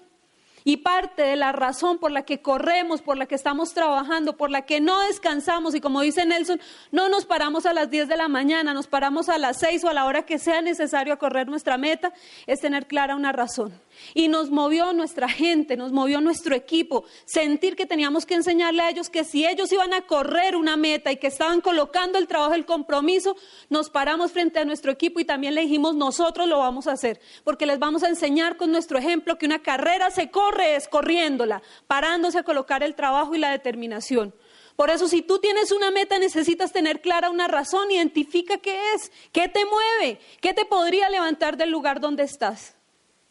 Y 0.64 0.78
parte 0.78 1.22
de 1.22 1.36
la 1.36 1.52
razón 1.52 1.98
por 1.98 2.10
la 2.10 2.24
que 2.24 2.42
corremos, 2.42 3.00
por 3.00 3.16
la 3.16 3.26
que 3.26 3.36
estamos 3.36 3.74
trabajando, 3.74 4.36
por 4.36 4.50
la 4.50 4.62
que 4.62 4.80
no 4.80 4.98
descansamos 5.02 5.76
y 5.76 5.80
como 5.80 6.00
dice 6.00 6.26
Nelson, 6.26 6.60
no 6.90 7.08
nos 7.08 7.26
paramos 7.26 7.64
a 7.64 7.72
las 7.72 7.90
10 7.90 8.08
de 8.08 8.16
la 8.16 8.26
mañana, 8.26 8.74
nos 8.74 8.88
paramos 8.88 9.28
a 9.28 9.38
las 9.38 9.60
6 9.60 9.84
o 9.84 9.90
a 9.90 9.94
la 9.94 10.06
hora 10.06 10.26
que 10.26 10.40
sea 10.40 10.62
necesario 10.62 11.14
a 11.14 11.18
correr 11.18 11.46
nuestra 11.46 11.78
meta, 11.78 12.12
es 12.48 12.58
tener 12.58 12.88
clara 12.88 13.14
una 13.14 13.30
razón. 13.30 13.72
Y 14.14 14.28
nos 14.28 14.50
movió 14.50 14.92
nuestra 14.92 15.28
gente, 15.28 15.76
nos 15.76 15.92
movió 15.92 16.20
nuestro 16.20 16.54
equipo, 16.54 17.04
sentir 17.24 17.76
que 17.76 17.86
teníamos 17.86 18.26
que 18.26 18.34
enseñarle 18.34 18.82
a 18.82 18.90
ellos 18.90 19.10
que 19.10 19.24
si 19.24 19.46
ellos 19.46 19.72
iban 19.72 19.92
a 19.92 20.02
correr 20.02 20.56
una 20.56 20.76
meta 20.76 21.12
y 21.12 21.16
que 21.16 21.26
estaban 21.26 21.60
colocando 21.60 22.18
el 22.18 22.26
trabajo, 22.26 22.54
el 22.54 22.66
compromiso, 22.66 23.36
nos 23.68 23.90
paramos 23.90 24.32
frente 24.32 24.58
a 24.58 24.64
nuestro 24.64 24.92
equipo 24.92 25.20
y 25.20 25.24
también 25.24 25.54
le 25.54 25.62
dijimos, 25.62 25.94
nosotros 25.94 26.48
lo 26.48 26.58
vamos 26.58 26.86
a 26.86 26.92
hacer, 26.92 27.20
porque 27.44 27.66
les 27.66 27.78
vamos 27.78 28.02
a 28.02 28.08
enseñar 28.08 28.56
con 28.56 28.70
nuestro 28.70 28.98
ejemplo 28.98 29.38
que 29.38 29.46
una 29.46 29.62
carrera 29.62 30.10
se 30.10 30.30
corre 30.30 30.76
es 30.76 30.88
corriéndola, 30.88 31.62
parándose 31.86 32.38
a 32.38 32.42
colocar 32.42 32.82
el 32.82 32.94
trabajo 32.94 33.34
y 33.34 33.38
la 33.38 33.50
determinación. 33.50 34.34
Por 34.76 34.90
eso, 34.90 35.06
si 35.06 35.22
tú 35.22 35.38
tienes 35.38 35.70
una 35.70 35.90
meta, 35.90 36.18
necesitas 36.18 36.72
tener 36.72 37.00
clara 37.00 37.30
una 37.30 37.46
razón, 37.46 37.90
identifica 37.90 38.58
qué 38.58 38.76
es, 38.94 39.12
qué 39.32 39.48
te 39.48 39.64
mueve, 39.64 40.20
qué 40.40 40.52
te 40.52 40.64
podría 40.64 41.08
levantar 41.08 41.56
del 41.56 41.70
lugar 41.70 42.00
donde 42.00 42.24
estás. 42.24 42.73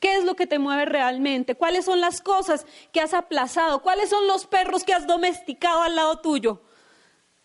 ¿Qué 0.03 0.17
es 0.17 0.25
lo 0.25 0.35
que 0.35 0.47
te 0.47 0.59
mueve 0.59 0.83
realmente? 0.83 1.55
¿Cuáles 1.55 1.85
son 1.85 2.01
las 2.01 2.19
cosas 2.19 2.65
que 2.91 2.99
has 2.99 3.13
aplazado? 3.13 3.81
¿Cuáles 3.81 4.09
son 4.09 4.27
los 4.27 4.45
perros 4.45 4.83
que 4.83 4.93
has 4.93 5.07
domesticado 5.07 5.81
al 5.81 5.95
lado 5.95 6.19
tuyo? 6.19 6.61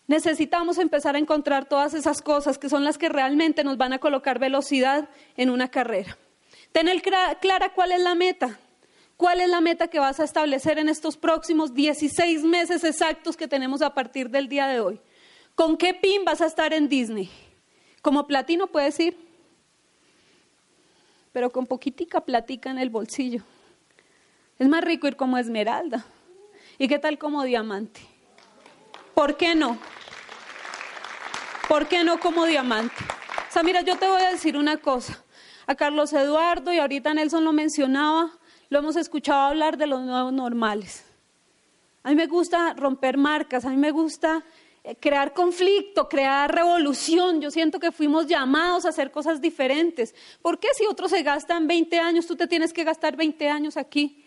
Necesitamos 0.07 0.77
empezar 0.77 1.15
a 1.15 1.19
encontrar 1.19 1.69
todas 1.69 1.93
esas 1.93 2.21
cosas 2.21 2.57
que 2.57 2.67
son 2.67 2.83
las 2.83 2.97
que 2.97 3.07
realmente 3.07 3.63
nos 3.63 3.77
van 3.77 3.93
a 3.93 3.99
colocar 3.99 4.39
velocidad 4.39 5.07
en 5.37 5.51
una 5.51 5.69
carrera. 5.71 6.17
Tener 6.73 7.01
clara 7.01 7.73
cuál 7.73 7.93
es 7.93 8.01
la 8.01 8.13
meta. 8.13 8.59
¿Cuál 9.15 9.39
es 9.39 9.47
la 9.47 9.61
meta 9.61 9.87
que 9.87 9.99
vas 9.99 10.19
a 10.19 10.25
establecer 10.25 10.79
en 10.79 10.89
estos 10.89 11.15
próximos 11.15 11.73
16 11.73 12.43
meses 12.43 12.83
exactos 12.83 13.37
que 13.37 13.47
tenemos 13.47 13.81
a 13.81 13.93
partir 13.93 14.31
del 14.31 14.49
día 14.49 14.67
de 14.67 14.81
hoy? 14.81 14.99
¿Con 15.55 15.77
qué 15.77 15.93
pin 15.93 16.25
vas 16.25 16.41
a 16.41 16.47
estar 16.47 16.73
en 16.73 16.89
Disney? 16.89 17.31
¿Como 18.01 18.27
platino 18.27 18.67
puedes 18.67 18.99
ir? 18.99 19.28
Pero 21.39 21.53
con 21.53 21.65
poquitica 21.65 22.19
platica 22.19 22.69
en 22.69 22.79
el 22.79 22.89
bolsillo. 22.89 23.43
Es 24.57 24.67
más 24.67 24.83
rico 24.83 25.07
ir 25.07 25.15
como 25.15 25.37
esmeralda. 25.37 26.05
¿Y 26.77 26.89
qué 26.89 26.99
tal 26.99 27.17
como 27.17 27.43
diamante? 27.43 28.01
¿Por 29.13 29.37
qué 29.37 29.55
no? 29.55 29.77
¿Por 31.69 31.87
qué 31.87 32.03
no 32.03 32.19
como 32.19 32.45
diamante? 32.45 32.93
O 33.47 33.53
sea, 33.53 33.63
mira, 33.63 33.79
yo 33.83 33.95
te 33.95 34.05
voy 34.05 34.21
a 34.21 34.31
decir 34.31 34.57
una 34.57 34.75
cosa. 34.75 35.23
A 35.65 35.75
Carlos 35.75 36.11
Eduardo 36.11 36.73
y 36.73 36.79
ahorita 36.79 37.13
Nelson 37.13 37.45
lo 37.45 37.53
mencionaba, 37.53 38.31
lo 38.67 38.79
hemos 38.79 38.97
escuchado 38.97 39.39
hablar 39.43 39.77
de 39.77 39.87
los 39.87 40.01
nuevos 40.01 40.33
normales. 40.33 41.05
A 42.03 42.09
mí 42.09 42.15
me 42.15 42.27
gusta 42.27 42.73
romper 42.73 43.17
marcas, 43.17 43.63
a 43.63 43.69
mí 43.69 43.77
me 43.77 43.91
gusta 43.91 44.43
crear 44.99 45.33
conflicto, 45.33 46.07
crear 46.07 46.53
revolución. 46.53 47.41
Yo 47.41 47.51
siento 47.51 47.79
que 47.79 47.91
fuimos 47.91 48.27
llamados 48.27 48.85
a 48.85 48.89
hacer 48.89 49.11
cosas 49.11 49.41
diferentes. 49.41 50.15
¿Por 50.41 50.59
qué 50.59 50.69
si 50.75 50.85
otros 50.85 51.11
se 51.11 51.23
gastan 51.23 51.67
20 51.67 51.99
años, 51.99 52.27
tú 52.27 52.35
te 52.35 52.47
tienes 52.47 52.73
que 52.73 52.83
gastar 52.83 53.15
20 53.15 53.49
años 53.49 53.77
aquí? 53.77 54.25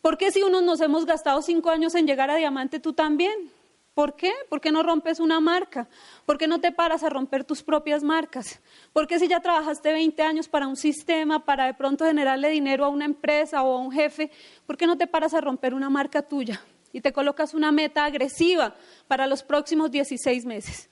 ¿Por 0.00 0.18
qué 0.18 0.30
si 0.30 0.42
unos 0.42 0.62
nos 0.62 0.80
hemos 0.80 1.06
gastado 1.06 1.40
5 1.40 1.70
años 1.70 1.94
en 1.94 2.06
llegar 2.06 2.30
a 2.30 2.36
diamante, 2.36 2.80
tú 2.80 2.92
también? 2.92 3.50
¿Por 3.94 4.16
qué? 4.16 4.32
¿Por 4.50 4.60
qué 4.60 4.72
no 4.72 4.82
rompes 4.82 5.20
una 5.20 5.38
marca? 5.38 5.88
¿Por 6.26 6.36
qué 6.36 6.48
no 6.48 6.60
te 6.60 6.72
paras 6.72 7.04
a 7.04 7.10
romper 7.10 7.44
tus 7.44 7.62
propias 7.62 8.02
marcas? 8.02 8.60
¿Por 8.92 9.06
qué 9.06 9.20
si 9.20 9.28
ya 9.28 9.40
trabajaste 9.40 9.92
20 9.92 10.20
años 10.22 10.48
para 10.48 10.66
un 10.66 10.76
sistema, 10.76 11.44
para 11.44 11.66
de 11.66 11.74
pronto 11.74 12.04
generarle 12.04 12.48
dinero 12.48 12.84
a 12.84 12.88
una 12.88 13.04
empresa 13.04 13.62
o 13.62 13.76
a 13.76 13.80
un 13.80 13.92
jefe, 13.92 14.32
¿por 14.66 14.76
qué 14.76 14.88
no 14.88 14.98
te 14.98 15.06
paras 15.06 15.32
a 15.32 15.40
romper 15.40 15.74
una 15.74 15.90
marca 15.90 16.22
tuya? 16.22 16.60
Y 16.94 17.00
te 17.00 17.12
colocas 17.12 17.54
una 17.54 17.72
meta 17.72 18.04
agresiva 18.04 18.76
para 19.08 19.26
los 19.26 19.42
próximos 19.42 19.90
16 19.90 20.46
meses. 20.46 20.88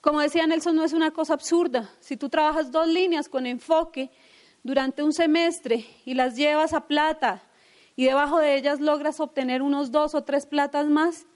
Como 0.00 0.20
decía 0.20 0.46
Nelson, 0.46 0.74
no 0.74 0.82
es 0.82 0.94
una 0.94 1.10
cosa 1.10 1.34
absurda. 1.34 1.90
Si 2.00 2.16
tú 2.16 2.30
trabajas 2.30 2.72
dos 2.72 2.88
líneas 2.88 3.28
con 3.28 3.44
enfoque 3.44 4.10
durante 4.62 5.02
un 5.02 5.12
semestre 5.12 5.84
y 6.06 6.14
las 6.14 6.36
llevas 6.36 6.72
a 6.72 6.88
plata 6.88 7.42
y 7.96 8.06
debajo 8.06 8.38
de 8.38 8.56
ellas 8.56 8.80
logras 8.80 9.20
obtener 9.20 9.60
unos 9.60 9.92
dos 9.92 10.14
o 10.14 10.24
tres 10.24 10.46
platas 10.46 10.86
más, 10.86 11.26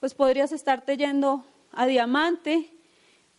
pues 0.00 0.14
podrías 0.14 0.52
estarte 0.52 0.96
yendo 0.96 1.44
a 1.70 1.84
diamante 1.84 2.70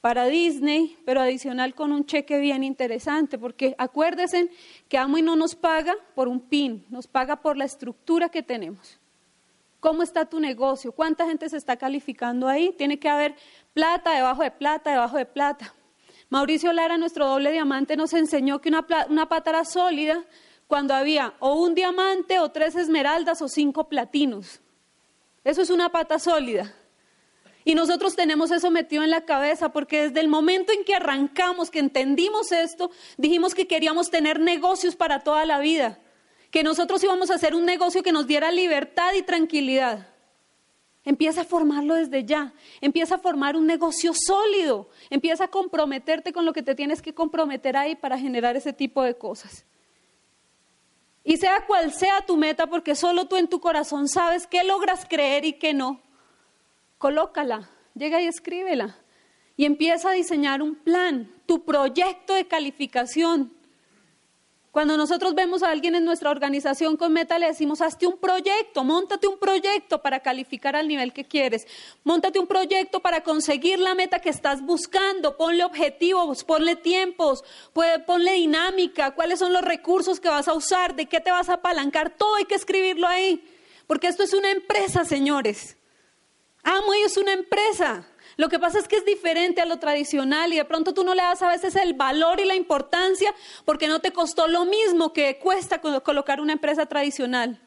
para 0.02 0.28
Disney, 0.28 1.00
pero 1.04 1.20
adicional 1.20 1.74
con 1.74 1.92
un 1.92 2.06
cheque 2.06 2.38
bien 2.38 2.64
interesante, 2.64 3.40
porque 3.40 3.74
acuérdense 3.80 4.52
que 4.88 5.00
Amway 5.00 5.24
no 5.24 5.36
nos 5.36 5.56
paga 5.56 5.96
por 6.14 6.28
un 6.28 6.42
PIN, 6.42 6.86
nos 6.90 7.08
paga 7.08 7.42
por 7.42 7.58
la 7.58 7.66
estructura 7.66 8.30
que 8.30 8.44
tenemos. 8.44 9.00
¿Cómo 9.80 10.02
está 10.02 10.26
tu 10.26 10.40
negocio? 10.40 10.92
¿Cuánta 10.92 11.28
gente 11.28 11.50
se 11.50 11.58
está 11.58 11.78
calificando 11.78 12.48
ahí? 12.48 12.74
Tiene 12.78 12.98
que 12.98 13.10
haber 13.10 13.36
plata 13.74 14.12
debajo 14.12 14.42
de 14.42 14.52
plata, 14.52 14.92
debajo 14.92 15.18
de 15.18 15.26
plata. 15.26 15.74
Mauricio 16.30 16.74
Lara, 16.74 16.98
nuestro 16.98 17.28
doble 17.28 17.52
diamante, 17.52 17.96
nos 17.96 18.14
enseñó 18.14 18.60
que 18.60 18.70
una, 18.70 18.86
una 19.10 19.30
pata 19.30 19.52
era 19.52 19.66
sólida 19.66 20.24
cuando 20.66 20.94
había 20.94 21.36
o 21.40 21.54
un 21.62 21.76
diamante 21.76 22.40
o 22.40 22.50
tres 22.50 22.76
esmeraldas 22.76 23.42
o 23.42 23.48
cinco 23.48 23.88
platinos. 23.88 24.62
Eso 25.44 25.62
es 25.62 25.70
una 25.70 25.90
pata 25.90 26.18
sólida. 26.20 26.74
Y 27.64 27.76
nosotros 27.76 28.16
tenemos 28.16 28.50
eso 28.52 28.72
metido 28.72 29.04
en 29.04 29.12
la 29.12 29.26
cabeza 29.26 29.70
porque 29.70 30.04
desde 30.04 30.22
el 30.22 30.28
momento 30.28 30.74
en 30.74 30.86
que 30.86 30.96
arrancamos, 30.96 31.70
que 31.70 31.80
entendimos 31.80 32.52
esto, 32.52 32.90
dijimos 33.18 33.54
que 33.54 33.68
queríamos 33.68 34.10
tener 34.10 34.40
negocios 34.40 34.96
para 34.96 35.20
toda 35.20 35.46
la 35.46 35.60
vida 35.60 36.00
que 36.52 36.64
nosotros 36.64 37.04
íbamos 37.04 37.30
a 37.30 37.36
hacer 37.36 37.56
un 37.56 37.66
negocio 37.66 38.04
que 38.04 38.12
nos 38.12 38.28
diera 38.28 38.52
libertad 38.52 39.14
y 39.14 39.22
tranquilidad. 39.22 40.08
Empieza 41.04 41.42
a 41.42 41.46
formarlo 41.46 41.96
desde 41.96 42.26
ya. 42.26 42.54
Empieza 42.82 43.16
a 43.16 43.20
formar 43.20 43.56
un 43.56 43.66
negocio 43.66 44.14
sólido. 44.14 44.90
Empieza 45.10 45.46
a 45.46 45.48
comprometerte 45.48 46.34
con 46.34 46.46
lo 46.46 46.52
que 46.52 46.64
te 46.64 46.76
tienes 46.76 47.02
que 47.02 47.14
comprometer 47.14 47.78
ahí 47.78 47.96
para 47.96 48.20
generar 48.20 48.58
ese 48.58 48.74
tipo 48.74 49.04
de 49.04 49.18
cosas. 49.18 49.66
Y 51.24 51.38
sea 51.38 51.66
cual 51.66 51.94
sea 51.94 52.26
tu 52.26 52.38
meta, 52.38 52.68
porque 52.68 52.96
solo 52.96 53.26
tú 53.26 53.36
en 53.36 53.48
tu 53.48 53.60
corazón 53.60 54.08
sabes 54.08 54.48
qué 54.48 54.64
logras 54.64 55.06
creer 55.06 55.44
y 55.44 55.54
qué 55.54 55.74
no, 55.74 56.00
colócala, 56.98 57.70
llega 57.96 58.22
y 58.22 58.28
escríbela. 58.28 58.98
Y 59.58 59.66
empieza 59.66 60.10
a 60.10 60.14
diseñar 60.14 60.62
un 60.62 60.76
plan, 60.76 61.30
tu 61.46 61.66
proyecto 61.66 62.34
de 62.34 62.48
calificación, 62.48 63.54
cuando 64.72 64.98
nosotros 64.98 65.34
vemos 65.34 65.64
a 65.64 65.72
alguien 65.72 65.96
en 65.96 66.06
nuestra 66.06 66.30
organización 66.30 66.98
con 66.98 67.14
meta, 67.14 67.40
le 67.40 67.48
decimos, 67.48 67.82
hazte 67.82 68.06
un 68.06 68.18
proyecto, 68.18 68.84
montate 68.84 69.26
un 69.28 69.40
proyecto 69.40 70.02
para 70.02 70.20
calificar 70.20 70.76
al 70.76 70.88
nivel 70.88 71.14
que 71.14 71.26
quieres, 71.26 71.66
montate 72.04 72.38
un 72.38 72.48
proyecto 72.48 73.00
para 73.00 73.24
conseguir 73.24 73.80
la 73.80 73.96
meta 73.96 74.20
que 74.20 74.30
estás 74.30 74.62
buscando, 74.62 75.38
ponle 75.38 75.64
objetivos, 75.64 76.44
ponle 76.44 76.76
tiempos, 76.76 77.44
ponle 78.06 78.34
dinámica, 78.34 79.12
cuáles 79.12 79.40
son 79.40 79.54
los 79.54 79.64
recursos 79.64 80.20
que 80.20 80.30
vas 80.30 80.48
a 80.48 80.54
usar, 80.54 80.96
de 80.96 81.08
qué 81.08 81.22
te 81.22 81.32
vas 81.32 81.50
a 81.50 81.54
apalancar, 81.54 82.12
todo 82.16 82.36
hay 82.36 82.46
que 82.46 82.56
escribirlo 82.56 83.08
ahí, 83.08 83.44
porque 83.88 84.08
esto 84.08 84.24
es 84.24 84.34
una 84.34 84.52
empresa, 84.52 85.06
señores. 85.06 85.78
Amo, 86.64 86.94
es 87.06 87.16
una 87.16 87.32
empresa. 87.32 88.06
Lo 88.38 88.50
que 88.50 88.60
pasa 88.60 88.78
es 88.78 88.88
que 88.88 88.98
es 88.98 89.06
diferente 89.06 89.62
a 89.62 89.66
lo 89.66 89.80
tradicional 89.80 90.54
y 90.54 90.58
de 90.58 90.66
pronto 90.66 90.94
tú 90.94 91.04
no 91.04 91.16
le 91.16 91.24
das 91.24 91.42
a 91.42 91.50
veces 91.50 91.76
el 91.76 91.96
valor 91.96 92.40
y 92.40 92.46
la 92.46 92.56
importancia 92.56 93.34
porque 93.66 93.88
no 93.88 94.00
te 94.00 94.14
costó 94.14 94.48
lo 94.48 94.66
mismo 94.66 95.12
que 95.12 95.40
cuesta 95.40 95.82
colocar 95.82 96.40
una 96.40 96.54
empresa 96.54 96.86
tradicional. 96.86 97.60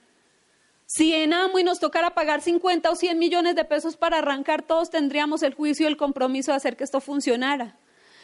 Si 0.86 1.12
en 1.12 1.32
y 1.56 1.62
nos 1.64 1.78
tocara 1.80 2.14
pagar 2.14 2.40
50 2.40 2.90
o 2.90 2.96
100 2.96 3.18
millones 3.18 3.54
de 3.56 3.64
pesos 3.64 3.96
para 3.96 4.18
arrancar, 4.18 4.62
todos 4.62 4.90
tendríamos 4.90 5.42
el 5.42 5.54
juicio 5.54 5.84
y 5.84 5.88
el 5.88 5.96
compromiso 5.96 6.52
de 6.52 6.56
hacer 6.56 6.76
que 6.76 6.84
esto 6.84 7.00
funcionara. 7.00 7.76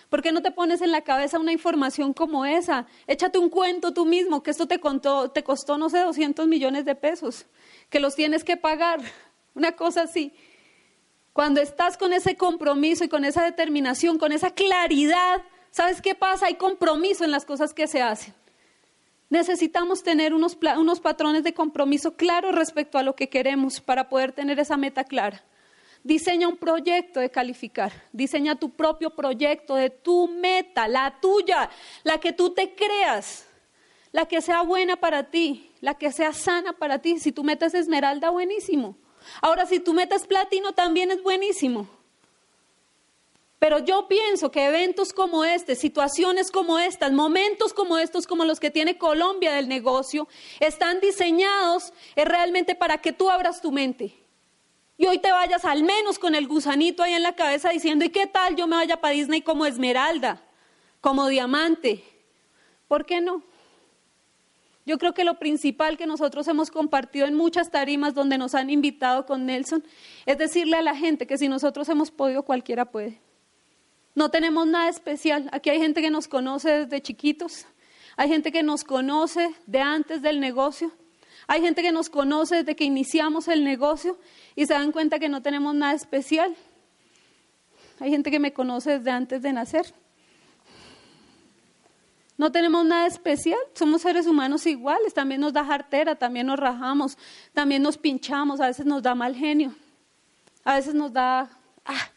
¿Por 0.09 0.23
qué 0.23 0.31
no 0.31 0.41
te 0.41 0.53
pones 0.53 0.83
en 0.83 0.93
la 0.93 1.03
cabeza 1.03 1.39
una 1.39 1.53
información 1.53 2.13
como 2.13 2.45
esa? 2.45 2.87
Échate 3.09 3.39
un 3.39 3.51
cuento 3.51 3.93
tú 3.93 4.05
mismo, 4.05 4.43
que 4.43 4.51
esto 4.51 4.67
te, 4.67 4.81
te 5.33 5.45
costó, 5.45 5.79
no 5.79 5.91
sé, 5.91 6.01
200 6.01 6.47
millones 6.47 6.85
de 6.85 6.95
pesos, 6.95 7.47
que 7.89 7.99
los 7.99 8.15
tienes 8.15 8.45
que 8.45 8.57
pagar. 8.57 9.01
Una 9.55 9.73
cosa 9.73 10.03
así. 10.03 10.33
Cuando 11.37 11.61
estás 11.61 11.99
con 11.99 12.15
ese 12.15 12.35
compromiso 12.35 13.05
y 13.05 13.11
con 13.11 13.23
esa 13.27 13.45
determinación, 13.45 14.17
con 14.17 14.33
esa 14.33 14.53
claridad, 14.53 15.43
¿sabes 15.71 16.01
qué 16.01 16.15
pasa? 16.15 16.47
Hay 16.47 16.55
compromiso 16.55 17.25
en 17.25 17.31
las 17.31 17.45
cosas 17.45 17.75
que 17.75 17.87
se 17.87 18.01
hacen. 18.01 18.33
Necesitamos 19.29 20.03
tener 20.03 20.33
unos, 20.33 20.57
unos 20.79 20.99
patrones 20.99 21.45
de 21.45 21.53
compromiso 21.53 22.17
claros 22.17 22.55
respecto 22.55 22.97
a 22.97 23.03
lo 23.03 23.15
que 23.15 23.29
queremos 23.29 23.83
para 23.83 24.09
poder 24.09 24.33
tener 24.33 24.59
esa 24.59 24.79
meta 24.79 25.05
clara. 25.05 25.45
Diseña 26.03 26.49
un 26.49 26.57
proyecto 26.57 27.21
de 27.21 27.31
calificar. 27.31 27.93
Diseña 28.13 28.55
tu 28.55 28.71
propio 28.71 29.11
proyecto 29.11 29.75
de 29.75 29.91
tu 29.91 30.29
meta, 30.29 30.89
la 30.89 31.21
tuya, 31.21 31.69
la 32.03 32.19
que 32.19 32.33
tú 32.33 32.55
te 32.55 32.75
creas, 32.75 33.47
la 34.11 34.25
que 34.25 34.41
sea 34.41 34.63
buena 34.63 34.97
para 34.97 35.25
ti, 35.25 35.71
la 35.83 35.99
que 35.99 36.13
sea 36.13 36.33
sana 36.33 36.73
para 36.73 37.01
ti. 37.01 37.19
Si 37.19 37.31
tu 37.31 37.45
meta 37.45 37.67
es 37.67 37.75
esmeralda, 37.75 38.31
buenísimo. 38.31 38.97
Ahora, 39.41 39.67
si 39.67 39.81
tu 39.81 39.93
meta 39.93 40.15
es 40.15 40.27
platino, 40.27 40.73
también 40.73 41.11
es 41.11 41.23
buenísimo. 41.23 41.89
Pero 43.59 43.79
yo 43.79 44.07
pienso 44.07 44.51
que 44.51 44.67
eventos 44.67 45.13
como 45.13 45.45
este, 45.45 45.77
situaciones 45.77 46.51
como 46.51 46.79
estas, 46.79 47.13
momentos 47.13 47.73
como 47.73 47.99
estos, 47.99 48.27
como 48.27 48.45
los 48.45 48.61
que 48.61 48.71
tiene 48.71 48.99
Colombia 48.99 49.55
del 49.55 49.69
negocio, 49.69 50.29
están 50.61 51.01
diseñados 51.01 51.93
realmente 52.15 52.75
para 52.75 52.99
que 52.99 53.13
tú 53.13 53.31
abras 53.31 53.63
tu 53.63 53.73
mente 53.73 54.15
y 54.99 55.07
hoy 55.07 55.19
te 55.19 55.31
vayas 55.31 55.65
al 55.65 55.83
menos 55.83 56.19
con 56.19 56.35
el 56.35 56.49
gusanito 56.49 57.03
ahí 57.03 57.13
en 57.13 57.23
la 57.23 57.35
cabeza 57.35 57.71
diciendo, 57.71 58.05
¿y 58.05 58.11
qué 58.11 58.27
tal 58.27 58.57
yo 58.57 58.67
me 58.67 58.77
vaya 58.77 59.01
para 59.01 59.13
Disney 59.13 59.43
como 59.43 59.67
esmeralda, 59.67 60.41
como 61.01 61.29
diamante? 61.29 62.03
¿Por 62.89 63.05
qué 63.05 63.21
no? 63.21 63.43
Yo 64.87 64.99
creo 64.99 65.15
que 65.15 65.25
lo 65.25 65.41
principal 65.41 65.99
que 65.99 66.07
nosotros 66.07 66.47
hemos 66.47 66.71
compartido 66.71 67.27
en 67.27 67.35
muchas 67.35 67.71
tarimas 67.71 68.15
donde 68.15 68.39
nos 68.39 68.55
han 68.55 68.71
invitado 68.71 69.27
con 69.27 69.45
Nelson 69.45 69.85
es 70.27 70.39
decirle 70.39 70.77
a 70.77 70.83
la 70.83 70.95
gente 70.95 71.27
que 71.27 71.37
si 71.37 71.49
nosotros 71.49 71.89
hemos 71.89 72.13
podido, 72.13 72.45
cualquiera 72.45 72.85
puede. 72.85 73.21
No 74.15 74.31
tenemos 74.31 74.65
nada 74.69 74.89
especial. 74.89 75.49
Aquí 75.53 75.71
hay 75.71 75.81
gente 75.81 76.01
que 76.01 76.11
nos 76.11 76.29
conoce 76.29 76.71
desde 76.87 77.03
chiquitos, 77.03 77.67
hay 78.17 78.29
gente 78.29 78.53
que 78.53 78.63
nos 78.63 78.85
conoce 78.85 79.51
de 79.67 79.81
antes 79.81 80.23
del 80.23 80.39
negocio, 80.39 80.93
hay 81.49 81.63
gente 81.63 81.83
que 81.83 81.91
nos 81.91 82.09
conoce 82.09 82.57
desde 82.57 82.77
que 82.77 82.85
iniciamos 82.85 83.49
el 83.49 83.65
negocio 83.65 84.17
y 84.55 84.67
se 84.67 84.75
dan 84.75 84.93
cuenta 84.93 85.19
que 85.19 85.29
no 85.29 85.43
tenemos 85.43 85.75
nada 85.75 85.95
especial. 85.95 86.55
Hay 87.99 88.11
gente 88.11 88.31
que 88.31 88.39
me 88.39 88.53
conoce 88.53 88.99
desde 88.99 89.11
antes 89.11 89.43
de 89.43 89.53
nacer. 89.53 89.95
No 92.39 92.53
tenemos 92.53 92.85
nada 92.85 93.07
especial, 93.07 93.59
somos 93.75 94.03
seres 94.03 94.27
humanos 94.27 94.67
iguales, 94.67 95.15
también 95.15 95.41
nos 95.41 95.55
da 95.55 95.65
jartera, 95.65 96.17
también 96.17 96.47
nos 96.47 96.59
rajamos, 96.59 97.17
también 97.55 97.83
nos 97.83 97.97
pinchamos, 97.97 98.61
a 98.61 98.67
veces 98.67 98.85
nos 98.85 99.03
da 99.03 99.15
mal 99.15 99.35
genio, 99.35 99.75
a 100.63 100.75
veces 100.77 100.95
nos 100.95 101.13
da 101.13 101.49
ah, 101.85 102.11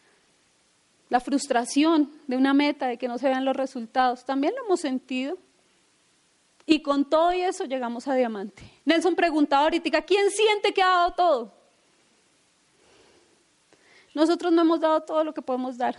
la 1.08 1.22
frustración 1.22 2.12
de 2.28 2.36
una 2.36 2.54
meta, 2.54 2.88
de 2.88 2.98
que 2.98 3.08
no 3.08 3.18
se 3.18 3.28
vean 3.28 3.46
los 3.46 3.56
resultados, 3.56 4.26
también 4.26 4.54
lo 4.56 4.66
hemos 4.66 4.82
sentido. 4.82 5.38
Y 6.66 6.84
con 6.84 7.06
todo 7.06 7.32
eso 7.32 7.66
llegamos 7.66 8.08
a 8.08 8.14
diamante. 8.14 8.62
Nelson 8.86 9.16
preguntaba 9.16 9.64
ahorita, 9.64 10.04
¿quién 10.04 10.30
siente 10.30 10.72
que 10.72 10.84
ha 10.84 10.88
dado 10.90 11.12
todo? 11.14 11.54
Nosotros 14.14 14.52
no 14.52 14.62
hemos 14.62 14.80
dado 14.80 15.02
todo 15.02 15.24
lo 15.24 15.34
que 15.34 15.42
podemos 15.42 15.78
dar. 15.78 15.96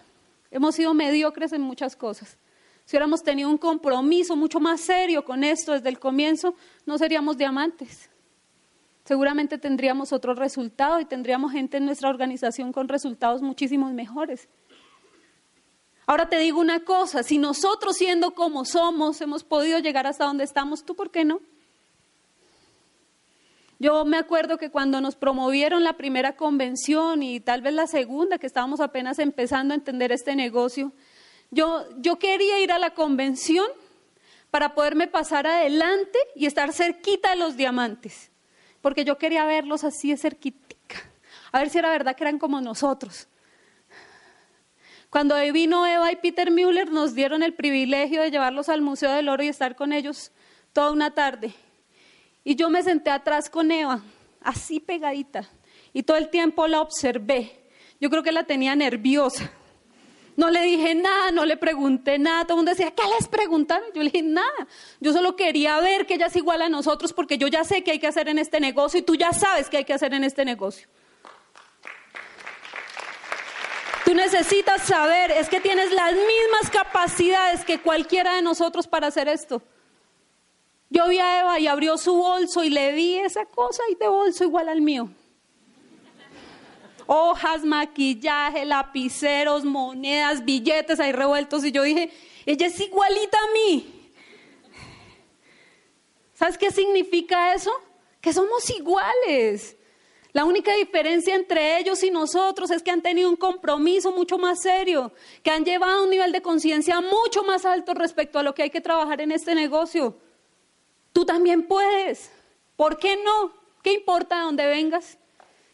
Hemos 0.51 0.77
sido 0.77 0.95
mediocres 0.95 1.53
en 1.53 1.63
muchas 1.63 1.97
cosas. 1.97 2.37
Si 2.85 2.97
hubiéramos 2.97 3.23
tenido 3.23 3.49
un 3.49 3.59
compromiso 3.59 4.37
mucho 4.37 4.61
más 4.61 4.81
serio 4.81 5.25
con 5.25 5.45
esto 5.45 5.73
desde 5.73 5.89
el 5.89 5.99
comienzo, 5.99 6.55
no 6.87 6.99
seríamos 6.99 7.37
diamantes. 7.37 8.11
Seguramente 9.05 9.59
tendríamos 9.59 10.13
otro 10.13 10.35
resultado 10.35 11.01
y 11.01 11.05
tendríamos 11.05 11.53
gente 11.53 11.79
en 11.79 11.87
nuestra 11.87 12.09
organización 12.09 12.73
con 12.73 12.89
resultados 12.89 13.43
muchísimos 13.43 13.93
mejores. 13.93 14.49
Ahora 16.07 16.29
te 16.29 16.39
digo 16.39 16.61
una 16.61 16.81
cosa, 16.81 17.23
si 17.23 17.39
nosotros 17.39 17.97
siendo 17.97 18.33
como 18.33 18.65
somos 18.65 19.21
hemos 19.21 19.45
podido 19.45 19.79
llegar 19.79 20.07
hasta 20.07 20.25
donde 20.25 20.45
estamos, 20.45 20.85
¿tú 20.85 20.97
por 20.97 21.11
qué 21.11 21.25
no? 21.25 21.41
Yo 23.79 24.05
me 24.05 24.19
acuerdo 24.19 24.59
que 24.59 24.71
cuando 24.71 25.01
nos 25.01 25.17
promovieron 25.17 25.85
la 25.85 25.95
primera 25.95 26.37
convención 26.37 27.23
y 27.23 27.41
tal 27.41 27.63
vez 27.63 27.73
la 27.73 27.87
segunda, 27.87 28.39
que 28.39 28.47
estábamos 28.47 28.81
apenas 28.81 29.19
empezando 29.19 29.73
a 29.73 29.77
entender 29.77 30.13
este 30.13 30.37
negocio, 30.37 30.93
yo, 31.51 31.87
yo 31.99 32.19
quería 32.19 32.61
ir 32.61 32.73
a 32.73 32.79
la 32.79 32.95
convención 32.95 33.67
para 34.51 34.75
poderme 34.75 35.07
pasar 35.07 35.47
adelante 35.47 36.19
y 36.35 36.47
estar 36.47 36.73
cerquita 36.73 37.31
de 37.31 37.37
los 37.37 37.57
diamantes, 37.57 38.31
porque 38.81 39.05
yo 39.05 39.19
quería 39.19 39.45
verlos 39.45 39.85
así 39.85 40.11
de 40.11 40.17
cerquitica, 40.17 40.97
a 41.53 41.61
ver 41.61 41.71
si 41.71 41.79
era 41.79 41.91
verdad 41.91 42.17
que 42.17 42.25
eran 42.25 42.39
como 42.39 42.61
nosotros. 42.61 43.29
Cuando 45.11 45.35
vino 45.53 45.87
Eva 45.87 46.13
y 46.13 46.17
Peter 46.17 46.53
Müller 46.53 46.93
nos 46.93 47.15
dieron 47.15 47.43
el 47.43 47.55
privilegio 47.55 48.23
de 48.23 48.31
llevarlos 48.31 48.69
al 48.69 48.81
Museo 48.81 49.11
del 49.11 49.29
Oro 49.29 49.43
y 49.43 49.49
estar 49.49 49.75
con 49.75 49.93
ellos 49.93 50.31
toda 50.73 50.93
una 50.93 51.15
tarde. 51.15 51.53
Y 52.45 52.55
yo 52.55 52.71
me 52.71 52.83
senté 52.85 53.11
atrás 53.11 53.51
con 53.51 53.73
Eva, 53.73 54.03
así 54.41 54.79
pegadita, 54.79 55.51
y 55.93 56.05
todo 56.05 56.17
el 56.17 56.31
tiempo 56.31 56.67
la 56.69 56.81
observé. 56.81 57.61
Yo 58.01 58.09
creo 58.09 58.23
que 58.23 58.31
la 58.31 58.45
tenía 58.45 58.77
nerviosa. 58.77 59.51
No 60.41 60.49
le 60.49 60.63
dije 60.63 60.95
nada, 60.95 61.33
no 61.33 61.45
le 61.45 61.59
pregunté 61.59 62.19
nada. 62.19 62.47
Todo 62.47 62.55
el 62.55 62.57
mundo 62.61 62.71
decía, 62.71 62.93
¿qué 62.93 63.03
les 63.19 63.29
preguntaron? 63.29 63.87
Yo 63.95 64.03
le 64.03 64.09
dije, 64.09 64.23
nada. 64.23 64.67
Yo 64.99 65.13
solo 65.13 65.37
quería 65.37 65.79
ver 65.81 66.07
que 66.07 66.15
ella 66.15 66.29
es 66.29 66.37
igual 66.37 66.63
a 66.63 66.71
nosotros 66.71 67.13
porque 67.13 67.37
yo 67.37 67.47
ya 67.47 67.63
sé 67.63 67.85
qué 67.85 67.91
hay 67.91 67.99
que 67.99 68.07
hacer 68.07 68.27
en 68.27 68.39
este 68.39 68.59
negocio 68.59 69.01
y 69.01 69.03
tú 69.03 69.17
ya 69.17 69.35
sabes 69.35 69.69
qué 69.69 69.77
hay 69.77 69.85
que 69.85 69.93
hacer 69.93 70.15
en 70.15 70.25
este 70.25 70.47
negocio. 70.47 70.89
Tú 74.07 74.15
necesitas 74.15 74.81
saber, 74.81 75.31
es 75.31 75.51
que 75.51 75.61
tienes 75.61 75.93
las 75.93 76.15
mismas 76.15 76.71
capacidades 76.73 77.63
que 77.67 77.79
cualquiera 77.79 78.37
de 78.37 78.41
nosotros 78.41 78.89
para 78.89 79.09
hacer 79.09 79.29
esto. 79.29 79.61
Yo 80.89 81.07
vi 81.09 81.19
a 81.19 81.41
Eva 81.41 81.61
y 81.61 81.67
abrió 81.67 81.99
su 81.99 82.15
bolso 82.15 82.65
y 82.65 82.71
le 82.71 82.93
vi 82.93 83.19
esa 83.19 83.45
cosa 83.45 83.83
y 83.91 83.95
de 83.97 84.09
bolso 84.09 84.43
igual 84.45 84.71
al 84.71 84.81
mío. 84.81 85.11
Hojas, 87.13 87.65
maquillaje, 87.65 88.65
lapiceros, 88.65 89.65
monedas, 89.65 90.45
billetes 90.45 91.01
ahí 91.01 91.11
revueltos 91.11 91.65
y 91.65 91.73
yo 91.73 91.83
dije, 91.83 92.09
ella 92.47 92.69
es 92.69 92.79
igualita 92.79 93.37
a 93.37 93.53
mí. 93.53 94.13
¿Sabes 96.35 96.57
qué 96.57 96.71
significa 96.71 97.53
eso? 97.53 97.73
Que 98.21 98.33
somos 98.33 98.71
iguales. 98.71 99.77
La 100.31 100.45
única 100.45 100.73
diferencia 100.77 101.35
entre 101.35 101.81
ellos 101.81 102.01
y 102.05 102.13
nosotros 102.13 102.71
es 102.71 102.81
que 102.81 102.93
han 102.93 103.03
tenido 103.03 103.29
un 103.29 103.35
compromiso 103.35 104.13
mucho 104.13 104.39
más 104.39 104.63
serio, 104.63 105.13
que 105.43 105.51
han 105.51 105.65
llevado 105.65 106.05
un 106.05 106.11
nivel 106.11 106.31
de 106.31 106.43
conciencia 106.43 107.01
mucho 107.01 107.43
más 107.43 107.65
alto 107.65 107.93
respecto 107.93 108.39
a 108.39 108.45
lo 108.45 108.55
que 108.55 108.63
hay 108.63 108.71
que 108.71 108.81
trabajar 108.81 109.21
en 109.21 109.33
este 109.33 109.57
negocio. 109.57 110.17
Tú 111.13 111.25
también 111.25 111.67
puedes. 111.67 112.31
¿Por 112.77 112.99
qué 112.99 113.17
no? 113.17 113.53
¿Qué 113.83 113.95
importa 113.95 114.37
de 114.37 114.43
dónde 114.43 114.67
vengas? 114.69 115.19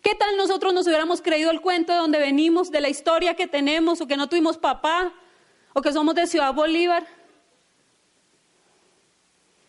¿Qué 0.07 0.15
tal 0.15 0.37
nosotros 0.37 0.73
nos 0.73 0.87
hubiéramos 0.87 1.21
creído 1.21 1.51
el 1.51 1.61
cuento 1.61 1.93
de 1.93 1.99
dónde 1.99 2.21
venimos, 2.21 2.71
de 2.71 2.81
la 2.81 2.89
historia 2.89 3.35
que 3.35 3.49
tenemos, 3.49 4.01
o 4.01 4.07
que 4.07 4.17
no 4.17 4.29
tuvimos 4.29 4.57
papá, 4.57 5.13
o 5.73 5.83
que 5.83 5.93
somos 5.93 6.15
de 6.15 6.29
Ciudad 6.29 6.55
Bolívar? 6.55 7.05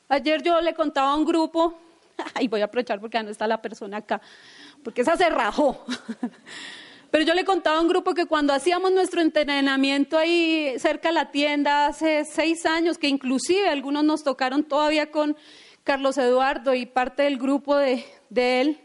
Ayer 0.07 0.43
yo 0.43 0.61
le 0.61 0.75
contaba 0.75 1.13
a 1.13 1.15
un 1.15 1.25
grupo, 1.25 1.79
y 2.39 2.47
voy 2.47 2.61
a 2.61 2.65
aprovechar 2.65 2.99
porque 2.99 3.23
no 3.23 3.31
está 3.31 3.47
la 3.47 3.59
persona 3.59 3.97
acá, 3.97 4.21
porque 4.83 5.01
esa 5.01 5.17
se 5.17 5.27
rajó. 5.27 5.83
Pero 7.09 7.23
yo 7.23 7.33
le 7.33 7.43
contaba 7.43 7.79
a 7.79 7.81
un 7.81 7.87
grupo 7.87 8.13
que 8.13 8.27
cuando 8.27 8.53
hacíamos 8.53 8.91
nuestro 8.91 9.21
entrenamiento 9.21 10.19
ahí 10.19 10.75
cerca 10.77 11.07
de 11.07 11.15
la 11.15 11.31
tienda 11.31 11.87
hace 11.87 12.25
seis 12.25 12.63
años, 12.67 12.99
que 12.99 13.07
inclusive 13.07 13.67
algunos 13.69 14.03
nos 14.03 14.23
tocaron 14.23 14.63
todavía 14.63 15.09
con 15.09 15.35
Carlos 15.83 16.15
Eduardo 16.19 16.75
y 16.75 16.85
parte 16.85 17.23
del 17.23 17.39
grupo 17.39 17.75
de, 17.75 18.05
él, 18.29 18.79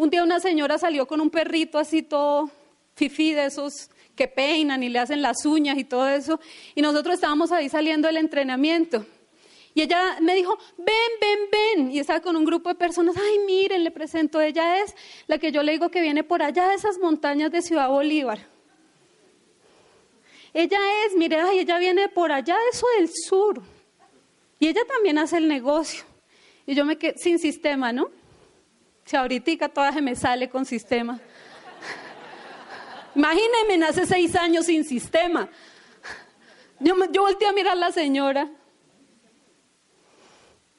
un 0.00 0.08
día 0.08 0.22
una 0.22 0.40
señora 0.40 0.78
salió 0.78 1.06
con 1.06 1.20
un 1.20 1.28
perrito 1.28 1.78
así 1.78 2.00
todo 2.00 2.50
fifí 2.94 3.34
de 3.34 3.44
esos 3.44 3.90
que 4.16 4.28
peinan 4.28 4.82
y 4.82 4.88
le 4.88 4.98
hacen 4.98 5.20
las 5.20 5.44
uñas 5.44 5.76
y 5.76 5.84
todo 5.84 6.08
eso, 6.08 6.40
y 6.74 6.80
nosotros 6.80 7.16
estábamos 7.16 7.52
ahí 7.52 7.68
saliendo 7.68 8.08
del 8.08 8.16
entrenamiento. 8.16 9.04
Y 9.74 9.82
ella 9.82 10.16
me 10.22 10.34
dijo, 10.34 10.58
ven, 10.78 10.86
ven, 11.20 11.38
ven. 11.52 11.92
Y 11.92 11.98
estaba 11.98 12.20
con 12.20 12.34
un 12.34 12.46
grupo 12.46 12.70
de 12.70 12.76
personas, 12.76 13.14
ay, 13.18 13.40
miren, 13.46 13.84
le 13.84 13.90
presento, 13.90 14.40
ella 14.40 14.82
es 14.82 14.96
la 15.26 15.36
que 15.36 15.52
yo 15.52 15.62
le 15.62 15.72
digo 15.72 15.90
que 15.90 16.00
viene 16.00 16.24
por 16.24 16.42
allá 16.42 16.68
de 16.68 16.76
esas 16.76 16.98
montañas 16.98 17.52
de 17.52 17.60
Ciudad 17.60 17.88
Bolívar. 17.90 18.46
Ella 20.54 20.78
es, 21.04 21.14
mire, 21.14 21.40
ay, 21.40 21.58
ella 21.58 21.78
viene 21.78 22.08
por 22.08 22.32
allá 22.32 22.56
de 22.56 22.68
eso 22.72 22.86
del 22.98 23.10
sur. 23.28 23.62
Y 24.58 24.68
ella 24.68 24.80
también 24.88 25.18
hace 25.18 25.36
el 25.36 25.46
negocio. 25.46 26.04
Y 26.66 26.74
yo 26.74 26.86
me 26.86 26.96
quedé 26.96 27.18
sin 27.18 27.38
sistema, 27.38 27.92
¿no? 27.92 28.19
Si 29.10 29.16
ahorita 29.16 29.68
toda 29.68 29.92
se 29.92 30.00
me 30.00 30.14
sale 30.14 30.48
con 30.48 30.64
sistema. 30.64 31.18
Imagínense, 33.16 33.84
hace 33.84 34.06
seis 34.06 34.36
años 34.36 34.66
sin 34.66 34.84
sistema. 34.84 35.48
Yo, 36.78 36.94
yo 37.10 37.22
volteé 37.22 37.48
a 37.48 37.52
mirar 37.52 37.72
a 37.72 37.74
la 37.74 37.90
señora 37.90 38.48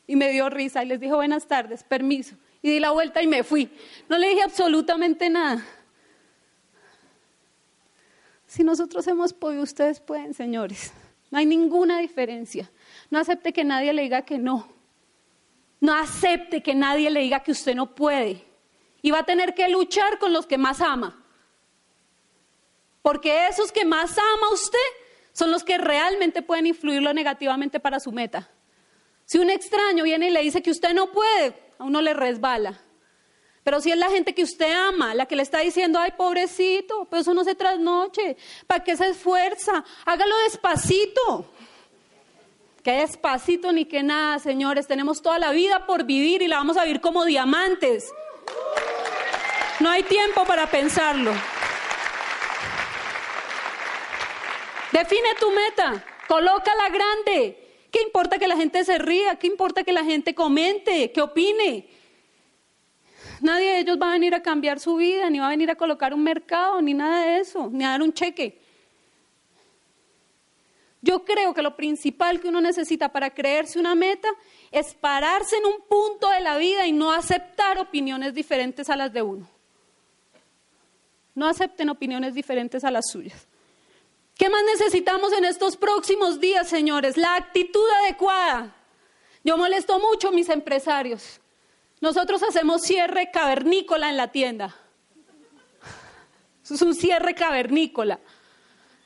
y 0.07 0.15
me 0.15 0.31
dio 0.31 0.49
risa 0.49 0.81
y 0.81 0.87
les 0.87 1.01
dijo 1.01 1.17
buenas 1.17 1.45
tardes, 1.45 1.83
permiso. 1.83 2.37
Y 2.61 2.69
di 2.69 2.79
la 2.79 2.91
vuelta 2.91 3.21
y 3.21 3.27
me 3.27 3.43
fui. 3.43 3.69
No 4.07 4.17
le 4.17 4.29
dije 4.29 4.43
absolutamente 4.43 5.29
nada. 5.29 5.65
Si 8.47 8.63
nosotros 8.63 9.05
hemos 9.07 9.33
podido, 9.33 9.61
ustedes 9.61 9.99
pueden, 9.99 10.33
señores. 10.33 10.93
No 11.31 11.37
hay 11.37 11.45
ninguna 11.45 11.99
diferencia. 11.99 12.71
No 13.09 13.19
acepte 13.19 13.51
que 13.51 13.65
nadie 13.65 13.91
le 13.91 14.03
diga 14.03 14.21
que 14.21 14.37
no. 14.37 14.70
No 15.81 15.93
acepte 15.93 16.63
que 16.63 16.73
nadie 16.73 17.09
le 17.09 17.19
diga 17.19 17.41
que 17.41 17.51
usted 17.51 17.75
no 17.75 17.93
puede. 17.93 18.45
Y 19.01 19.11
va 19.11 19.19
a 19.19 19.25
tener 19.25 19.53
que 19.55 19.67
luchar 19.67 20.19
con 20.19 20.31
los 20.31 20.45
que 20.45 20.57
más 20.57 20.79
ama. 20.79 21.21
Porque 23.01 23.47
esos 23.47 23.71
que 23.71 23.83
más 23.83 24.15
ama 24.17 24.53
usted 24.53 24.77
son 25.33 25.51
los 25.51 25.63
que 25.63 25.77
realmente 25.77 26.43
pueden 26.43 26.67
influirlo 26.67 27.13
negativamente 27.13 27.79
para 27.79 27.99
su 27.99 28.11
meta. 28.11 28.49
Si 29.25 29.39
un 29.39 29.49
extraño 29.49 30.03
viene 30.03 30.27
y 30.27 30.31
le 30.31 30.41
dice 30.41 30.61
que 30.61 30.71
usted 30.71 30.93
no 30.93 31.11
puede, 31.11 31.55
a 31.79 31.83
uno 31.83 31.99
le 32.01 32.13
resbala. 32.13 32.79
Pero 33.63 33.79
si 33.79 33.91
es 33.91 33.97
la 33.97 34.09
gente 34.09 34.35
que 34.35 34.43
usted 34.43 34.71
ama, 34.71 35.15
la 35.15 35.25
que 35.25 35.35
le 35.35 35.43
está 35.43 35.59
diciendo, 35.59 35.99
ay, 35.99 36.11
pobrecito, 36.17 37.07
pero 37.09 37.21
eso 37.21 37.33
no 37.33 37.43
se 37.43 37.55
trasnoche, 37.55 38.37
¿para 38.67 38.83
qué 38.83 38.95
se 38.97 39.09
esfuerza? 39.09 39.83
Hágalo 40.05 40.35
despacito. 40.43 41.51
Que 42.83 42.93
despacito 42.93 43.71
ni 43.71 43.85
que 43.85 44.01
nada, 44.01 44.39
señores, 44.39 44.87
tenemos 44.87 45.21
toda 45.21 45.37
la 45.37 45.51
vida 45.51 45.85
por 45.85 46.03
vivir 46.03 46.41
y 46.41 46.47
la 46.47 46.57
vamos 46.57 46.77
a 46.77 46.83
vivir 46.83 46.99
como 46.99 47.25
diamantes. 47.25 48.11
No 49.79 49.89
hay 49.89 50.03
tiempo 50.03 50.45
para 50.45 50.67
pensarlo. 50.67 51.31
Define 54.91 55.35
tu 55.39 55.51
meta, 55.51 56.03
colócala 56.27 56.89
grande. 56.89 57.57
¿Qué 57.91 58.01
importa 58.01 58.39
que 58.39 58.47
la 58.47 58.55
gente 58.55 58.83
se 58.83 58.97
ría? 58.97 59.35
¿Qué 59.35 59.47
importa 59.47 59.83
que 59.83 59.91
la 59.91 60.03
gente 60.03 60.33
comente? 60.33 61.11
¿Qué 61.11 61.21
opine? 61.21 61.87
Nadie 63.41 63.73
de 63.73 63.79
ellos 63.79 63.97
va 64.01 64.09
a 64.09 64.13
venir 64.13 64.33
a 64.33 64.41
cambiar 64.41 64.79
su 64.79 64.95
vida, 64.95 65.29
ni 65.29 65.39
va 65.39 65.47
a 65.47 65.49
venir 65.49 65.69
a 65.71 65.75
colocar 65.75 66.13
un 66.13 66.23
mercado, 66.23 66.81
ni 66.81 66.93
nada 66.93 67.25
de 67.25 67.39
eso, 67.39 67.69
ni 67.71 67.83
a 67.83 67.89
dar 67.89 68.01
un 68.01 68.13
cheque. 68.13 68.60
Yo 71.01 71.25
creo 71.25 71.53
que 71.53 71.63
lo 71.63 71.75
principal 71.75 72.39
que 72.39 72.47
uno 72.47 72.61
necesita 72.61 73.09
para 73.09 73.31
creerse 73.33 73.79
una 73.79 73.95
meta 73.95 74.27
es 74.71 74.93
pararse 74.93 75.57
en 75.57 75.65
un 75.65 75.81
punto 75.89 76.29
de 76.29 76.41
la 76.41 76.57
vida 76.57 76.85
y 76.85 76.91
no 76.91 77.11
aceptar 77.11 77.79
opiniones 77.79 78.35
diferentes 78.35 78.89
a 78.89 78.95
las 78.95 79.11
de 79.11 79.23
uno. 79.23 79.49
No 81.33 81.47
acepten 81.47 81.89
opiniones 81.89 82.35
diferentes 82.35 82.83
a 82.83 82.91
las 82.91 83.09
suyas. 83.09 83.47
¿Qué 84.37 84.49
más 84.49 84.63
necesitamos 84.63 85.33
en 85.33 85.45
estos 85.45 85.75
próximos 85.75 86.39
días, 86.39 86.69
señores? 86.69 87.17
La 87.17 87.35
actitud 87.35 87.87
adecuada. 88.03 88.75
Yo 89.43 89.57
molesto 89.57 89.99
mucho 89.99 90.27
a 90.27 90.31
mis 90.31 90.49
empresarios. 90.49 91.39
Nosotros 91.99 92.43
hacemos 92.43 92.81
cierre 92.81 93.31
cavernícola 93.31 94.09
en 94.09 94.17
la 94.17 94.31
tienda. 94.31 94.75
Eso 96.63 96.75
es 96.75 96.81
un 96.81 96.93
cierre 96.93 97.33
cavernícola. 97.33 98.19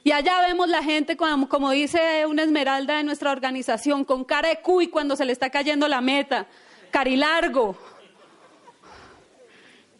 Y 0.05 0.11
allá 0.11 0.39
vemos 0.41 0.69
la 0.69 0.83
gente, 0.83 1.17
como, 1.17 1.71
dice 1.71 2.27
una 2.27 2.43
esmeralda 2.43 2.97
de 2.97 3.03
nuestra 3.03 3.31
organización, 3.31 4.05
con 4.05 4.23
cara 4.23 4.49
de 4.49 4.61
cuy 4.61 4.87
cuando 4.87 5.15
se 5.15 5.25
le 5.25 5.31
está 5.31 5.49
cayendo 5.49 5.87
la 5.87 5.99
meta, 5.99 6.45
carilargo. 6.91 7.75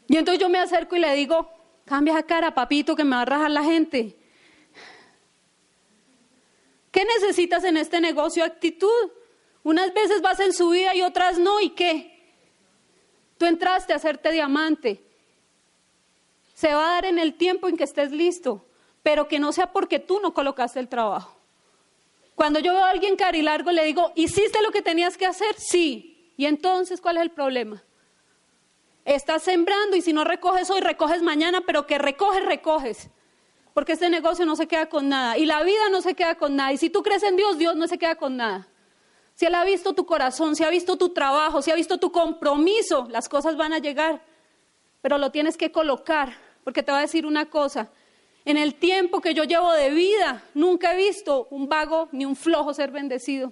Y 0.08 0.18
entonces 0.18 0.40
yo 0.40 0.48
me 0.48 0.60
acerco 0.60 0.96
y 0.96 1.00
le 1.00 1.12
digo, 1.16 1.50
cambia 1.86 2.14
esa 2.14 2.22
cara, 2.22 2.54
papito, 2.54 2.96
que 2.96 3.04
me 3.04 3.16
va 3.16 3.24
a 3.24 3.26
rajar 3.26 3.50
la 3.50 3.64
gente. 3.64 4.16
¿Qué 6.92 7.04
necesitas 7.04 7.64
en 7.64 7.76
este 7.76 8.00
negocio? 8.00 8.44
Actitud. 8.44 9.10
Unas 9.64 9.92
veces 9.92 10.22
vas 10.22 10.40
en 10.40 10.54
su 10.54 10.70
vida 10.70 10.94
y 10.94 11.02
otras 11.02 11.40
no. 11.40 11.60
¿Y 11.62 11.72
qué? 11.72 12.36
Tú 13.40 13.48
entraste 13.48 13.92
a 13.92 13.96
hacerte 13.96 14.32
diamante. 14.32 15.04
Se 16.54 16.76
va 16.76 16.90
a 16.90 16.94
dar 16.94 17.06
en 17.06 17.18
el 17.18 17.34
tiempo 17.34 17.68
en 17.68 17.76
que 17.76 17.86
estés 17.86 18.12
listo, 18.12 18.64
pero 19.06 19.28
que 19.28 19.38
no 19.38 19.52
sea 19.52 19.72
porque 19.72 20.00
tú 20.00 20.20
no 20.20 20.34
colocaste 20.34 20.80
el 20.80 20.88
trabajo. 20.88 21.38
Cuando 22.34 22.60
yo 22.60 22.74
veo 22.74 22.84
a 22.84 22.90
alguien 22.90 23.16
carilargo, 23.16 23.72
le 23.72 23.86
digo, 23.86 24.12
¿hiciste 24.16 24.64
lo 24.64 24.72
que 24.72 24.82
tenías 24.82 25.16
que 25.16 25.28
hacer? 25.28 25.54
Sí. 25.60 26.34
¿Y 26.38 26.48
entonces 26.48 27.00
cuál 27.00 27.18
es 27.18 27.22
el 27.22 27.30
problema? 27.30 27.84
Estás 29.06 29.44
sembrando 29.44 29.96
y 29.96 30.02
si 30.02 30.12
no 30.12 30.24
recoges 30.24 30.72
hoy, 30.72 30.82
recoges 30.82 31.22
mañana, 31.22 31.62
pero 31.68 31.86
que 31.86 32.00
recoges, 32.00 32.44
recoges 32.44 33.12
porque 33.76 33.92
este 33.92 34.10
negocio 34.10 34.44
no 34.46 34.56
se 34.56 34.68
queda 34.68 34.88
con 34.88 35.08
nada 35.08 35.38
y 35.38 35.46
la 35.46 35.62
vida 35.62 35.90
no 35.92 36.02
se 36.02 36.16
queda 36.16 36.34
con 36.34 36.56
nada. 36.56 36.74
Y 36.74 36.78
si 36.78 36.90
tú 36.90 37.04
crees 37.04 37.22
en 37.22 37.36
Dios, 37.36 37.60
Dios 37.60 37.76
no 37.76 37.88
se 37.88 38.00
queda 38.00 38.16
con 38.16 38.38
nada. 38.38 38.68
Si 39.36 39.46
Él 39.46 39.54
ha 39.54 39.66
visto 39.66 39.94
tu 39.94 40.08
corazón, 40.08 40.56
si 40.56 40.64
ha 40.64 40.70
visto 40.72 40.98
tu 40.98 41.10
trabajo, 41.10 41.62
si 41.62 41.70
ha 41.70 41.76
visto 41.76 42.00
tu 42.00 42.12
compromiso, 42.12 43.06
las 43.12 43.30
cosas 43.30 43.56
van 43.56 43.72
a 43.72 43.78
llegar. 43.78 44.24
Pero 45.02 45.20
lo 45.20 45.30
tienes 45.30 45.58
que 45.58 45.72
colocar, 45.72 46.34
porque 46.64 46.82
te 46.82 46.92
voy 46.92 47.00
a 47.00 47.02
decir 47.02 47.28
una 47.28 47.46
cosa. 47.52 47.92
En 48.46 48.58
el 48.58 48.76
tiempo 48.76 49.22
que 49.22 49.34
yo 49.34 49.44
llevo 49.44 49.74
de 49.74 49.90
vida, 49.90 50.44
nunca 50.54 50.94
he 50.94 50.98
visto 50.98 51.48
un 51.50 51.68
vago 51.68 52.08
ni 52.12 52.26
un 52.26 52.36
flojo 52.36 52.74
ser 52.74 52.92
bendecido. 52.92 53.52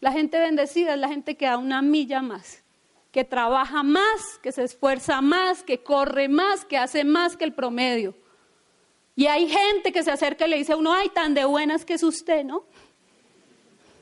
La 0.00 0.12
gente 0.12 0.38
bendecida 0.38 0.94
es 0.94 1.00
la 1.00 1.08
gente 1.08 1.36
que 1.36 1.46
da 1.46 1.56
una 1.56 1.80
milla 1.80 2.20
más 2.20 2.64
que 3.14 3.22
trabaja 3.24 3.84
más, 3.84 4.40
que 4.42 4.50
se 4.50 4.64
esfuerza 4.64 5.20
más, 5.20 5.62
que 5.62 5.84
corre 5.84 6.28
más, 6.28 6.64
que 6.64 6.76
hace 6.76 7.04
más 7.04 7.36
que 7.36 7.44
el 7.44 7.52
promedio. 7.52 8.12
Y 9.14 9.26
hay 9.26 9.48
gente 9.48 9.92
que 9.92 10.02
se 10.02 10.10
acerca 10.10 10.48
y 10.48 10.50
le 10.50 10.56
dice 10.56 10.72
a 10.72 10.76
uno, 10.76 10.92
ay, 10.92 11.10
tan 11.10 11.32
de 11.32 11.44
buenas 11.44 11.84
que 11.84 11.94
es 11.94 12.02
usted, 12.02 12.42
¿no? 12.42 12.64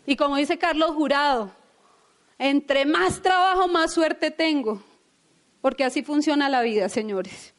Y 0.07 0.17
como 0.17 0.37
dice 0.37 0.57
Carlos 0.57 0.93
Jurado, 0.93 1.51
entre 2.39 2.87
más 2.87 3.21
trabajo, 3.21 3.69
más 3.69 3.93
suerte 3.93 4.31
tengo, 4.31 4.83
porque 5.61 5.85
así 5.85 6.03
funciona 6.03 6.49
la 6.49 6.63
vida, 6.63 6.89
señores. 6.89 7.53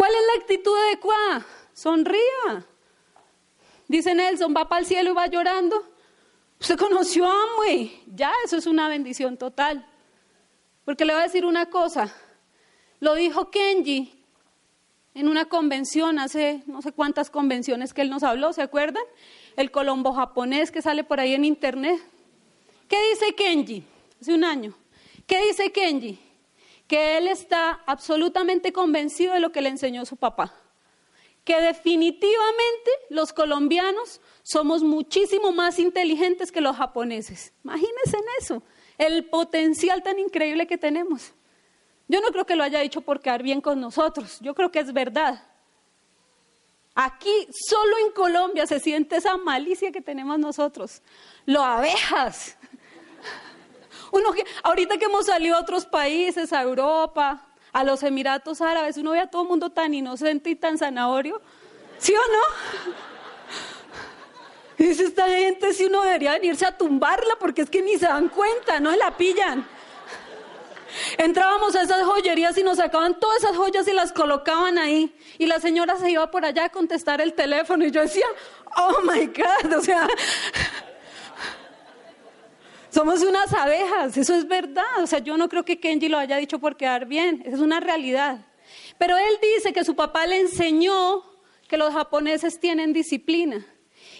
¿Cuál 0.00 0.12
es 0.12 0.26
la 0.28 0.40
actitud 0.40 0.74
adecuada? 0.86 1.46
Sonría. 1.74 2.66
Dice 3.86 4.14
Nelson, 4.14 4.54
va 4.56 4.66
para 4.66 4.80
el 4.80 4.86
cielo 4.86 5.10
y 5.10 5.12
va 5.12 5.26
llorando. 5.26 5.76
Usted 6.58 6.78
conoció 6.78 7.26
a 7.26 7.34
Amway. 7.42 8.04
Ya, 8.06 8.32
eso 8.42 8.56
es 8.56 8.66
una 8.66 8.88
bendición 8.88 9.36
total. 9.36 9.86
Porque 10.86 11.04
le 11.04 11.12
voy 11.12 11.20
a 11.20 11.26
decir 11.26 11.44
una 11.44 11.66
cosa, 11.66 12.10
lo 12.98 13.14
dijo 13.14 13.50
Kenji 13.50 14.24
en 15.12 15.28
una 15.28 15.44
convención, 15.44 16.18
hace 16.18 16.62
no 16.64 16.80
sé 16.80 16.92
cuántas 16.92 17.28
convenciones 17.28 17.92
que 17.92 18.00
él 18.00 18.08
nos 18.08 18.22
habló, 18.22 18.54
¿se 18.54 18.62
acuerdan? 18.62 19.04
El 19.54 19.70
colombo 19.70 20.14
japonés 20.14 20.70
que 20.70 20.80
sale 20.80 21.04
por 21.04 21.20
ahí 21.20 21.34
en 21.34 21.44
internet. 21.44 22.00
¿Qué 22.88 22.96
dice 23.10 23.34
Kenji? 23.34 23.84
Hace 24.18 24.32
un 24.32 24.44
año. 24.44 24.74
¿Qué 25.26 25.44
dice 25.44 25.70
Kenji? 25.70 26.18
Que 26.90 27.16
él 27.16 27.28
está 27.28 27.80
absolutamente 27.86 28.72
convencido 28.72 29.34
de 29.34 29.38
lo 29.38 29.52
que 29.52 29.60
le 29.60 29.68
enseñó 29.68 30.04
su 30.04 30.16
papá. 30.16 30.52
Que 31.44 31.60
definitivamente 31.60 32.90
los 33.10 33.32
colombianos 33.32 34.20
somos 34.42 34.82
muchísimo 34.82 35.52
más 35.52 35.78
inteligentes 35.78 36.50
que 36.50 36.60
los 36.60 36.76
japoneses. 36.76 37.52
Imagínense 37.62 38.16
en 38.16 38.24
eso 38.40 38.62
el 38.98 39.24
potencial 39.24 40.02
tan 40.02 40.18
increíble 40.18 40.66
que 40.66 40.76
tenemos. 40.76 41.32
Yo 42.08 42.20
no 42.20 42.28
creo 42.32 42.44
que 42.44 42.56
lo 42.56 42.64
haya 42.64 42.80
dicho 42.80 43.02
por 43.02 43.20
quedar 43.20 43.42
bien 43.42 43.60
con 43.60 43.80
nosotros, 43.80 44.38
yo 44.40 44.52
creo 44.54 44.72
que 44.72 44.80
es 44.80 44.92
verdad. 44.92 45.46
Aquí, 46.94 47.48
solo 47.50 47.96
en 48.04 48.12
Colombia, 48.12 48.66
se 48.66 48.80
siente 48.80 49.16
esa 49.16 49.36
malicia 49.36 49.92
que 49.92 50.00
tenemos 50.00 50.38
nosotros. 50.38 51.02
Lo 51.46 51.62
abejas. 51.62 52.58
Uno 54.12 54.32
que, 54.32 54.44
ahorita 54.62 54.98
que 54.98 55.04
hemos 55.06 55.26
salido 55.26 55.56
a 55.56 55.60
otros 55.60 55.86
países, 55.86 56.52
a 56.52 56.62
Europa, 56.62 57.46
a 57.72 57.84
los 57.84 58.02
Emiratos 58.02 58.60
Árabes, 58.60 58.96
uno 58.96 59.12
ve 59.12 59.20
a 59.20 59.26
todo 59.28 59.42
el 59.42 59.48
mundo 59.48 59.70
tan 59.70 59.94
inocente 59.94 60.50
y 60.50 60.56
tan 60.56 60.78
zanahorio. 60.78 61.40
¿Sí 61.98 62.14
o 62.14 62.32
no? 62.32 62.94
Dice 64.78 65.04
esta 65.04 65.28
gente 65.28 65.74
si 65.74 65.84
uno 65.84 66.02
debería 66.02 66.32
venirse 66.32 66.64
a 66.64 66.76
tumbarla 66.76 67.36
porque 67.38 67.62
es 67.62 67.70
que 67.70 67.82
ni 67.82 67.98
se 67.98 68.06
dan 68.06 68.28
cuenta, 68.30 68.80
no 68.80 68.90
se 68.90 68.96
la 68.96 69.16
pillan. 69.16 69.66
Entrábamos 71.18 71.76
a 71.76 71.82
esas 71.82 72.02
joyerías 72.02 72.56
y 72.58 72.62
nos 72.62 72.78
sacaban 72.78 73.18
todas 73.20 73.44
esas 73.44 73.56
joyas 73.56 73.86
y 73.86 73.92
las 73.92 74.12
colocaban 74.12 74.78
ahí. 74.78 75.14
Y 75.38 75.46
la 75.46 75.60
señora 75.60 75.96
se 75.96 76.10
iba 76.10 76.30
por 76.30 76.44
allá 76.44 76.64
a 76.64 76.68
contestar 76.70 77.20
el 77.20 77.34
teléfono 77.34 77.84
y 77.84 77.90
yo 77.90 78.00
decía, 78.00 78.26
oh 78.76 79.02
my 79.02 79.26
God, 79.26 79.78
o 79.78 79.82
sea, 79.82 80.08
somos 82.90 83.22
unas 83.22 83.52
abejas, 83.52 84.16
eso 84.16 84.34
es 84.34 84.46
verdad. 84.46 85.02
O 85.02 85.06
sea, 85.06 85.20
yo 85.20 85.36
no 85.36 85.48
creo 85.48 85.64
que 85.64 85.80
Kenji 85.80 86.08
lo 86.08 86.18
haya 86.18 86.36
dicho 86.36 86.58
por 86.58 86.76
quedar 86.76 87.06
bien, 87.06 87.42
es 87.44 87.60
una 87.60 87.80
realidad. 87.80 88.46
Pero 88.98 89.16
él 89.16 89.38
dice 89.56 89.72
que 89.72 89.84
su 89.84 89.94
papá 89.94 90.26
le 90.26 90.40
enseñó 90.40 91.24
que 91.68 91.76
los 91.76 91.92
japoneses 91.92 92.58
tienen 92.60 92.92
disciplina 92.92 93.64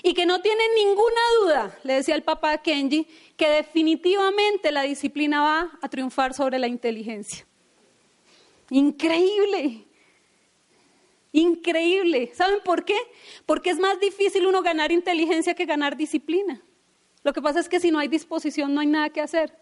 y 0.03 0.15
que 0.15 0.25
no 0.25 0.41
tiene 0.41 0.63
ninguna 0.77 1.21
duda, 1.41 1.79
le 1.83 1.95
decía 1.95 2.15
el 2.15 2.23
papá 2.23 2.53
a 2.53 2.63
Kenji, 2.63 3.07
que 3.37 3.49
definitivamente 3.49 4.73
la 4.73 4.83
disciplina 4.83 5.43
va 5.43 5.71
a 5.83 5.89
triunfar 5.89 6.33
sobre 6.33 6.59
la 6.59 6.69
inteligencia. 6.69 7.47
Increíble. 8.71 9.85
Increíble. 11.33 12.33
¿Saben 12.35 12.61
por 12.65 12.85
qué? 12.85 12.97
Porque 13.47 13.71
es 13.71 13.79
más 13.79 14.01
difícil 14.01 14.47
uno 14.47 14.63
ganar 14.63 14.91
inteligencia 14.91 15.55
que 15.55 15.67
ganar 15.67 15.97
disciplina. 15.97 16.61
Lo 17.23 17.33
que 17.33 17.43
pasa 17.43 17.61
es 17.61 17.69
que 17.69 17.81
si 17.81 17.91
no 17.91 17.99
hay 17.99 18.09
disposición 18.09 18.75
no 18.75 18.81
hay 18.81 18.87
nada 18.87 19.11
que 19.11 19.21
hacer. 19.21 19.57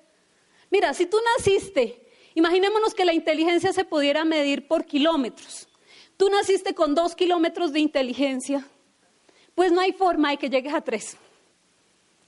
Mira, 0.70 0.94
si 0.94 1.06
tú 1.06 1.16
naciste, 1.36 2.06
imaginémonos 2.34 2.94
que 2.94 3.04
la 3.04 3.14
inteligencia 3.14 3.72
se 3.72 3.84
pudiera 3.84 4.24
medir 4.24 4.68
por 4.68 4.84
kilómetros. 4.84 5.68
Tú 6.16 6.28
naciste 6.28 6.74
con 6.74 6.94
dos 6.94 7.14
kilómetros 7.14 7.72
de 7.72 7.80
inteligencia, 7.80 8.66
pues 9.54 9.72
no 9.72 9.80
hay 9.80 9.92
forma 9.92 10.30
de 10.30 10.36
que 10.36 10.50
llegues 10.50 10.74
a 10.74 10.80
tres. 10.80 11.16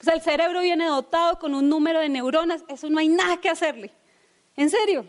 O 0.05 0.11
el 0.11 0.21
cerebro 0.21 0.61
viene 0.61 0.85
dotado 0.85 1.37
con 1.37 1.53
un 1.53 1.69
número 1.69 1.99
de 1.99 2.09
neuronas, 2.09 2.63
eso 2.67 2.89
no 2.89 2.99
hay 2.99 3.07
nada 3.07 3.37
que 3.37 3.49
hacerle. 3.49 3.91
En 4.55 4.69
serio. 4.69 5.05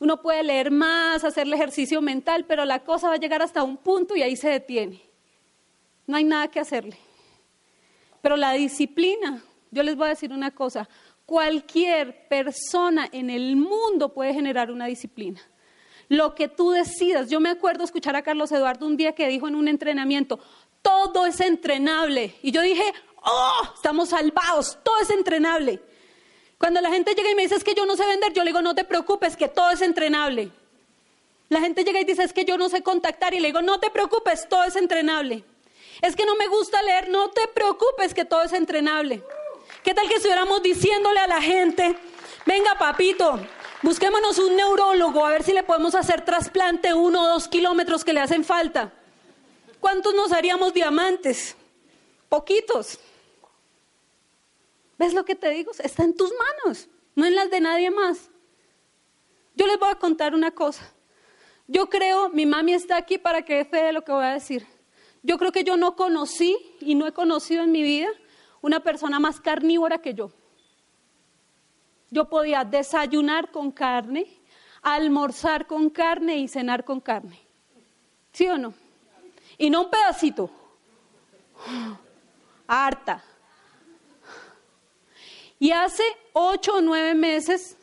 Uno 0.00 0.22
puede 0.22 0.42
leer 0.42 0.70
más, 0.70 1.24
hacerle 1.24 1.56
ejercicio 1.56 2.00
mental, 2.00 2.46
pero 2.48 2.64
la 2.64 2.82
cosa 2.82 3.08
va 3.08 3.14
a 3.14 3.18
llegar 3.18 3.42
hasta 3.42 3.62
un 3.62 3.76
punto 3.76 4.16
y 4.16 4.22
ahí 4.22 4.34
se 4.34 4.48
detiene. 4.48 5.02
No 6.06 6.16
hay 6.16 6.24
nada 6.24 6.48
que 6.48 6.58
hacerle. 6.58 6.96
Pero 8.22 8.36
la 8.36 8.52
disciplina, 8.52 9.42
yo 9.70 9.82
les 9.82 9.96
voy 9.96 10.06
a 10.06 10.10
decir 10.10 10.32
una 10.32 10.50
cosa, 10.50 10.88
cualquier 11.26 12.28
persona 12.28 13.08
en 13.12 13.30
el 13.30 13.56
mundo 13.56 14.12
puede 14.12 14.34
generar 14.34 14.70
una 14.70 14.86
disciplina. 14.86 15.40
Lo 16.08 16.34
que 16.34 16.48
tú 16.48 16.70
decidas. 16.70 17.30
Yo 17.30 17.38
me 17.38 17.50
acuerdo 17.50 17.84
escuchar 17.84 18.16
a 18.16 18.22
Carlos 18.22 18.50
Eduardo 18.50 18.84
un 18.84 18.96
día 18.96 19.14
que 19.14 19.28
dijo 19.28 19.46
en 19.46 19.54
un 19.54 19.68
entrenamiento, 19.68 20.40
todo 20.82 21.26
es 21.26 21.40
entrenable. 21.40 22.34
Y 22.42 22.50
yo 22.50 22.62
dije, 22.62 22.82
oh, 23.22 23.72
estamos 23.74 24.08
salvados, 24.08 24.78
todo 24.82 24.98
es 25.00 25.10
entrenable. 25.10 25.80
Cuando 26.58 26.80
la 26.80 26.90
gente 26.90 27.14
llega 27.14 27.30
y 27.30 27.34
me 27.34 27.42
dice 27.42 27.54
es 27.54 27.64
que 27.64 27.74
yo 27.74 27.86
no 27.86 27.96
sé 27.96 28.04
vender, 28.06 28.32
yo 28.32 28.42
le 28.44 28.50
digo 28.50 28.60
no 28.60 28.74
te 28.74 28.84
preocupes, 28.84 29.36
que 29.36 29.48
todo 29.48 29.70
es 29.70 29.80
entrenable. 29.80 30.50
La 31.48 31.60
gente 31.60 31.84
llega 31.84 32.00
y 32.00 32.04
dice 32.04 32.22
es 32.22 32.32
que 32.32 32.44
yo 32.44 32.58
no 32.58 32.68
sé 32.68 32.82
contactar 32.82 33.32
y 33.34 33.40
le 33.40 33.48
digo 33.48 33.62
no 33.62 33.80
te 33.80 33.90
preocupes, 33.90 34.48
todo 34.48 34.64
es 34.64 34.76
entrenable. 34.76 35.44
Es 36.02 36.16
que 36.16 36.24
no 36.24 36.34
me 36.36 36.48
gusta 36.48 36.82
leer, 36.82 37.08
no 37.08 37.30
te 37.30 37.46
preocupes, 37.48 38.14
que 38.14 38.24
todo 38.24 38.42
es 38.42 38.52
entrenable. 38.52 39.22
¿Qué 39.82 39.94
tal 39.94 40.08
que 40.08 40.16
estuviéramos 40.16 40.62
diciéndole 40.62 41.20
a 41.20 41.26
la 41.26 41.40
gente, 41.40 41.96
venga 42.46 42.76
papito, 42.78 43.38
busquémonos 43.82 44.38
un 44.38 44.56
neurólogo 44.56 45.24
a 45.24 45.30
ver 45.30 45.42
si 45.42 45.52
le 45.52 45.62
podemos 45.62 45.94
hacer 45.94 46.24
trasplante 46.24 46.92
uno 46.94 47.22
o 47.22 47.28
dos 47.28 47.48
kilómetros 47.48 48.04
que 48.04 48.12
le 48.12 48.20
hacen 48.20 48.44
falta? 48.44 48.92
¿Cuántos 49.78 50.14
nos 50.14 50.32
haríamos 50.32 50.74
diamantes? 50.74 51.56
Poquitos. 52.28 52.98
¿Ves 54.98 55.14
lo 55.14 55.24
que 55.24 55.34
te 55.34 55.48
digo? 55.50 55.72
Está 55.78 56.04
en 56.04 56.14
tus 56.14 56.30
manos, 56.32 56.88
no 57.14 57.24
en 57.24 57.34
las 57.34 57.50
de 57.50 57.60
nadie 57.60 57.90
más. 57.90 58.28
Yo 59.54 59.66
les 59.66 59.78
voy 59.78 59.90
a 59.90 59.94
contar 59.94 60.34
una 60.34 60.50
cosa. 60.50 60.92
Yo 61.66 61.88
creo, 61.88 62.28
mi 62.30 62.44
mami 62.46 62.74
está 62.74 62.96
aquí 62.96 63.16
para 63.16 63.42
que 63.42 63.64
de 63.64 63.92
lo 63.92 64.02
que 64.02 64.12
voy 64.12 64.24
a 64.24 64.34
decir. 64.34 64.66
Yo 65.22 65.38
creo 65.38 65.52
que 65.52 65.64
yo 65.64 65.76
no 65.76 65.96
conocí 65.96 66.56
y 66.80 66.94
no 66.94 67.06
he 67.06 67.12
conocido 67.12 67.62
en 67.62 67.72
mi 67.72 67.82
vida 67.82 68.08
una 68.62 68.80
persona 68.80 69.18
más 69.18 69.40
carnívora 69.40 69.98
que 69.98 70.14
yo. 70.14 70.30
Yo 72.10 72.28
podía 72.28 72.64
desayunar 72.64 73.50
con 73.50 73.70
carne, 73.70 74.26
almorzar 74.82 75.66
con 75.66 75.90
carne 75.90 76.38
y 76.38 76.48
cenar 76.48 76.84
con 76.84 77.00
carne. 77.00 77.38
¿Sí 78.32 78.46
o 78.48 78.58
no? 78.58 78.74
Y 79.58 79.70
no 79.70 79.82
un 79.82 79.90
pedacito. 79.90 80.50
Harta. 82.66 83.22
Y 85.58 85.72
hace 85.72 86.02
ocho 86.32 86.76
o 86.76 86.80
nueve 86.80 87.14
meses, 87.14 87.76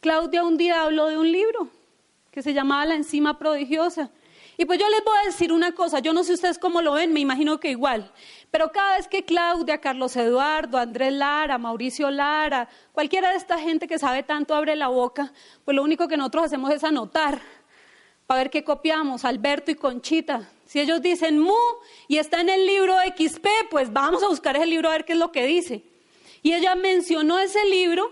Claudia 0.00 0.44
un 0.44 0.56
día 0.56 0.82
habló 0.82 1.06
de 1.06 1.18
un 1.18 1.30
libro 1.30 1.68
que 2.30 2.42
se 2.42 2.54
llamaba 2.54 2.86
La 2.86 2.94
enzima 2.94 3.38
prodigiosa. 3.38 4.10
Y 4.58 4.64
pues 4.64 4.78
yo 4.78 4.88
les 4.88 5.04
voy 5.04 5.14
a 5.22 5.26
decir 5.26 5.52
una 5.52 5.72
cosa, 5.72 5.98
yo 5.98 6.12
no 6.12 6.24
sé 6.24 6.32
ustedes 6.32 6.58
cómo 6.58 6.80
lo 6.80 6.92
ven, 6.92 7.12
me 7.12 7.20
imagino 7.20 7.60
que 7.60 7.70
igual, 7.70 8.10
pero 8.50 8.72
cada 8.72 8.96
vez 8.96 9.06
que 9.06 9.24
Claudia, 9.24 9.78
Carlos 9.82 10.16
Eduardo, 10.16 10.78
Andrés 10.78 11.12
Lara, 11.12 11.58
Mauricio 11.58 12.10
Lara, 12.10 12.68
cualquiera 12.92 13.30
de 13.30 13.36
esta 13.36 13.58
gente 13.58 13.86
que 13.86 13.98
sabe 13.98 14.22
tanto 14.22 14.54
abre 14.54 14.74
la 14.74 14.88
boca, 14.88 15.32
pues 15.64 15.74
lo 15.74 15.82
único 15.82 16.08
que 16.08 16.16
nosotros 16.16 16.46
hacemos 16.46 16.72
es 16.72 16.84
anotar 16.84 17.40
para 18.26 18.38
ver 18.38 18.50
qué 18.50 18.64
copiamos, 18.64 19.24
Alberto 19.24 19.70
y 19.70 19.74
Conchita. 19.74 20.48
Si 20.64 20.80
ellos 20.80 21.00
dicen 21.00 21.38
mu 21.38 21.54
y 22.08 22.16
está 22.16 22.40
en 22.40 22.48
el 22.48 22.66
libro 22.66 22.96
XP, 23.16 23.46
pues 23.70 23.92
vamos 23.92 24.22
a 24.22 24.28
buscar 24.28 24.56
ese 24.56 24.66
libro 24.66 24.88
a 24.88 24.92
ver 24.92 25.04
qué 25.04 25.12
es 25.12 25.18
lo 25.18 25.30
que 25.30 25.46
dice. 25.46 25.84
Y 26.42 26.54
ella 26.54 26.74
mencionó 26.74 27.38
ese 27.38 27.64
libro 27.66 28.10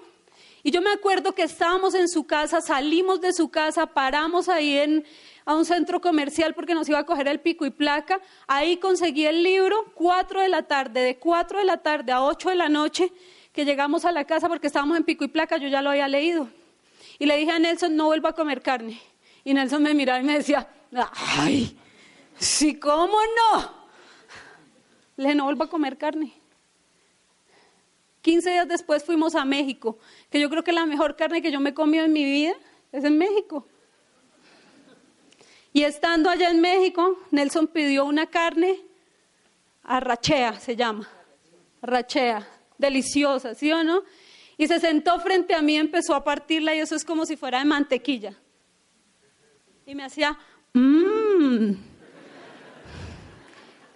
y 0.62 0.70
yo 0.70 0.80
me 0.80 0.90
acuerdo 0.90 1.34
que 1.34 1.42
estábamos 1.42 1.94
en 1.94 2.08
su 2.08 2.26
casa, 2.26 2.60
salimos 2.60 3.20
de 3.20 3.32
su 3.32 3.50
casa, 3.50 3.86
paramos 3.86 4.48
ahí 4.48 4.78
en, 4.78 5.04
a 5.44 5.54
un 5.54 5.64
centro 5.64 6.00
comercial 6.00 6.54
porque 6.54 6.74
nos 6.74 6.88
iba 6.88 6.98
a 6.98 7.06
coger 7.06 7.28
el 7.28 7.40
pico 7.40 7.66
y 7.66 7.70
placa. 7.70 8.20
Ahí 8.46 8.78
conseguí 8.78 9.26
el 9.26 9.42
libro, 9.42 9.92
cuatro 9.94 10.40
de 10.40 10.48
la 10.48 10.62
tarde, 10.62 11.00
de 11.00 11.18
cuatro 11.18 11.58
de 11.58 11.64
la 11.64 11.78
tarde 11.78 12.12
a 12.12 12.22
ocho 12.22 12.50
de 12.50 12.56
la 12.56 12.68
noche, 12.68 13.12
que 13.52 13.64
llegamos 13.64 14.04
a 14.04 14.12
la 14.12 14.24
casa 14.24 14.48
porque 14.48 14.66
estábamos 14.66 14.96
en 14.96 15.04
pico 15.04 15.24
y 15.24 15.28
placa, 15.28 15.56
yo 15.56 15.68
ya 15.68 15.82
lo 15.82 15.90
había 15.90 16.08
leído. 16.08 16.48
Y 17.18 17.26
le 17.26 17.36
dije 17.36 17.52
a 17.52 17.58
Nelson, 17.58 17.94
no 17.94 18.06
vuelva 18.06 18.30
a 18.30 18.32
comer 18.34 18.62
carne. 18.62 19.00
Y 19.44 19.54
Nelson 19.54 19.82
me 19.82 19.94
miraba 19.94 20.20
y 20.20 20.24
me 20.24 20.38
decía, 20.38 20.68
ay, 21.36 21.76
sí, 22.38 22.78
¿cómo 22.78 23.14
no? 23.14 23.84
Le 25.16 25.24
dije, 25.24 25.34
no 25.34 25.44
vuelva 25.44 25.66
a 25.66 25.68
comer 25.68 25.96
carne. 25.98 26.32
15 28.22 28.50
días 28.50 28.66
después 28.66 29.04
fuimos 29.04 29.34
a 29.34 29.44
México, 29.44 29.98
que 30.30 30.40
yo 30.40 30.48
creo 30.48 30.64
que 30.64 30.72
la 30.72 30.86
mejor 30.86 31.14
carne 31.14 31.42
que 31.42 31.52
yo 31.52 31.60
me 31.60 31.70
he 31.70 31.74
comido 31.74 32.06
en 32.06 32.12
mi 32.12 32.24
vida 32.24 32.54
es 32.90 33.04
en 33.04 33.18
México. 33.18 33.66
Y 35.76 35.82
estando 35.82 36.30
allá 36.30 36.50
en 36.50 36.60
México, 36.60 37.18
Nelson 37.32 37.66
pidió 37.66 38.04
una 38.04 38.26
carne 38.26 38.80
arrachea, 39.82 40.60
se 40.60 40.76
llama, 40.76 41.08
arrachea, 41.82 42.46
deliciosa, 42.78 43.56
¿sí 43.56 43.72
o 43.72 43.82
no? 43.82 44.04
Y 44.56 44.68
se 44.68 44.78
sentó 44.78 45.18
frente 45.18 45.52
a 45.52 45.62
mí, 45.62 45.76
empezó 45.76 46.14
a 46.14 46.22
partirla 46.22 46.76
y 46.76 46.78
eso 46.78 46.94
es 46.94 47.04
como 47.04 47.26
si 47.26 47.36
fuera 47.36 47.58
de 47.58 47.64
mantequilla. 47.64 48.34
Y 49.84 49.96
me 49.96 50.04
hacía, 50.04 50.38
mmm, 50.74 51.72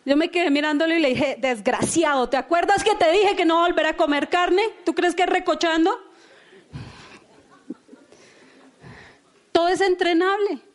yo 0.05 0.16
me 0.16 0.33
quedé 0.33 0.51
mirándolo 0.51 0.97
y 0.97 0.99
le 0.99 1.11
dije, 1.11 1.37
desgraciado, 1.39 2.29
¿te 2.29 2.39
acuerdas 2.39 2.83
que 2.83 2.97
te 2.97 3.09
dije 3.12 3.37
que 3.37 3.45
no 3.45 3.61
volver 3.61 3.87
a 3.87 3.97
comer 3.97 4.29
carne? 4.29 4.64
¿Tú 4.85 4.97
crees 4.97 5.14
que 5.14 5.22
es 5.22 5.31
recochando? 5.31 5.97
Todo 9.53 9.68
es 9.68 9.81
entrenable. 9.81 10.68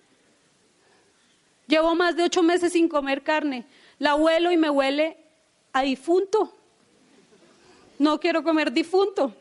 Llevo 1.74 1.96
más 1.96 2.16
de 2.16 2.22
ocho 2.22 2.44
meses 2.44 2.74
sin 2.74 2.88
comer 2.88 3.24
carne. 3.24 3.66
La 3.98 4.14
huelo 4.14 4.52
y 4.52 4.58
me 4.58 4.70
huele 4.70 5.18
a 5.72 5.82
difunto. 5.82 6.54
No 7.98 8.20
quiero 8.20 8.44
comer 8.44 8.72
difunto. 8.72 9.34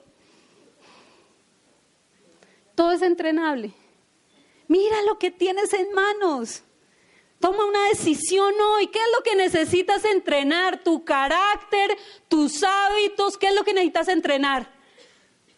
Todo 2.74 2.92
es 2.92 3.02
entrenable. 3.02 3.74
Mira 4.66 5.02
lo 5.02 5.18
que 5.18 5.30
tienes 5.30 5.74
en 5.74 5.92
manos. 5.92 6.62
Toma 7.38 7.66
una 7.66 7.88
decisión 7.88 8.54
hoy. 8.58 8.86
¿Qué 8.86 8.98
es 8.98 9.08
lo 9.14 9.22
que 9.22 9.36
necesitas 9.36 10.02
entrenar? 10.06 10.82
Tu 10.82 11.04
carácter, 11.04 11.98
tus 12.28 12.62
hábitos. 12.62 13.36
¿Qué 13.36 13.48
es 13.48 13.54
lo 13.54 13.62
que 13.62 13.74
necesitas 13.74 14.08
entrenar? 14.08 14.70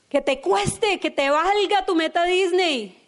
Que 0.08 0.20
te 0.20 0.40
cueste, 0.40 0.98
que 0.98 1.12
te 1.12 1.30
valga 1.30 1.86
tu 1.86 1.94
meta 1.94 2.24
Disney. 2.24 3.00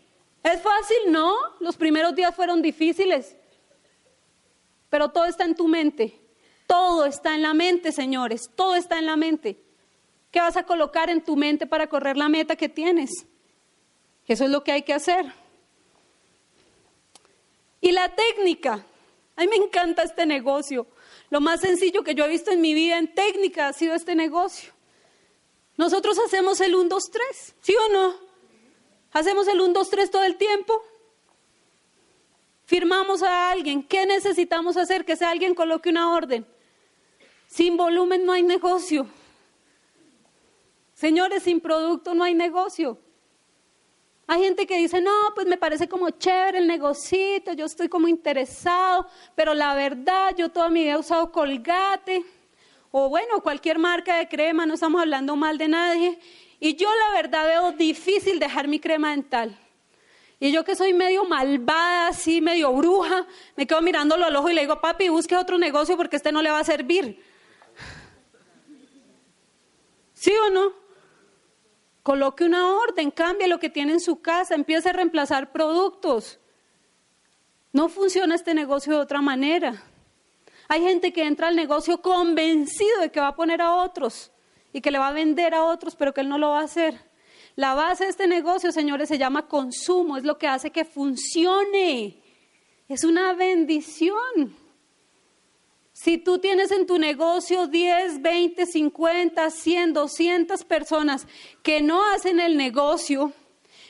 ¿Es 0.44 0.62
fácil? 0.62 0.98
No. 1.08 1.34
Los 1.58 1.76
primeros 1.76 2.14
días 2.14 2.32
fueron 2.32 2.62
difíciles. 2.62 3.35
Pero 4.96 5.10
todo 5.10 5.26
está 5.26 5.44
en 5.44 5.54
tu 5.54 5.68
mente. 5.68 6.18
Todo 6.66 7.04
está 7.04 7.34
en 7.34 7.42
la 7.42 7.52
mente, 7.52 7.92
señores. 7.92 8.48
Todo 8.56 8.76
está 8.76 8.98
en 8.98 9.04
la 9.04 9.14
mente. 9.14 9.62
¿Qué 10.30 10.40
vas 10.40 10.56
a 10.56 10.62
colocar 10.62 11.10
en 11.10 11.22
tu 11.22 11.36
mente 11.36 11.66
para 11.66 11.86
correr 11.86 12.16
la 12.16 12.30
meta 12.30 12.56
que 12.56 12.70
tienes? 12.70 13.10
Eso 14.26 14.44
es 14.44 14.50
lo 14.50 14.64
que 14.64 14.72
hay 14.72 14.84
que 14.84 14.94
hacer. 14.94 15.26
Y 17.82 17.92
la 17.92 18.14
técnica. 18.14 18.86
A 19.36 19.42
mí 19.42 19.48
me 19.48 19.56
encanta 19.56 20.02
este 20.02 20.24
negocio. 20.24 20.86
Lo 21.28 21.42
más 21.42 21.60
sencillo 21.60 22.02
que 22.02 22.14
yo 22.14 22.24
he 22.24 22.30
visto 22.30 22.50
en 22.50 22.62
mi 22.62 22.72
vida 22.72 22.96
en 22.96 23.12
técnica 23.12 23.68
ha 23.68 23.74
sido 23.74 23.94
este 23.94 24.14
negocio. 24.14 24.72
Nosotros 25.76 26.18
hacemos 26.24 26.58
el 26.62 26.74
1, 26.74 26.88
2, 26.88 27.10
3, 27.12 27.54
¿sí 27.60 27.74
o 27.74 27.92
no? 27.92 28.14
Hacemos 29.12 29.46
el 29.46 29.60
1, 29.60 29.74
2, 29.74 29.90
3 29.90 30.10
todo 30.10 30.22
el 30.22 30.36
tiempo. 30.36 30.82
Firmamos 32.66 33.22
a 33.22 33.50
alguien. 33.50 33.82
¿Qué 33.82 34.04
necesitamos 34.06 34.76
hacer? 34.76 35.04
Que 35.04 35.16
sea 35.16 35.30
alguien 35.30 35.54
coloque 35.54 35.88
una 35.88 36.12
orden. 36.12 36.44
Sin 37.46 37.76
volumen 37.76 38.26
no 38.26 38.32
hay 38.32 38.42
negocio. 38.42 39.06
Señores, 40.92 41.44
sin 41.44 41.60
producto 41.60 42.12
no 42.12 42.24
hay 42.24 42.34
negocio. 42.34 42.98
Hay 44.26 44.42
gente 44.42 44.66
que 44.66 44.78
dice, 44.78 45.00
no, 45.00 45.12
pues 45.36 45.46
me 45.46 45.56
parece 45.56 45.88
como 45.88 46.10
chévere 46.10 46.58
el 46.58 46.66
negocito, 46.66 47.52
yo 47.52 47.66
estoy 47.66 47.88
como 47.88 48.08
interesado, 48.08 49.06
pero 49.36 49.54
la 49.54 49.72
verdad, 49.76 50.34
yo 50.36 50.48
toda 50.48 50.68
mi 50.68 50.82
vida 50.82 50.94
he 50.94 50.98
usado 50.98 51.30
colgate. 51.30 52.24
o 52.90 53.08
bueno, 53.08 53.40
cualquier 53.42 53.78
marca 53.78 54.16
de 54.16 54.26
crema, 54.26 54.66
no 54.66 54.74
estamos 54.74 55.00
hablando 55.00 55.36
mal 55.36 55.56
de 55.56 55.68
nadie. 55.68 56.18
Y 56.58 56.74
yo 56.74 56.88
la 56.92 57.14
verdad 57.14 57.46
veo 57.46 57.72
difícil 57.72 58.40
dejar 58.40 58.66
mi 58.66 58.80
crema 58.80 59.10
dental. 59.10 59.56
Y 60.38 60.52
yo 60.52 60.64
que 60.64 60.76
soy 60.76 60.92
medio 60.92 61.24
malvada, 61.24 62.08
así, 62.08 62.40
medio 62.40 62.72
bruja, 62.72 63.26
me 63.56 63.66
quedo 63.66 63.80
mirándolo 63.80 64.26
al 64.26 64.36
ojo 64.36 64.50
y 64.50 64.54
le 64.54 64.60
digo, 64.62 64.80
papi, 64.80 65.08
busque 65.08 65.36
otro 65.36 65.56
negocio 65.56 65.96
porque 65.96 66.16
este 66.16 66.30
no 66.30 66.42
le 66.42 66.50
va 66.50 66.60
a 66.60 66.64
servir. 66.64 67.22
¿Sí 70.12 70.32
o 70.46 70.50
no? 70.50 70.72
Coloque 72.02 72.44
una 72.44 72.74
orden, 72.74 73.10
cambie 73.10 73.48
lo 73.48 73.58
que 73.58 73.70
tiene 73.70 73.92
en 73.92 74.00
su 74.00 74.20
casa, 74.20 74.54
empiece 74.54 74.90
a 74.90 74.92
reemplazar 74.92 75.52
productos. 75.52 76.38
No 77.72 77.88
funciona 77.88 78.34
este 78.34 78.54
negocio 78.54 78.94
de 78.94 79.00
otra 79.00 79.20
manera. 79.20 79.82
Hay 80.68 80.82
gente 80.82 81.12
que 81.12 81.24
entra 81.24 81.48
al 81.48 81.56
negocio 81.56 82.02
convencido 82.02 83.00
de 83.00 83.10
que 83.10 83.20
va 83.20 83.28
a 83.28 83.36
poner 83.36 83.62
a 83.62 83.74
otros 83.74 84.32
y 84.72 84.80
que 84.80 84.90
le 84.90 84.98
va 84.98 85.08
a 85.08 85.12
vender 85.12 85.54
a 85.54 85.64
otros, 85.64 85.96
pero 85.96 86.12
que 86.12 86.20
él 86.20 86.28
no 86.28 86.38
lo 86.38 86.50
va 86.50 86.60
a 86.60 86.64
hacer. 86.64 87.00
La 87.56 87.74
base 87.74 88.04
de 88.04 88.10
este 88.10 88.26
negocio, 88.26 88.70
señores, 88.70 89.08
se 89.08 89.16
llama 89.16 89.48
consumo, 89.48 90.18
es 90.18 90.24
lo 90.24 90.36
que 90.36 90.46
hace 90.46 90.70
que 90.70 90.84
funcione. 90.84 92.22
Es 92.86 93.02
una 93.02 93.32
bendición. 93.32 94.54
Si 95.90 96.18
tú 96.18 96.38
tienes 96.38 96.70
en 96.70 96.86
tu 96.86 96.98
negocio 96.98 97.66
10, 97.66 98.20
20, 98.20 98.66
50, 98.66 99.50
100, 99.50 99.92
200 99.94 100.64
personas 100.64 101.26
que 101.62 101.80
no 101.80 102.04
hacen 102.12 102.40
el 102.40 102.58
negocio, 102.58 103.32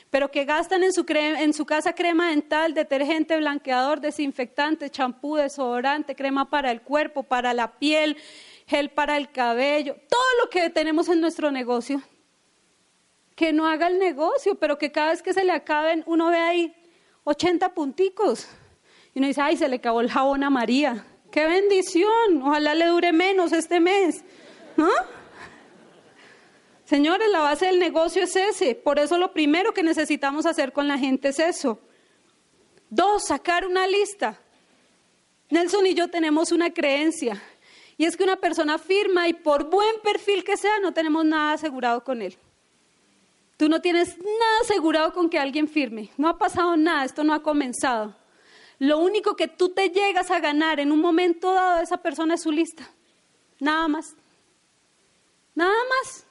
pero 0.09 0.31
que 0.31 0.45
gastan 0.45 0.83
en 0.83 0.93
su, 0.93 1.05
en 1.09 1.53
su 1.53 1.65
casa 1.65 1.91
crema 1.91 2.29
dental, 2.29 2.73
detergente, 2.73 3.35
blanqueador, 3.35 3.99
desinfectante, 3.99 4.89
champú, 4.89 5.35
desodorante, 5.35 6.15
crema 6.15 6.49
para 6.49 6.71
el 6.71 6.81
cuerpo, 6.81 7.23
para 7.23 7.53
la 7.53 7.77
piel, 7.77 8.15
gel 8.65 8.89
para 8.91 9.17
el 9.17 9.29
cabello, 9.29 9.97
todo 10.09 10.45
lo 10.45 10.49
que 10.49 10.69
tenemos 10.69 11.09
en 11.09 11.19
nuestro 11.19 11.51
negocio, 11.51 12.01
que 13.37 13.53
no 13.53 13.67
haga 13.67 13.85
el 13.85 13.99
negocio, 13.99 14.55
pero 14.55 14.79
que 14.79 14.91
cada 14.91 15.11
vez 15.11 15.21
que 15.21 15.31
se 15.31 15.43
le 15.43 15.51
acaben, 15.51 16.03
uno 16.07 16.31
ve 16.31 16.39
ahí 16.39 16.75
80 17.23 17.71
punticos. 17.75 18.47
Y 19.13 19.19
uno 19.19 19.27
dice, 19.27 19.41
ay, 19.41 19.55
se 19.55 19.69
le 19.69 19.75
acabó 19.75 20.01
el 20.01 20.09
jabón 20.09 20.43
a 20.43 20.49
María. 20.49 21.05
¡Qué 21.29 21.45
bendición! 21.45 22.41
Ojalá 22.41 22.73
le 22.73 22.87
dure 22.87 23.13
menos 23.13 23.53
este 23.53 23.79
mes. 23.79 24.23
¿No? 24.75 24.89
Señores, 26.85 27.29
la 27.29 27.41
base 27.41 27.67
del 27.67 27.77
negocio 27.77 28.23
es 28.23 28.35
ese. 28.35 28.73
Por 28.73 28.97
eso 28.97 29.19
lo 29.19 29.31
primero 29.31 29.71
que 29.71 29.83
necesitamos 29.83 30.47
hacer 30.47 30.73
con 30.73 30.87
la 30.87 30.97
gente 30.97 31.27
es 31.27 31.37
eso. 31.37 31.79
Dos, 32.89 33.27
sacar 33.27 33.67
una 33.67 33.85
lista. 33.85 34.41
Nelson 35.51 35.85
y 35.85 35.93
yo 35.93 36.07
tenemos 36.07 36.51
una 36.51 36.73
creencia. 36.73 37.39
Y 37.97 38.05
es 38.05 38.17
que 38.17 38.23
una 38.23 38.37
persona 38.37 38.79
firma 38.79 39.27
y 39.27 39.33
por 39.33 39.69
buen 39.69 40.01
perfil 40.01 40.43
que 40.43 40.57
sea, 40.57 40.79
no 40.79 40.91
tenemos 40.91 41.23
nada 41.23 41.53
asegurado 41.53 42.03
con 42.03 42.23
él. 42.23 42.35
Tú 43.57 43.67
no 43.69 43.81
tienes 43.81 44.17
nada 44.19 44.59
asegurado 44.61 45.13
con 45.13 45.29
que 45.29 45.39
alguien 45.39 45.67
firme. 45.67 46.11
No 46.15 46.29
ha 46.29 46.37
pasado 46.37 46.77
nada, 46.77 47.03
esto 47.03 47.23
no 47.23 47.33
ha 47.33 47.41
comenzado. 47.41 48.15
Lo 48.77 48.99
único 48.99 49.35
que 49.35 49.47
tú 49.47 49.69
te 49.69 49.89
llegas 49.89 50.29
a 50.29 50.39
ganar 50.39 50.79
en 50.79 50.91
un 50.91 51.01
momento 51.01 51.51
dado 51.51 51.77
de 51.77 51.83
esa 51.83 51.97
persona 51.97 52.35
es 52.35 52.43
su 52.43 52.51
lista. 52.51 52.87
Nada 53.59 53.87
más. 53.87 54.15
Nada 55.55 55.73
más. 55.89 56.23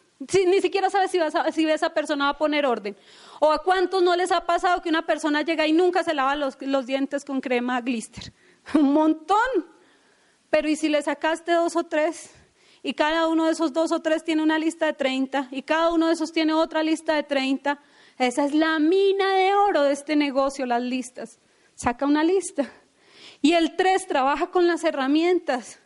ni 0.46 0.60
siquiera 0.60 0.88
sabes 0.88 1.10
si, 1.10 1.68
esa 1.68 1.90
persona 1.90 2.26
va 2.26 2.30
a 2.30 2.38
poner 2.38 2.64
orden. 2.64 2.96
O 3.40 3.50
a 3.50 3.60
cuántos 3.60 4.00
no 4.04 4.14
les 4.14 4.30
ha 4.30 4.46
pasado 4.46 4.80
que 4.80 4.88
una 4.88 5.04
persona 5.04 5.42
llega 5.42 5.66
y 5.66 5.72
nunca 5.72 6.04
se 6.04 6.14
lava 6.14 6.36
los, 6.36 6.56
los 6.60 6.86
dientes 6.86 7.24
con 7.24 7.40
crema 7.40 7.80
glister. 7.80 8.32
Un 8.74 8.92
montón. 8.92 9.66
Pero 10.48 10.68
¿y 10.68 10.76
si 10.76 10.88
le 10.88 11.02
sacaste 11.02 11.50
dos 11.52 11.74
o 11.74 11.82
tres? 11.82 12.30
Y 12.86 12.94
cada 12.94 13.26
uno 13.26 13.46
de 13.46 13.52
esos 13.52 13.72
dos 13.72 13.90
o 13.90 14.00
tres 14.00 14.22
tiene 14.22 14.44
una 14.44 14.60
lista 14.60 14.86
de 14.86 14.92
30 14.92 15.48
y 15.50 15.62
cada 15.62 15.92
uno 15.92 16.06
de 16.06 16.12
esos 16.12 16.30
tiene 16.30 16.52
otra 16.52 16.84
lista 16.84 17.16
de 17.16 17.24
30. 17.24 17.80
Esa 18.16 18.44
es 18.44 18.54
la 18.54 18.78
mina 18.78 19.34
de 19.34 19.54
oro 19.54 19.82
de 19.82 19.92
este 19.92 20.14
negocio, 20.14 20.66
las 20.66 20.82
listas. 20.82 21.40
Saca 21.74 22.06
una 22.06 22.22
lista. 22.22 22.70
Y 23.42 23.54
el 23.54 23.74
tres 23.74 24.06
trabaja 24.06 24.52
con 24.52 24.68
las 24.68 24.84
herramientas. 24.84 25.80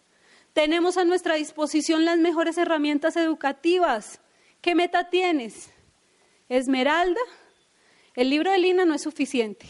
Tenemos 0.52 0.98
a 0.98 1.06
nuestra 1.06 1.36
disposición 1.36 2.04
las 2.04 2.18
mejores 2.18 2.58
herramientas 2.58 3.16
educativas. 3.16 4.20
¿Qué 4.60 4.74
meta 4.74 5.08
tienes? 5.08 5.70
Esmeralda. 6.50 7.20
El 8.14 8.28
libro 8.28 8.52
de 8.52 8.58
Lina 8.58 8.84
no 8.84 8.92
es 8.92 9.00
suficiente. 9.00 9.64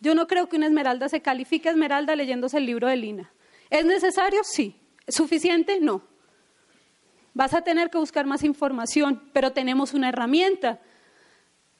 Yo 0.00 0.16
no 0.16 0.26
creo 0.26 0.48
que 0.48 0.56
una 0.56 0.66
esmeralda 0.66 1.08
se 1.08 1.22
califique 1.22 1.68
esmeralda 1.68 2.16
leyéndose 2.16 2.56
el 2.56 2.66
libro 2.66 2.88
de 2.88 2.96
Lina. 2.96 3.32
¿Es 3.70 3.84
necesario? 3.84 4.42
Sí. 4.42 4.80
¿Suficiente? 5.08 5.80
No. 5.80 6.02
Vas 7.34 7.52
a 7.52 7.62
tener 7.62 7.90
que 7.90 7.98
buscar 7.98 8.26
más 8.26 8.44
información, 8.44 9.28
pero 9.32 9.52
tenemos 9.52 9.92
una 9.92 10.08
herramienta. 10.08 10.80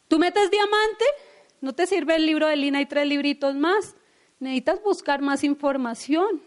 Tú 0.08 0.18
metes 0.18 0.50
diamante, 0.50 1.04
no 1.60 1.74
te 1.74 1.86
sirve 1.86 2.16
el 2.16 2.26
libro 2.26 2.46
de 2.46 2.56
Lina 2.56 2.80
y 2.80 2.86
tres 2.86 3.06
libritos 3.06 3.54
más. 3.54 3.94
Necesitas 4.40 4.82
buscar 4.82 5.22
más 5.22 5.44
información. 5.44 6.42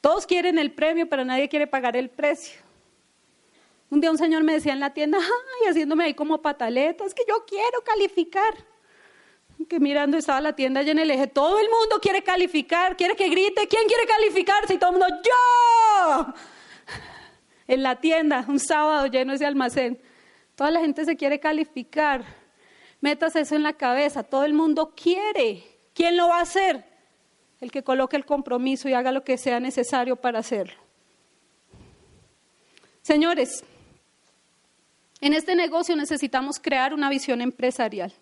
Todos 0.00 0.26
quieren 0.26 0.58
el 0.58 0.72
premio, 0.72 1.08
pero 1.08 1.24
nadie 1.24 1.48
quiere 1.48 1.66
pagar 1.66 1.96
el 1.96 2.08
precio. 2.08 2.60
Un 3.90 4.00
día 4.00 4.10
un 4.10 4.18
señor 4.18 4.44
me 4.44 4.52
decía 4.52 4.72
en 4.72 4.80
la 4.80 4.94
tienda, 4.94 5.18
ay, 5.18 5.70
haciéndome 5.70 6.04
ahí 6.04 6.14
como 6.14 6.40
pataletas, 6.40 7.14
que 7.14 7.24
yo 7.28 7.44
quiero 7.46 7.82
calificar 7.82 8.54
que 9.66 9.80
mirando 9.80 10.16
estaba 10.16 10.40
la 10.40 10.54
tienda 10.54 10.82
llena 10.82 11.02
y 11.02 11.06
le 11.06 11.14
dije, 11.14 11.26
todo 11.26 11.58
el 11.58 11.66
mundo 11.68 11.98
quiere 12.00 12.22
calificar, 12.22 12.96
quiere 12.96 13.16
que 13.16 13.28
grite, 13.28 13.66
¿quién 13.66 13.86
quiere 13.88 14.06
calificar? 14.06 14.66
Si 14.68 14.78
todo 14.78 14.90
el 14.90 14.98
mundo, 14.98 15.16
yo. 15.22 16.34
En 17.66 17.82
la 17.82 18.00
tienda, 18.00 18.46
un 18.48 18.58
sábado 18.58 19.06
lleno 19.08 19.34
ese 19.34 19.44
almacén. 19.44 20.00
Toda 20.54 20.70
la 20.70 20.80
gente 20.80 21.04
se 21.04 21.16
quiere 21.16 21.38
calificar. 21.38 22.24
Metas 23.02 23.36
eso 23.36 23.56
en 23.56 23.62
la 23.62 23.74
cabeza, 23.74 24.22
todo 24.22 24.44
el 24.44 24.54
mundo 24.54 24.94
quiere. 24.96 25.64
¿Quién 25.92 26.16
lo 26.16 26.28
va 26.28 26.38
a 26.38 26.42
hacer? 26.42 26.84
El 27.60 27.70
que 27.70 27.82
coloque 27.82 28.16
el 28.16 28.24
compromiso 28.24 28.88
y 28.88 28.94
haga 28.94 29.12
lo 29.12 29.22
que 29.22 29.36
sea 29.36 29.60
necesario 29.60 30.16
para 30.16 30.38
hacerlo. 30.38 30.80
Señores, 33.02 33.64
en 35.20 35.32
este 35.32 35.54
negocio 35.54 35.96
necesitamos 35.96 36.58
crear 36.58 36.94
una 36.94 37.10
visión 37.10 37.40
empresarial. 37.40 38.12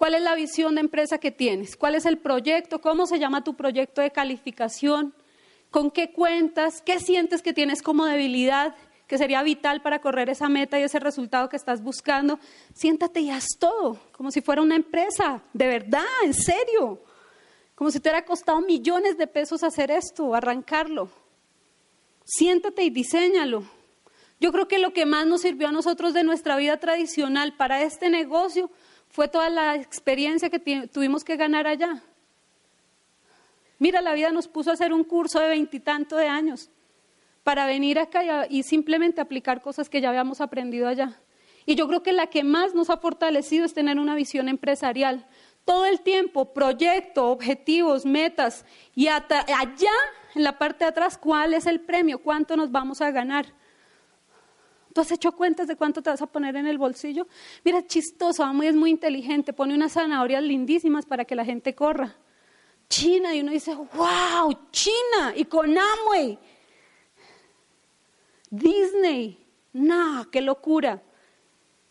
¿Cuál 0.00 0.14
es 0.14 0.22
la 0.22 0.34
visión 0.34 0.76
de 0.76 0.80
empresa 0.80 1.18
que 1.18 1.30
tienes? 1.30 1.76
¿Cuál 1.76 1.94
es 1.94 2.06
el 2.06 2.16
proyecto? 2.16 2.80
¿Cómo 2.80 3.04
se 3.06 3.18
llama 3.18 3.44
tu 3.44 3.54
proyecto 3.54 4.00
de 4.00 4.10
calificación? 4.10 5.12
¿Con 5.70 5.90
qué 5.90 6.10
cuentas? 6.10 6.80
¿Qué 6.80 6.98
sientes 7.00 7.42
que 7.42 7.52
tienes 7.52 7.82
como 7.82 8.06
debilidad? 8.06 8.74
que 9.06 9.18
sería 9.18 9.42
vital 9.42 9.82
para 9.82 10.00
correr 10.00 10.30
esa 10.30 10.48
meta 10.48 10.80
y 10.80 10.84
ese 10.84 11.00
resultado 11.00 11.50
que 11.50 11.56
estás 11.56 11.82
buscando, 11.82 12.38
siéntate 12.72 13.20
y 13.20 13.30
haz 13.30 13.44
todo, 13.58 13.98
como 14.12 14.30
si 14.30 14.40
fuera 14.40 14.62
una 14.62 14.76
empresa, 14.76 15.42
de 15.52 15.66
verdad, 15.66 16.04
en 16.24 16.32
serio, 16.32 17.02
como 17.74 17.90
si 17.90 17.98
te 17.98 18.08
hubiera 18.08 18.24
costado 18.24 18.60
millones 18.60 19.18
de 19.18 19.26
pesos 19.26 19.64
hacer 19.64 19.90
esto, 19.90 20.32
arrancarlo. 20.32 21.10
Siéntate 22.24 22.84
y 22.84 22.90
diséñalo. 22.90 23.64
Yo 24.40 24.52
creo 24.52 24.66
que 24.66 24.78
lo 24.78 24.92
que 24.94 25.04
más 25.04 25.26
nos 25.26 25.42
sirvió 25.42 25.68
a 25.68 25.72
nosotros 25.72 26.14
de 26.14 26.24
nuestra 26.24 26.56
vida 26.56 26.78
tradicional 26.78 27.54
para 27.56 27.82
este 27.82 28.08
negocio 28.08 28.70
fue 29.08 29.28
toda 29.28 29.50
la 29.50 29.76
experiencia 29.76 30.48
que 30.48 30.88
tuvimos 30.88 31.24
que 31.24 31.36
ganar 31.36 31.66
allá. 31.66 32.02
Mira, 33.78 34.00
la 34.00 34.14
vida 34.14 34.30
nos 34.30 34.48
puso 34.48 34.70
a 34.70 34.74
hacer 34.74 34.92
un 34.92 35.04
curso 35.04 35.40
de 35.40 35.48
veintitantos 35.48 36.18
de 36.18 36.28
años 36.28 36.70
para 37.42 37.66
venir 37.66 37.98
acá 37.98 38.46
y, 38.48 38.62
simplemente 38.62 39.20
aplicar 39.20 39.60
cosas 39.62 39.88
que 39.88 40.00
ya 40.00 40.08
habíamos 40.08 40.40
aprendido 40.40 40.88
allá. 40.88 41.20
Y 41.66 41.74
yo 41.74 41.86
creo 41.88 42.02
que 42.02 42.12
la 42.12 42.28
que 42.28 42.44
más 42.44 42.74
nos 42.74 42.90
ha 42.90 42.96
fortalecido 42.96 43.64
es 43.64 43.74
tener 43.74 43.98
una 43.98 44.14
visión 44.14 44.48
empresarial. 44.48 45.26
Todo 45.64 45.86
el 45.86 46.00
tiempo, 46.00 46.52
proyecto, 46.52 47.28
objetivos, 47.28 48.06
metas, 48.06 48.64
y 48.94 49.08
allá, 49.08 49.92
en 50.34 50.44
la 50.44 50.58
parte 50.58 50.84
de 50.84 50.90
atrás, 50.90 51.18
¿cuál 51.18 51.54
es 51.54 51.66
el 51.66 51.80
premio? 51.80 52.20
¿Cuánto 52.20 52.56
nos 52.56 52.70
vamos 52.70 53.00
a 53.00 53.10
ganar? 53.10 53.46
¿Tú 54.92 55.00
has 55.00 55.10
hecho 55.12 55.32
cuentas 55.32 55.68
de 55.68 55.76
cuánto 55.76 56.02
te 56.02 56.10
vas 56.10 56.22
a 56.22 56.26
poner 56.26 56.56
en 56.56 56.66
el 56.66 56.78
bolsillo? 56.78 57.28
Mira, 57.64 57.86
chistoso, 57.86 58.44
muy 58.52 58.66
es 58.66 58.74
muy 58.74 58.90
inteligente, 58.90 59.52
pone 59.52 59.74
unas 59.74 59.92
zanahorias 59.92 60.42
lindísimas 60.42 61.06
para 61.06 61.24
que 61.24 61.36
la 61.36 61.44
gente 61.44 61.74
corra. 61.74 62.16
China, 62.88 63.34
y 63.34 63.40
uno 63.40 63.52
dice, 63.52 63.74
wow, 63.74 64.52
China, 64.72 65.32
y 65.36 65.44
con 65.44 65.76
Amway. 65.78 66.38
Disney, 68.50 69.38
no, 69.72 70.28
qué 70.30 70.40
locura. 70.40 71.00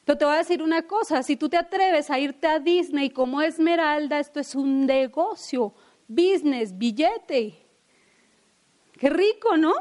Pero 0.04 0.18
te 0.18 0.26
voy 0.26 0.34
a 0.34 0.39
decir 0.39 0.62
una 0.62 0.82
cosa, 0.82 1.24
si 1.24 1.38
tú 1.38 1.47
te 1.47 1.56
atreves 1.56 2.10
a 2.10 2.20
irte 2.20 2.47
a 2.47 2.60
Disney 2.60 3.12
como 3.12 3.41
Esmeralda, 3.41 4.20
esto 4.20 4.41
es 4.41 4.56
un 4.56 4.86
negocio, 4.86 5.74
business, 6.08 6.78
billete. 6.78 7.66
Qué 8.91 9.10
rico, 9.10 9.56
¿no? 9.56 9.74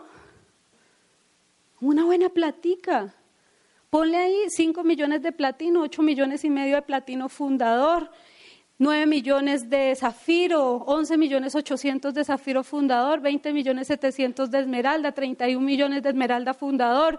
Una 1.81 2.05
buena 2.05 2.29
platica. 2.29 3.15
Ponle 3.89 4.17
ahí 4.17 4.37
5 4.49 4.83
millones 4.83 5.23
de 5.23 5.33
platino, 5.33 5.83
8 5.83 6.03
millones 6.03 6.45
y 6.45 6.51
medio 6.51 6.75
de 6.77 6.83
platino 6.83 7.29
fundador. 7.29 8.11
9 8.81 9.07
millones 9.07 9.71
de 9.71 9.95
Zafiro, 9.97 10.77
11 10.87 11.17
millones 11.17 11.55
800 11.57 12.15
de 12.15 12.25
Zafiro 12.25 12.63
Fundador, 12.63 13.21
20 13.21 13.53
millones 13.53 13.89
700 13.89 14.53
de 14.53 14.61
Esmeralda, 14.61 15.11
31 15.11 15.61
millones 15.61 16.05
de 16.05 16.11
Esmeralda 16.11 16.55
Fundador, 16.55 17.19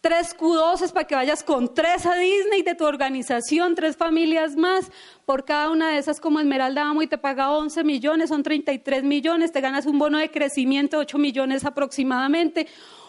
tres 0.00 0.34
Q12 0.34 0.92
para 0.92 1.06
que 1.06 1.14
vayas 1.14 1.42
con 1.42 1.74
tres 1.74 2.06
a 2.06 2.14
Disney 2.14 2.62
de 2.62 2.74
tu 2.74 2.86
organización, 2.86 3.74
tres 3.74 3.98
familias 3.98 4.56
más, 4.56 4.90
por 5.26 5.44
cada 5.44 5.70
una 5.70 5.90
de 5.90 5.98
esas 5.98 6.20
como 6.20 6.40
Esmeralda 6.40 6.88
Amo 6.88 7.02
y 7.02 7.06
te 7.06 7.18
paga 7.18 7.52
11 7.52 7.84
millones, 7.84 8.30
son 8.30 8.42
33 8.42 9.04
millones, 9.04 9.52
te 9.52 9.60
ganas 9.60 9.84
un 9.84 9.98
bono 9.98 10.16
de 10.16 10.30
crecimiento 10.30 10.96
de 10.96 11.02
8 11.02 11.18
millones 11.18 11.66
aproximadamente, 11.66 12.66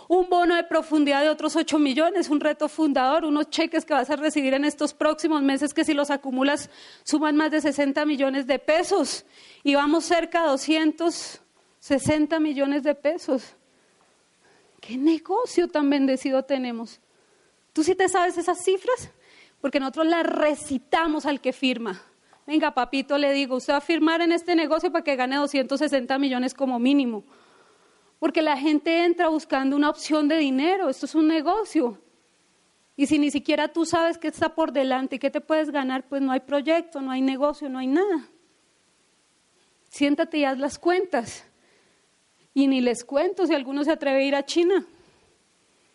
un 0.07 0.29
bono 0.29 0.55
de 0.55 0.63
profundidad 0.63 1.21
de 1.21 1.29
otros 1.29 1.55
8 1.55 1.79
millones, 1.79 2.29
un 2.29 2.39
reto 2.39 2.69
fundador, 2.69 3.25
unos 3.25 3.49
cheques 3.49 3.85
que 3.85 3.93
vas 3.93 4.09
a 4.09 4.15
recibir 4.15 4.53
en 4.53 4.65
estos 4.65 4.93
próximos 4.93 5.41
meses 5.41 5.73
que 5.73 5.83
si 5.83 5.93
los 5.93 6.11
acumulas 6.11 6.69
suman 7.03 7.35
más 7.35 7.51
de 7.51 7.61
60 7.61 8.05
millones 8.05 8.45
de 8.45 8.59
pesos 8.59 9.25
y 9.63 9.75
vamos 9.75 10.05
cerca 10.05 10.43
de 10.43 10.49
260 10.49 12.39
millones 12.39 12.83
de 12.83 12.93
pesos. 12.95 13.55
¿Qué 14.79 14.97
negocio 14.97 15.67
tan 15.67 15.89
bendecido 15.89 16.43
tenemos? 16.43 16.99
¿Tú 17.73 17.83
sí 17.83 17.95
te 17.95 18.07
sabes 18.07 18.37
esas 18.37 18.63
cifras? 18.63 19.09
Porque 19.59 19.79
nosotros 19.79 20.05
las 20.05 20.23
recitamos 20.23 21.25
al 21.25 21.41
que 21.41 21.51
firma. 21.51 22.01
Venga, 22.45 22.75
papito, 22.75 23.17
le 23.17 23.33
digo, 23.33 23.55
usted 23.55 23.73
va 23.73 23.77
a 23.77 23.81
firmar 23.81 24.21
en 24.21 24.31
este 24.31 24.55
negocio 24.55 24.91
para 24.91 25.03
que 25.03 25.15
gane 25.15 25.37
260 25.37 26.19
millones 26.19 26.53
como 26.53 26.77
mínimo. 26.77 27.23
Porque 28.19 28.41
la 28.41 28.57
gente 28.57 29.03
entra 29.03 29.27
buscando 29.27 29.75
una 29.75 29.89
opción 29.89 30.27
de 30.27 30.37
dinero, 30.37 30.89
esto 30.89 31.05
es 31.05 31.15
un 31.15 31.27
negocio. 31.27 31.99
Y 32.95 33.07
si 33.07 33.19
ni 33.19 33.29
siquiera 33.29 33.67
tú 33.67 33.85
sabes 33.85 34.17
qué 34.17 34.29
está 34.29 34.55
por 34.55 34.71
delante 34.71 35.17
y 35.17 35.19
qué 35.19 35.29
te 35.29 35.41
puedes 35.41 35.69
ganar, 35.69 36.07
pues 36.07 36.21
no 36.21 36.31
hay 36.31 36.39
proyecto, 36.39 37.01
no 37.01 37.11
hay 37.11 37.21
negocio, 37.21 37.69
no 37.69 37.79
hay 37.79 37.87
nada. 37.87 38.29
Siéntate 39.89 40.37
y 40.37 40.45
haz 40.45 40.57
las 40.57 40.79
cuentas. 40.79 41.45
Y 42.53 42.67
ni 42.67 42.79
les 42.79 43.03
cuento 43.03 43.45
si 43.45 43.53
alguno 43.53 43.83
se 43.83 43.91
atreve 43.91 44.19
a 44.19 44.27
ir 44.27 44.35
a 44.35 44.45
China. 44.45 44.85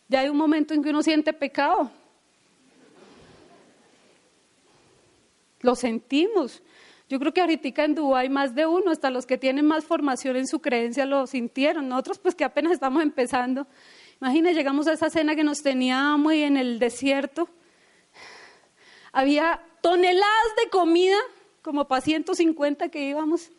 Ya 0.08 0.20
hay 0.20 0.28
un 0.28 0.36
momento 0.36 0.74
en 0.74 0.82
que 0.82 0.90
uno 0.90 1.02
siente 1.02 1.32
pecado. 1.32 1.90
Lo 5.60 5.74
sentimos. 5.74 6.62
Yo 7.10 7.18
creo 7.18 7.34
que 7.34 7.40
ahorita 7.40 7.82
en 7.82 7.96
Dubái 7.96 8.28
más 8.28 8.54
de 8.54 8.66
uno, 8.66 8.92
hasta 8.92 9.10
los 9.10 9.26
que 9.26 9.36
tienen 9.36 9.66
más 9.66 9.84
formación 9.84 10.36
en 10.36 10.46
su 10.46 10.60
creencia 10.60 11.06
lo 11.06 11.26
sintieron. 11.26 11.88
Nosotros 11.88 12.20
pues 12.20 12.36
que 12.36 12.44
apenas 12.44 12.72
estamos 12.72 13.02
empezando. 13.02 13.66
Imagina, 14.20 14.52
llegamos 14.52 14.86
a 14.86 14.92
esa 14.92 15.10
cena 15.10 15.34
que 15.34 15.42
nos 15.42 15.60
tenía 15.60 16.16
muy 16.16 16.44
en 16.44 16.56
el 16.56 16.78
desierto. 16.78 17.48
Había 19.10 19.60
toneladas 19.80 20.54
de 20.62 20.70
comida, 20.70 21.16
como 21.62 21.88
para 21.88 22.00
150 22.00 22.90
que 22.90 23.08
íbamos. 23.08 23.50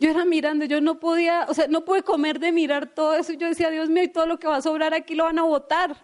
Yo 0.00 0.10
era 0.10 0.24
mirando, 0.24 0.64
yo 0.64 0.80
no 0.80 0.98
podía, 0.98 1.46
o 1.48 1.54
sea, 1.54 1.68
no 1.68 1.84
pude 1.84 2.02
comer 2.02 2.40
de 2.40 2.50
mirar 2.50 2.88
todo 2.88 3.14
eso. 3.14 3.34
Yo 3.34 3.46
decía, 3.46 3.70
Dios 3.70 3.88
mío, 3.88 4.02
y 4.02 4.08
todo 4.08 4.26
lo 4.26 4.40
que 4.40 4.48
va 4.48 4.56
a 4.56 4.62
sobrar 4.62 4.94
aquí 4.94 5.14
lo 5.14 5.26
van 5.26 5.38
a 5.38 5.44
botar. 5.44 5.96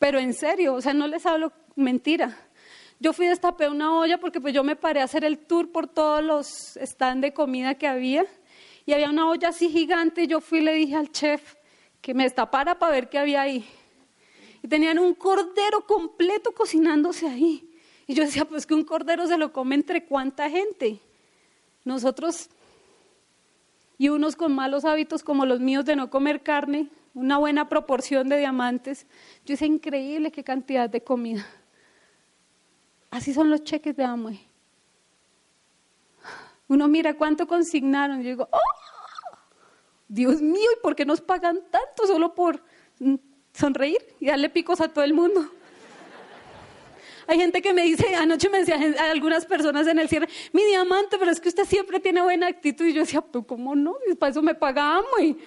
Pero 0.00 0.18
en 0.18 0.34
serio, 0.34 0.74
o 0.74 0.80
sea, 0.80 0.94
no 0.94 1.06
les 1.06 1.24
hablo 1.26 1.52
mentira. 1.76 2.45
Yo 2.98 3.12
fui 3.12 3.26
destapé 3.26 3.68
una 3.68 3.98
olla 3.98 4.18
porque 4.18 4.40
pues 4.40 4.54
yo 4.54 4.64
me 4.64 4.76
paré 4.76 5.00
a 5.00 5.04
hacer 5.04 5.24
el 5.24 5.38
tour 5.38 5.70
por 5.70 5.86
todos 5.86 6.24
los 6.24 6.78
stands 6.82 7.20
de 7.20 7.34
comida 7.34 7.74
que 7.74 7.86
había 7.86 8.24
y 8.86 8.92
había 8.92 9.10
una 9.10 9.28
olla 9.28 9.48
así 9.48 9.68
gigante 9.68 10.26
yo 10.26 10.40
fui 10.40 10.60
y 10.60 10.62
le 10.62 10.72
dije 10.72 10.94
al 10.94 11.10
chef 11.10 11.56
que 12.00 12.14
me 12.14 12.22
destapara 12.22 12.78
para 12.78 12.92
ver 12.92 13.08
qué 13.08 13.18
había 13.18 13.42
ahí. 13.42 13.68
Y 14.62 14.68
tenían 14.68 14.98
un 14.98 15.14
cordero 15.14 15.84
completo 15.86 16.52
cocinándose 16.52 17.26
ahí. 17.26 17.68
Y 18.06 18.14
yo 18.14 18.24
decía, 18.24 18.44
pues 18.44 18.64
que 18.64 18.74
un 18.74 18.84
cordero 18.84 19.26
se 19.26 19.36
lo 19.36 19.52
come 19.52 19.74
entre 19.74 20.04
cuánta 20.04 20.48
gente. 20.48 21.00
Nosotros 21.84 22.48
y 23.98 24.08
unos 24.08 24.36
con 24.36 24.54
malos 24.54 24.84
hábitos 24.84 25.22
como 25.22 25.46
los 25.46 25.60
míos 25.60 25.84
de 25.84 25.96
no 25.96 26.10
comer 26.10 26.42
carne, 26.42 26.88
una 27.14 27.38
buena 27.38 27.68
proporción 27.68 28.28
de 28.28 28.38
diamantes. 28.38 29.06
Yo 29.44 29.54
decía, 29.54 29.66
increíble 29.66 30.30
qué 30.30 30.44
cantidad 30.44 30.88
de 30.88 31.02
comida. 31.02 31.46
Así 33.16 33.32
son 33.32 33.48
los 33.48 33.64
cheques 33.64 33.96
de 33.96 34.04
Amway. 34.04 34.38
Uno 36.68 36.86
mira 36.86 37.14
cuánto 37.14 37.46
consignaron 37.46 38.20
y 38.20 38.24
yo 38.24 38.28
digo, 38.28 38.48
¡oh! 38.52 39.38
Dios 40.06 40.42
mío, 40.42 40.68
¿y 40.76 40.82
por 40.82 40.94
qué 40.94 41.06
nos 41.06 41.22
pagan 41.22 41.62
tanto 41.70 42.06
solo 42.06 42.34
por 42.34 42.62
sonreír 43.54 43.96
y 44.20 44.26
darle 44.26 44.50
picos 44.50 44.82
a 44.82 44.88
todo 44.88 45.02
el 45.02 45.14
mundo? 45.14 45.50
Hay 47.26 47.38
gente 47.38 47.62
que 47.62 47.72
me 47.72 47.84
dice, 47.84 48.14
anoche 48.14 48.50
me 48.50 48.58
decían 48.58 48.94
algunas 48.98 49.46
personas 49.46 49.86
en 49.86 49.98
el 49.98 50.10
cierre, 50.10 50.28
mi 50.52 50.62
diamante, 50.64 51.16
pero 51.18 51.30
es 51.30 51.40
que 51.40 51.48
usted 51.48 51.64
siempre 51.64 52.00
tiene 52.00 52.20
buena 52.20 52.48
actitud. 52.48 52.84
Y 52.84 52.92
yo 52.92 53.00
decía, 53.00 53.22
pero 53.22 53.46
¿cómo 53.46 53.74
no? 53.74 53.96
Para 54.18 54.30
eso 54.30 54.42
me 54.42 54.54
paga 54.54 54.98
Amway. 54.98 55.38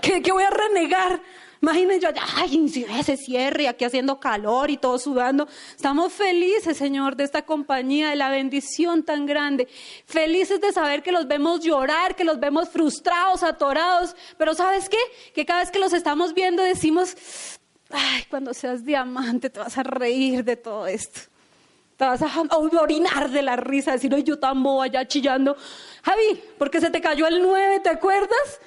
¿Qué, 0.00 0.22
¿Qué 0.22 0.32
voy 0.32 0.44
a 0.44 0.50
renegar? 0.50 1.20
Imagínense 1.62 2.00
yo, 2.00 2.08
ay, 2.36 2.72
ese 2.98 3.16
cierre, 3.16 3.68
aquí 3.68 3.84
haciendo 3.84 4.20
calor 4.20 4.70
y 4.70 4.76
todo 4.76 4.98
sudando. 4.98 5.48
Estamos 5.74 6.12
felices, 6.12 6.76
Señor, 6.76 7.16
de 7.16 7.24
esta 7.24 7.42
compañía, 7.42 8.10
de 8.10 8.16
la 8.16 8.28
bendición 8.28 9.02
tan 9.02 9.26
grande. 9.26 9.68
Felices 10.06 10.60
de 10.60 10.72
saber 10.72 11.02
que 11.02 11.12
los 11.12 11.26
vemos 11.26 11.60
llorar, 11.60 12.14
que 12.14 12.24
los 12.24 12.38
vemos 12.38 12.68
frustrados, 12.68 13.42
atorados. 13.42 14.14
Pero 14.36 14.54
¿sabes 14.54 14.88
qué? 14.88 14.98
Que 15.34 15.46
cada 15.46 15.60
vez 15.60 15.70
que 15.70 15.78
los 15.78 15.92
estamos 15.92 16.34
viendo 16.34 16.62
decimos, 16.62 17.16
ay, 17.90 18.24
cuando 18.28 18.52
seas 18.52 18.84
diamante 18.84 19.50
te 19.50 19.60
vas 19.60 19.78
a 19.78 19.82
reír 19.82 20.44
de 20.44 20.56
todo 20.56 20.86
esto. 20.86 21.20
Te 21.96 22.04
vas 22.04 22.20
a, 22.20 22.28
orinar 22.78 23.30
de 23.30 23.40
la 23.40 23.56
risa, 23.56 23.92
decir, 23.92 24.12
oye, 24.12 24.22
yo 24.22 24.38
tan 24.38 24.62
boba 24.62 24.84
allá 24.84 25.08
chillando. 25.08 25.56
Javi, 26.02 26.42
porque 26.58 26.80
se 26.80 26.90
te 26.90 27.00
cayó 27.00 27.26
el 27.26 27.40
9, 27.40 27.80
¿te 27.80 27.88
acuerdas? 27.88 28.60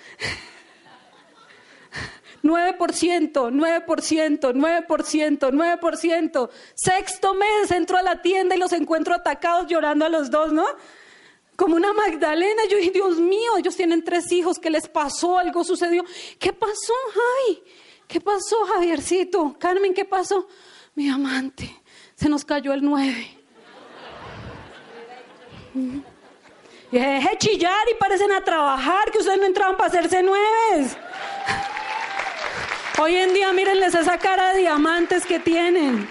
9%, 2.44 3.52
9%, 3.52 4.54
9%, 4.54 5.52
9%. 5.52 6.50
Sexto 6.76 7.34
mes 7.34 7.72
entro 7.72 7.98
a 7.98 8.02
la 8.02 8.22
tienda 8.22 8.56
y 8.56 8.60
los 8.60 8.74
encuentro 8.74 9.14
atacados 9.14 9.68
llorando 9.68 10.06
a 10.06 10.10
los 10.10 10.32
dos, 10.32 10.52
¿no? 10.54 10.66
Como 11.56 11.76
una 11.76 11.92
Magdalena, 11.92 12.64
yo 12.70 12.78
Dios 12.78 13.20
mío, 13.20 13.58
ellos 13.58 13.76
tienen 13.76 14.04
tres 14.04 14.32
hijos, 14.32 14.60
¿qué 14.60 14.70
les 14.70 14.88
pasó? 14.88 15.38
Algo 15.38 15.64
sucedió. 15.66 16.06
¿Qué 16.40 16.54
pasó, 16.54 16.94
Javi? 17.14 17.64
¿Qué 18.08 18.22
pasó, 18.22 18.66
Javiercito? 18.66 19.58
Carmen, 19.60 19.94
¿qué 19.94 20.06
pasó? 20.06 20.48
Mi 20.96 21.10
amante, 21.10 21.70
se 22.16 22.30
nos 22.30 22.46
cayó 22.46 22.74
el 22.74 22.84
9. 22.84 23.38
Y 26.92 26.98
deje 26.98 27.38
chillar 27.38 27.88
y 27.92 28.00
parecen 28.00 28.32
a 28.32 28.44
trabajar, 28.44 29.12
que 29.12 29.20
ustedes 29.20 29.40
no 29.40 29.46
entraban 29.46 29.78
para 29.78 29.90
hacerse 29.90 30.24
nueves. 30.24 30.98
Hoy 33.02 33.16
en 33.16 33.34
día 33.34 33.54
mírenles 33.54 33.96
esa 33.96 34.18
cara 34.18 34.52
de 34.52 34.60
diamantes 34.60 35.26
que 35.26 35.40
tienen. 35.40 36.06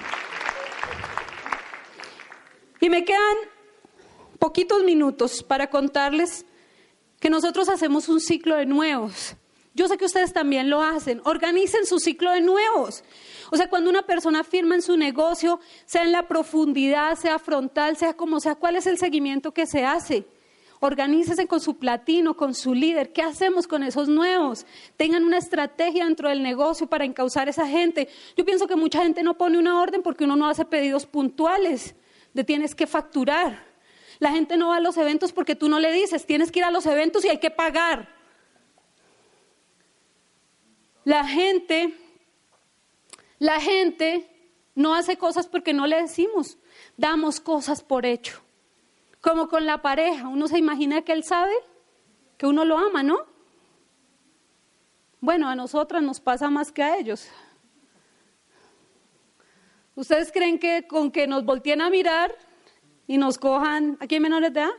Y 2.81 2.89
me 2.89 3.05
quedan 3.05 3.37
poquitos 4.39 4.83
minutos 4.85 5.43
para 5.43 5.69
contarles 5.69 6.47
que 7.21 7.29
nosotros 7.29 7.69
hacemos 7.69 8.09
un 8.09 8.21
ciclo 8.21 8.57
de 8.57 8.65
nuevos. 8.65 9.37
Yo 9.75 9.87
sé 9.87 9.99
que 9.99 10.07
ustedes 10.07 10.33
también 10.33 10.71
lo 10.71 10.81
hacen. 10.81 11.21
Organicen 11.27 11.85
su 11.85 11.99
ciclo 11.99 12.31
de 12.31 12.41
nuevos. 12.41 13.05
O 13.51 13.57
sea, 13.59 13.69
cuando 13.69 13.91
una 13.91 14.07
persona 14.07 14.43
firma 14.43 14.75
en 14.75 14.81
su 14.81 14.97
negocio, 14.97 15.61
sea 15.85 16.05
en 16.05 16.13
la 16.13 16.27
profundidad, 16.27 17.19
sea 17.19 17.39
frontal, 17.39 17.99
sea 17.99 18.15
como 18.15 18.41
sea, 18.41 18.55
¿cuál 18.55 18.77
es 18.77 18.87
el 18.87 18.97
seguimiento 18.97 19.53
que 19.53 19.67
se 19.67 19.85
hace? 19.85 20.27
Organícese 20.81 21.47
con 21.47 21.61
su 21.61 21.79
platino, 21.79 22.37
con 22.37 22.55
su 22.55 22.73
líder. 22.75 23.13
¿Qué 23.13 23.23
hacemos 23.23 23.67
con 23.67 23.83
esos 23.83 24.09
nuevos? 24.09 24.65
Tengan 24.97 25.25
una 25.25 25.39
estrategia 25.39 26.05
dentro 26.05 26.29
del 26.29 26.43
negocio 26.43 26.87
para 26.87 27.05
encauzar 27.05 27.49
a 27.49 27.51
esa 27.51 27.67
gente. 27.67 28.09
Yo 28.37 28.45
pienso 28.45 28.69
que 28.69 28.77
mucha 28.77 29.03
gente 29.03 29.23
no 29.23 29.37
pone 29.37 29.59
una 29.59 29.81
orden 29.81 30.03
porque 30.03 30.25
uno 30.25 30.37
no 30.37 30.49
hace 30.49 30.65
pedidos 30.65 31.05
puntuales 31.07 31.97
de 32.33 32.45
tienes 32.45 32.75
que 32.75 32.87
facturar. 32.87 33.67
La 34.21 34.31
gente 34.31 34.57
no 34.57 34.69
va 34.69 34.77
a 34.77 34.81
los 34.81 34.97
eventos 34.97 35.33
porque 35.33 35.57
tú 35.57 35.69
no 35.69 35.81
le 35.81 35.93
dices, 35.93 36.27
tienes 36.27 36.53
que 36.53 36.61
ir 36.61 36.65
a 36.65 36.71
los 36.71 36.87
eventos 36.87 37.25
y 37.25 37.29
hay 37.29 37.39
que 37.39 37.51
pagar. 37.51 38.09
La 41.05 41.27
gente, 41.27 41.95
la 43.39 43.61
gente 43.61 44.29
no 44.75 44.95
hace 44.95 45.17
cosas 45.17 45.49
porque 45.49 45.73
no 45.73 45.87
le 45.87 46.03
decimos, 46.03 46.59
damos 46.97 47.41
cosas 47.41 47.83
por 47.83 48.07
hecho. 48.07 48.41
Como 49.21 49.49
con 49.49 49.67
la 49.67 49.83
pareja, 49.83 50.29
uno 50.29 50.47
se 50.49 50.59
imagina 50.59 51.03
que 51.03 51.13
él 51.13 51.25
sabe 51.25 51.53
que 52.37 52.47
uno 52.47 52.65
lo 52.65 52.79
ama, 52.79 53.03
¿no? 53.03 53.19
Bueno, 55.21 55.49
a 55.49 55.57
nosotras 55.57 56.03
nos 56.03 56.21
pasa 56.21 56.49
más 56.49 56.71
que 56.71 56.83
a 56.83 56.97
ellos. 56.97 57.29
¿Ustedes 59.97 60.31
creen 60.31 60.61
que 60.61 60.87
con 60.87 61.11
que 61.11 61.27
nos 61.27 61.45
volteen 61.45 61.81
a 61.81 61.91
mirar 61.91 62.33
y 63.09 63.19
nos 63.19 63.37
cojan, 63.37 63.97
¿aquí 63.99 64.15
hay 64.15 64.21
menores 64.21 64.55
de 64.55 64.61
edad? 64.61 64.71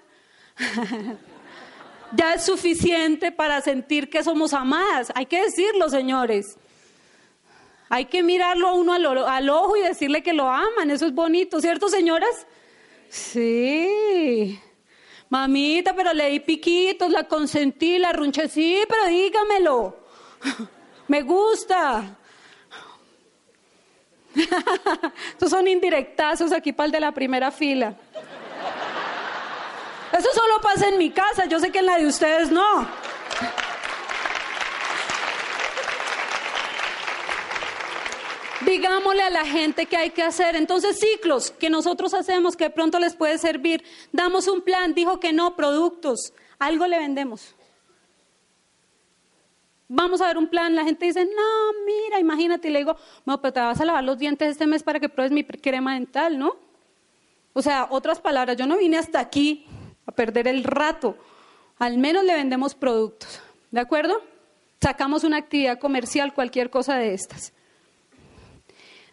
ya 2.13 2.35
es 2.35 2.45
suficiente 2.45 3.33
para 3.33 3.59
sentir 3.59 4.09
que 4.09 4.23
somos 4.23 4.53
amadas. 4.53 5.11
Hay 5.13 5.25
que 5.25 5.41
decirlo, 5.41 5.89
señores. 5.89 6.57
Hay 7.89 8.05
que 8.05 8.23
mirarlo 8.23 8.69
a 8.69 8.73
uno 8.73 8.93
al, 8.93 9.05
al 9.05 9.49
ojo 9.49 9.75
y 9.75 9.81
decirle 9.81 10.23
que 10.23 10.31
lo 10.31 10.49
aman. 10.49 10.89
Eso 10.89 11.07
es 11.07 11.13
bonito, 11.13 11.59
¿cierto, 11.59 11.89
señoras? 11.89 12.47
Sí. 13.09 14.59
Mamita, 15.29 15.93
pero 15.93 16.13
le 16.13 16.29
di 16.29 16.39
piquitos, 16.39 17.11
la 17.11 17.25
consentí, 17.25 17.99
la 17.99 18.11
runché. 18.11 18.47
Sí, 18.47 18.83
pero 18.87 19.05
dígamelo. 19.05 19.97
Me 21.07 21.21
gusta. 21.21 22.17
Estos 25.31 25.49
son 25.49 25.67
indirectazos 25.67 26.51
aquí 26.51 26.71
para 26.71 26.85
el 26.85 26.91
de 26.91 26.99
la 26.99 27.11
primera 27.11 27.51
fila. 27.51 27.95
Eso 30.11 30.29
solo 30.33 30.59
pasa 30.61 30.87
en 30.87 30.97
mi 30.97 31.11
casa, 31.11 31.45
yo 31.45 31.59
sé 31.59 31.71
que 31.71 31.79
en 31.79 31.85
la 31.85 31.97
de 31.97 32.07
ustedes 32.07 32.51
no. 32.51 32.87
Digámosle 38.65 39.23
a 39.23 39.29
la 39.29 39.45
gente 39.45 39.85
qué 39.85 39.97
hay 39.97 40.09
que 40.09 40.23
hacer. 40.23 40.55
Entonces, 40.55 40.99
ciclos 40.99 41.51
que 41.51 41.69
nosotros 41.69 42.13
hacemos 42.13 42.57
que 42.57 42.69
pronto 42.69 42.99
les 42.99 43.15
puede 43.15 43.37
servir. 43.37 43.83
Damos 44.11 44.47
un 44.47 44.61
plan, 44.61 44.93
dijo 44.93 45.19
que 45.19 45.31
no, 45.31 45.55
productos. 45.55 46.33
Algo 46.57 46.85
le 46.87 46.99
vendemos. 46.99 47.55
Vamos 49.87 50.21
a 50.21 50.27
ver 50.27 50.37
un 50.37 50.47
plan. 50.47 50.75
La 50.75 50.83
gente 50.83 51.05
dice, 51.05 51.25
no, 51.25 51.83
mira, 51.85 52.19
imagínate. 52.19 52.69
Le 52.69 52.79
digo, 52.79 52.97
no, 53.25 53.41
pero 53.41 53.53
te 53.53 53.59
vas 53.61 53.79
a 53.79 53.85
lavar 53.85 54.03
los 54.03 54.17
dientes 54.17 54.51
este 54.51 54.67
mes 54.67 54.83
para 54.83 54.99
que 54.99 55.09
pruebes 55.09 55.31
mi 55.31 55.43
crema 55.43 55.93
dental, 55.93 56.37
¿no? 56.37 56.57
O 57.53 57.61
sea, 57.61 57.87
otras 57.89 58.19
palabras, 58.19 58.57
yo 58.57 58.67
no 58.67 58.77
vine 58.77 58.97
hasta 58.97 59.19
aquí 59.19 59.65
a 60.05 60.11
perder 60.11 60.47
el 60.47 60.63
rato. 60.63 61.17
Al 61.77 61.97
menos 61.97 62.25
le 62.25 62.35
vendemos 62.35 62.75
productos. 62.75 63.41
¿De 63.71 63.79
acuerdo? 63.79 64.21
Sacamos 64.81 65.23
una 65.23 65.37
actividad 65.37 65.79
comercial, 65.79 66.33
cualquier 66.33 66.69
cosa 66.69 66.95
de 66.95 67.13
estas. 67.13 67.53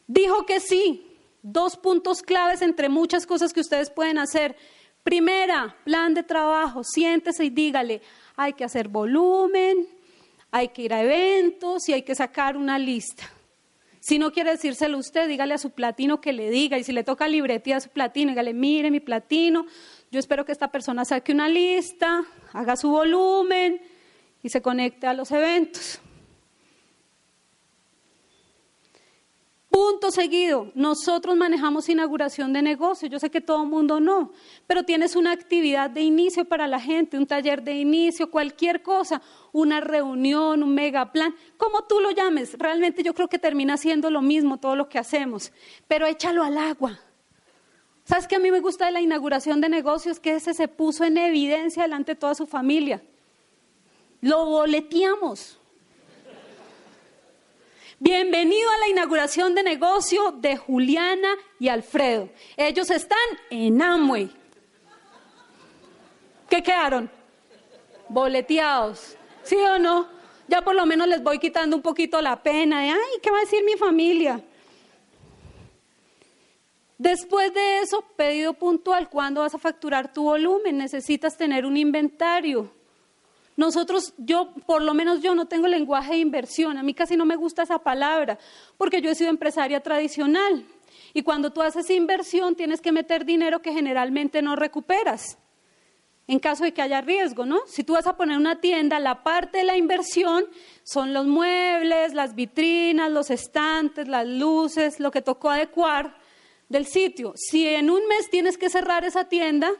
Dijo 0.06 0.46
que 0.46 0.60
sí. 0.60 1.02
Dos 1.42 1.76
puntos 1.76 2.22
claves 2.22 2.62
entre 2.62 2.88
muchas 2.88 3.26
cosas 3.26 3.52
que 3.52 3.60
ustedes 3.60 3.90
pueden 3.90 4.18
hacer. 4.18 4.56
Primera, 5.02 5.76
plan 5.84 6.14
de 6.14 6.22
trabajo. 6.22 6.82
Siéntese 6.82 7.44
y 7.44 7.50
dígale, 7.50 8.02
hay 8.34 8.52
que 8.54 8.64
hacer 8.64 8.88
volumen, 8.88 9.86
hay 10.50 10.68
que 10.68 10.82
ir 10.82 10.92
a 10.92 11.02
eventos 11.02 11.88
y 11.88 11.92
hay 11.92 12.02
que 12.02 12.14
sacar 12.14 12.56
una 12.56 12.78
lista. 12.78 13.30
Si 14.00 14.18
no 14.18 14.32
quiere 14.32 14.52
decírselo 14.52 14.98
usted, 14.98 15.28
dígale 15.28 15.54
a 15.54 15.58
su 15.58 15.70
platino 15.70 16.20
que 16.20 16.32
le 16.32 16.50
diga. 16.50 16.78
Y 16.78 16.84
si 16.84 16.92
le 16.92 17.02
toca 17.02 17.26
libretía 17.26 17.76
a 17.76 17.80
su 17.80 17.88
platino, 17.90 18.30
dígale, 18.30 18.54
mire 18.54 18.90
mi 18.90 19.00
platino, 19.00 19.66
yo 20.12 20.20
espero 20.20 20.44
que 20.44 20.52
esta 20.52 20.70
persona 20.70 21.04
saque 21.04 21.32
una 21.32 21.48
lista, 21.48 22.24
haga 22.52 22.76
su 22.76 22.90
volumen 22.90 23.80
y 24.42 24.48
se 24.48 24.62
conecte 24.62 25.08
a 25.08 25.12
los 25.12 25.32
eventos. 25.32 26.00
Punto 29.76 30.10
seguido, 30.10 30.72
nosotros 30.74 31.36
manejamos 31.36 31.90
inauguración 31.90 32.54
de 32.54 32.62
negocio, 32.62 33.08
yo 33.08 33.18
sé 33.18 33.28
que 33.28 33.42
todo 33.42 33.64
el 33.64 33.68
mundo 33.68 34.00
no, 34.00 34.32
pero 34.66 34.84
tienes 34.84 35.16
una 35.16 35.32
actividad 35.32 35.90
de 35.90 36.00
inicio 36.00 36.46
para 36.46 36.66
la 36.66 36.80
gente, 36.80 37.18
un 37.18 37.26
taller 37.26 37.62
de 37.62 37.74
inicio, 37.74 38.30
cualquier 38.30 38.82
cosa, 38.82 39.20
una 39.52 39.82
reunión, 39.82 40.62
un 40.62 40.74
mega 40.74 41.12
plan, 41.12 41.34
como 41.58 41.84
tú 41.84 42.00
lo 42.00 42.10
llames, 42.10 42.56
realmente 42.58 43.02
yo 43.02 43.12
creo 43.12 43.28
que 43.28 43.38
termina 43.38 43.76
siendo 43.76 44.10
lo 44.10 44.22
mismo 44.22 44.56
todo 44.56 44.76
lo 44.76 44.88
que 44.88 44.98
hacemos, 44.98 45.52
pero 45.86 46.06
échalo 46.06 46.42
al 46.42 46.56
agua. 46.56 46.98
¿Sabes 48.04 48.26
qué 48.26 48.36
a 48.36 48.40
mí 48.40 48.50
me 48.50 48.60
gusta 48.60 48.86
de 48.86 48.92
la 48.92 49.02
inauguración 49.02 49.60
de 49.60 49.68
negocios? 49.68 50.18
Que 50.18 50.36
ese 50.36 50.54
se 50.54 50.68
puso 50.68 51.04
en 51.04 51.18
evidencia 51.18 51.82
delante 51.82 52.12
de 52.12 52.16
toda 52.16 52.34
su 52.34 52.46
familia. 52.46 53.02
Lo 54.22 54.46
boleteamos. 54.46 55.58
Bienvenido 57.98 58.68
a 58.70 58.78
la 58.78 58.88
inauguración 58.88 59.54
de 59.54 59.62
negocio 59.62 60.30
de 60.32 60.58
Juliana 60.58 61.34
y 61.58 61.68
Alfredo. 61.68 62.28
Ellos 62.54 62.90
están 62.90 63.18
en 63.48 63.80
Amway. 63.80 64.30
¿Qué 66.50 66.62
quedaron? 66.62 67.10
Boleteados. 68.10 69.16
¿Sí 69.44 69.56
o 69.56 69.78
no? 69.78 70.08
Ya 70.46 70.60
por 70.60 70.74
lo 70.74 70.84
menos 70.84 71.08
les 71.08 71.22
voy 71.22 71.38
quitando 71.38 71.74
un 71.74 71.80
poquito 71.80 72.20
la 72.20 72.42
pena 72.42 72.82
de, 72.82 72.90
ay, 72.90 73.20
¿qué 73.22 73.30
va 73.30 73.38
a 73.38 73.40
decir 73.40 73.64
mi 73.64 73.78
familia? 73.78 74.44
Después 76.98 77.54
de 77.54 77.78
eso, 77.78 78.04
pedido 78.14 78.52
puntual, 78.52 79.08
¿cuándo 79.08 79.40
vas 79.40 79.54
a 79.54 79.58
facturar 79.58 80.12
tu 80.12 80.24
volumen? 80.24 80.76
Necesitas 80.76 81.38
tener 81.38 81.64
un 81.64 81.78
inventario. 81.78 82.70
Nosotros, 83.56 84.12
yo, 84.18 84.52
por 84.66 84.82
lo 84.82 84.92
menos 84.92 85.22
yo 85.22 85.34
no 85.34 85.46
tengo 85.46 85.66
lenguaje 85.66 86.12
de 86.12 86.18
inversión, 86.18 86.76
a 86.76 86.82
mí 86.82 86.92
casi 86.92 87.16
no 87.16 87.24
me 87.24 87.36
gusta 87.36 87.62
esa 87.62 87.78
palabra, 87.78 88.38
porque 88.76 89.00
yo 89.00 89.10
he 89.10 89.14
sido 89.14 89.30
empresaria 89.30 89.80
tradicional. 89.80 90.66
Y 91.14 91.22
cuando 91.22 91.50
tú 91.50 91.62
haces 91.62 91.88
inversión 91.88 92.54
tienes 92.54 92.82
que 92.82 92.92
meter 92.92 93.24
dinero 93.24 93.62
que 93.62 93.72
generalmente 93.72 94.42
no 94.42 94.56
recuperas, 94.56 95.38
en 96.28 96.38
caso 96.38 96.64
de 96.64 96.72
que 96.72 96.82
haya 96.82 97.00
riesgo, 97.00 97.46
¿no? 97.46 97.60
Si 97.66 97.84
tú 97.84 97.94
vas 97.94 98.06
a 98.06 98.16
poner 98.16 98.36
una 98.36 98.60
tienda, 98.60 98.98
la 98.98 99.22
parte 99.22 99.58
de 99.58 99.64
la 99.64 99.76
inversión 99.76 100.44
son 100.82 101.14
los 101.14 101.26
muebles, 101.26 102.14
las 102.14 102.34
vitrinas, 102.34 103.10
los 103.10 103.30
estantes, 103.30 104.08
las 104.08 104.26
luces, 104.26 105.00
lo 105.00 105.10
que 105.10 105.22
tocó 105.22 105.50
adecuar 105.50 106.16
del 106.68 106.86
sitio. 106.86 107.32
Si 107.36 107.66
en 107.66 107.90
un 107.90 108.06
mes 108.08 108.28
tienes 108.28 108.58
que 108.58 108.68
cerrar 108.68 109.04
esa 109.04 109.24
tienda, 109.24 109.70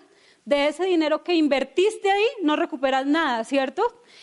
de 0.46 0.68
ese 0.68 0.84
dinero 0.84 1.24
que 1.24 1.34
invertiste 1.34 2.08
ahí 2.08 2.24
no 2.40 2.54
recuperas 2.54 3.04
nada, 3.04 3.42
¿cierto? 3.42 3.82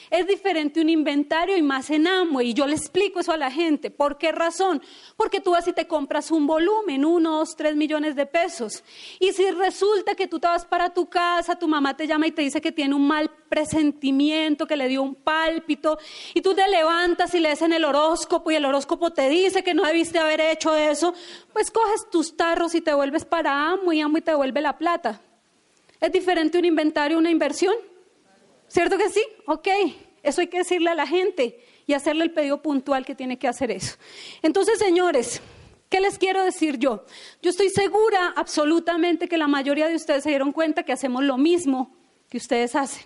Es 0.10 0.26
diferente 0.26 0.80
un 0.80 0.88
inventario 0.88 1.58
y 1.58 1.62
más 1.62 1.90
en 1.90 2.08
Amway. 2.08 2.52
Y 2.52 2.54
yo 2.54 2.66
le 2.66 2.76
explico 2.76 3.20
eso 3.20 3.34
a 3.34 3.38
la 3.38 3.52
gente. 3.52 3.92
¿Por 3.92 4.18
qué 4.18 4.32
razón? 4.32 4.82
Porque 5.18 5.42
tú 5.42 5.52
vas 5.52 5.68
y 5.68 5.74
te 5.74 5.86
compras 5.86 6.32
un 6.32 6.48
volumen, 6.48 7.04
unos 7.04 7.58
tres 7.58 7.76
millones 7.76 8.16
de 8.16 8.26
pesos. 8.26 8.86
Y 9.20 9.34
si 9.34 9.52
resulta 9.52 10.16
que 10.16 10.30
tú 10.30 10.40
te 10.40 10.48
vas 10.48 10.64
para 10.64 10.94
tu 10.94 11.10
casa, 11.10 11.60
tu 11.60 11.68
mamá 11.68 11.98
te 11.98 12.08
llama 12.08 12.26
y 12.26 12.32
te 12.32 12.42
dice 12.42 12.62
que 12.62 12.72
tiene 12.72 12.96
un 12.96 13.06
mal 13.06 13.30
presentimiento, 13.50 14.66
que 14.66 14.78
le 14.78 14.88
dio 14.88 15.04
un 15.04 15.16
pálpito, 15.16 16.00
y 16.34 16.40
tú 16.40 16.56
te 16.56 16.66
levantas 16.70 17.36
y 17.36 17.40
lees 17.40 17.62
en 17.62 17.74
el 17.74 17.84
horóscopo 17.84 18.50
y 18.50 18.56
el 18.56 18.64
horóscopo 18.64 19.12
te 19.12 19.28
dice 19.28 19.62
que 19.62 19.74
no 19.74 19.84
debiste 19.84 20.20
haber 20.20 20.40
hecho 20.40 20.74
eso, 20.74 21.14
pues 21.52 21.70
coges 21.70 22.10
tus 22.10 22.38
tarros 22.38 22.74
y 22.76 22.82
te 22.82 22.94
vuelves 22.94 23.26
para 23.26 23.72
Amway 23.72 23.98
y 23.98 24.02
Amway 24.02 24.22
te 24.22 24.32
devuelve 24.32 24.62
la 24.62 24.78
plata. 24.78 25.22
¿Es 26.04 26.12
diferente 26.12 26.58
un 26.58 26.66
inventario 26.66 27.16
a 27.16 27.20
una 27.22 27.32
inversión? 27.32 27.74
¿Cierto 28.68 28.98
que 28.98 29.08
sí? 29.08 29.24
Ok, 29.46 29.70
eso 30.22 30.42
hay 30.42 30.48
que 30.48 30.58
decirle 30.58 30.90
a 30.90 30.96
la 30.96 31.08
gente 31.08 31.64
y 31.88 31.94
hacerle 31.94 32.26
el 32.26 32.32
pedido 32.32 32.62
puntual 32.62 33.06
que 33.06 33.16
tiene 33.16 33.40
que 33.40 33.48
hacer 33.48 33.72
eso. 33.72 33.96
Entonces, 34.42 34.80
señores, 34.80 35.42
¿qué 35.88 36.02
les 36.02 36.18
quiero 36.18 36.44
decir 36.44 36.78
yo? 36.78 37.06
Yo 37.42 37.52
estoy 37.52 37.70
segura 37.70 38.34
absolutamente 38.36 39.30
que 39.30 39.38
la 39.38 39.48
mayoría 39.48 39.88
de 39.88 39.96
ustedes 39.96 40.24
se 40.24 40.30
dieron 40.30 40.52
cuenta 40.52 40.84
que 40.84 40.92
hacemos 40.92 41.24
lo 41.24 41.38
mismo 41.38 41.96
que 42.28 42.36
ustedes 42.36 42.76
hacen. 42.76 43.04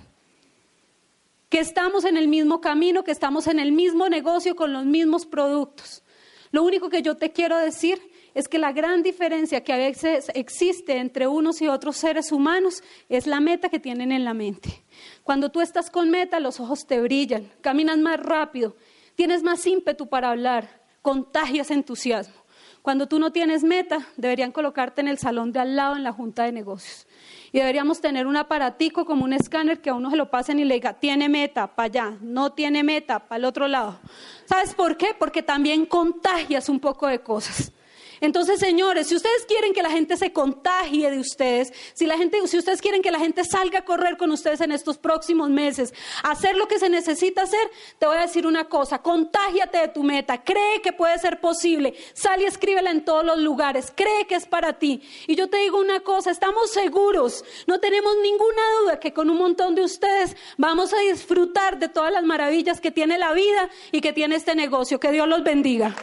Que 1.50 1.60
estamos 1.60 2.04
en 2.04 2.18
el 2.18 2.28
mismo 2.28 2.62
camino, 2.62 3.04
que 3.04 3.12
estamos 3.12 3.46
en 3.46 3.60
el 3.60 3.74
mismo 3.74 4.10
negocio 4.10 4.56
con 4.56 4.74
los 4.74 4.86
mismos 4.86 5.28
productos. 5.28 6.02
Lo 6.50 6.64
único 6.64 6.90
que 6.90 7.04
yo 7.04 7.16
te 7.16 7.32
quiero 7.32 7.58
decir 7.58 8.02
es 8.38 8.48
que 8.48 8.60
la 8.60 8.72
gran 8.72 9.02
diferencia 9.02 9.64
que 9.64 9.74
a 9.74 9.78
veces 9.78 10.30
existe 10.36 10.98
entre 10.98 11.26
unos 11.26 11.60
y 11.60 11.70
otros 11.70 11.98
seres 11.98 12.32
humanos 12.32 12.84
es 13.10 13.26
la 13.26 13.40
meta 13.40 13.68
que 13.68 13.80
tienen 13.80 14.12
en 14.12 14.24
la 14.24 14.36
mente. 14.36 14.84
Cuando 15.24 15.50
tú 15.50 15.60
estás 15.60 15.90
con 15.90 16.12
meta, 16.12 16.40
los 16.40 16.60
ojos 16.60 16.86
te 16.86 17.02
brillan, 17.02 17.52
caminas 17.62 17.98
más 17.98 18.20
rápido, 18.20 18.76
tienes 19.16 19.42
más 19.42 19.66
ímpetu 19.66 20.08
para 20.08 20.30
hablar, 20.30 20.84
contagias 21.02 21.72
entusiasmo. 21.72 22.36
Cuando 22.84 23.08
tú 23.08 23.18
no 23.18 23.32
tienes 23.32 23.64
meta, 23.64 24.08
deberían 24.18 24.52
colocarte 24.52 25.02
en 25.02 25.08
el 25.08 25.18
salón 25.18 25.52
de 25.52 25.60
al 25.60 25.76
lado 25.76 25.96
en 25.96 26.04
la 26.04 26.14
junta 26.14 26.44
de 26.44 26.52
negocios. 26.52 27.08
Y 27.52 27.58
deberíamos 27.58 28.02
tener 28.02 28.28
un 28.28 28.38
aparatico 28.38 29.04
como 29.04 29.26
un 29.26 29.34
escáner 29.34 29.82
que 29.82 29.90
a 29.90 29.96
uno 29.96 30.12
se 30.12 30.16
lo 30.16 30.30
pasen 30.30 30.60
y 30.60 30.64
le 30.64 30.76
diga, 30.76 30.94
tiene 30.94 31.28
meta 31.28 31.76
para 31.76 31.88
allá, 31.88 32.18
no 32.22 32.52
tiene 32.52 32.84
meta 32.84 33.18
para 33.28 33.38
el 33.40 33.46
otro 33.46 33.68
lado. 33.68 33.98
¿Sabes 34.46 34.76
por 34.76 34.96
qué? 34.96 35.16
Porque 35.18 35.42
también 35.42 35.88
contagias 35.88 36.70
un 36.70 36.80
poco 36.80 37.08
de 37.08 37.18
cosas. 37.18 37.74
Entonces, 38.22 38.60
señores, 38.60 39.08
si 39.08 39.16
ustedes 39.16 39.46
quieren 39.46 39.74
que 39.74 39.82
la 39.82 39.90
gente 39.90 40.18
se 40.18 40.32
contagie 40.32 41.12
de 41.12 41.20
ustedes, 41.20 41.74
si 41.94 42.08
si 42.48 42.58
ustedes 42.58 42.82
quieren 42.82 43.02
que 43.02 43.12
la 43.12 43.20
gente 43.20 43.44
salga 43.44 43.80
a 43.80 43.86
correr 43.86 44.18
con 44.18 44.32
ustedes 44.32 44.62
en 44.62 44.72
estos 44.72 44.98
próximos 44.98 45.50
meses, 45.50 45.94
hacer 46.24 46.56
lo 46.56 46.68
que 46.68 46.80
se 46.80 46.90
necesita 46.90 47.44
hacer, 47.44 47.70
te 48.00 48.06
voy 48.06 48.18
a 48.18 48.22
decir 48.22 48.48
una 48.48 48.66
cosa, 48.66 49.02
contágiate 49.02 49.78
de 49.80 49.88
tu 49.90 50.04
meta, 50.04 50.44
cree 50.44 50.82
que 50.82 50.94
puede 50.94 51.18
ser 51.20 51.40
posible, 51.40 51.94
sal 52.14 52.42
y 52.42 52.46
escríbela 52.46 52.92
en 52.92 53.04
todos 53.04 53.26
los 53.26 53.38
lugares, 53.38 53.92
cree 53.96 54.26
que 54.28 54.36
es 54.36 54.46
para 54.46 54.74
ti. 54.74 55.02
Y 55.28 55.36
yo 55.36 55.50
te 55.50 55.58
digo 55.58 55.80
una 55.80 56.00
cosa, 56.02 56.32
estamos 56.32 56.72
seguros, 56.72 57.44
no 57.68 57.80
tenemos 57.80 58.14
ninguna 58.22 58.62
duda 58.82 59.00
que 59.00 59.14
con 59.14 59.30
un 59.30 59.38
montón 59.38 59.76
de 59.76 59.84
ustedes 59.84 60.36
vamos 60.58 60.94
a 60.94 61.00
disfrutar 61.00 61.80
de 61.80 61.90
todas 61.90 62.12
las 62.12 62.24
maravillas 62.24 62.82
que 62.82 62.92
tiene 62.92 63.18
la 63.18 63.34
vida 63.34 63.70
y 63.92 64.02
que 64.02 64.14
tiene 64.14 64.36
este 64.36 64.56
negocio. 64.56 65.00
Que 65.00 65.12
Dios 65.12 65.28
los 65.28 65.44
bendiga. 65.44 65.96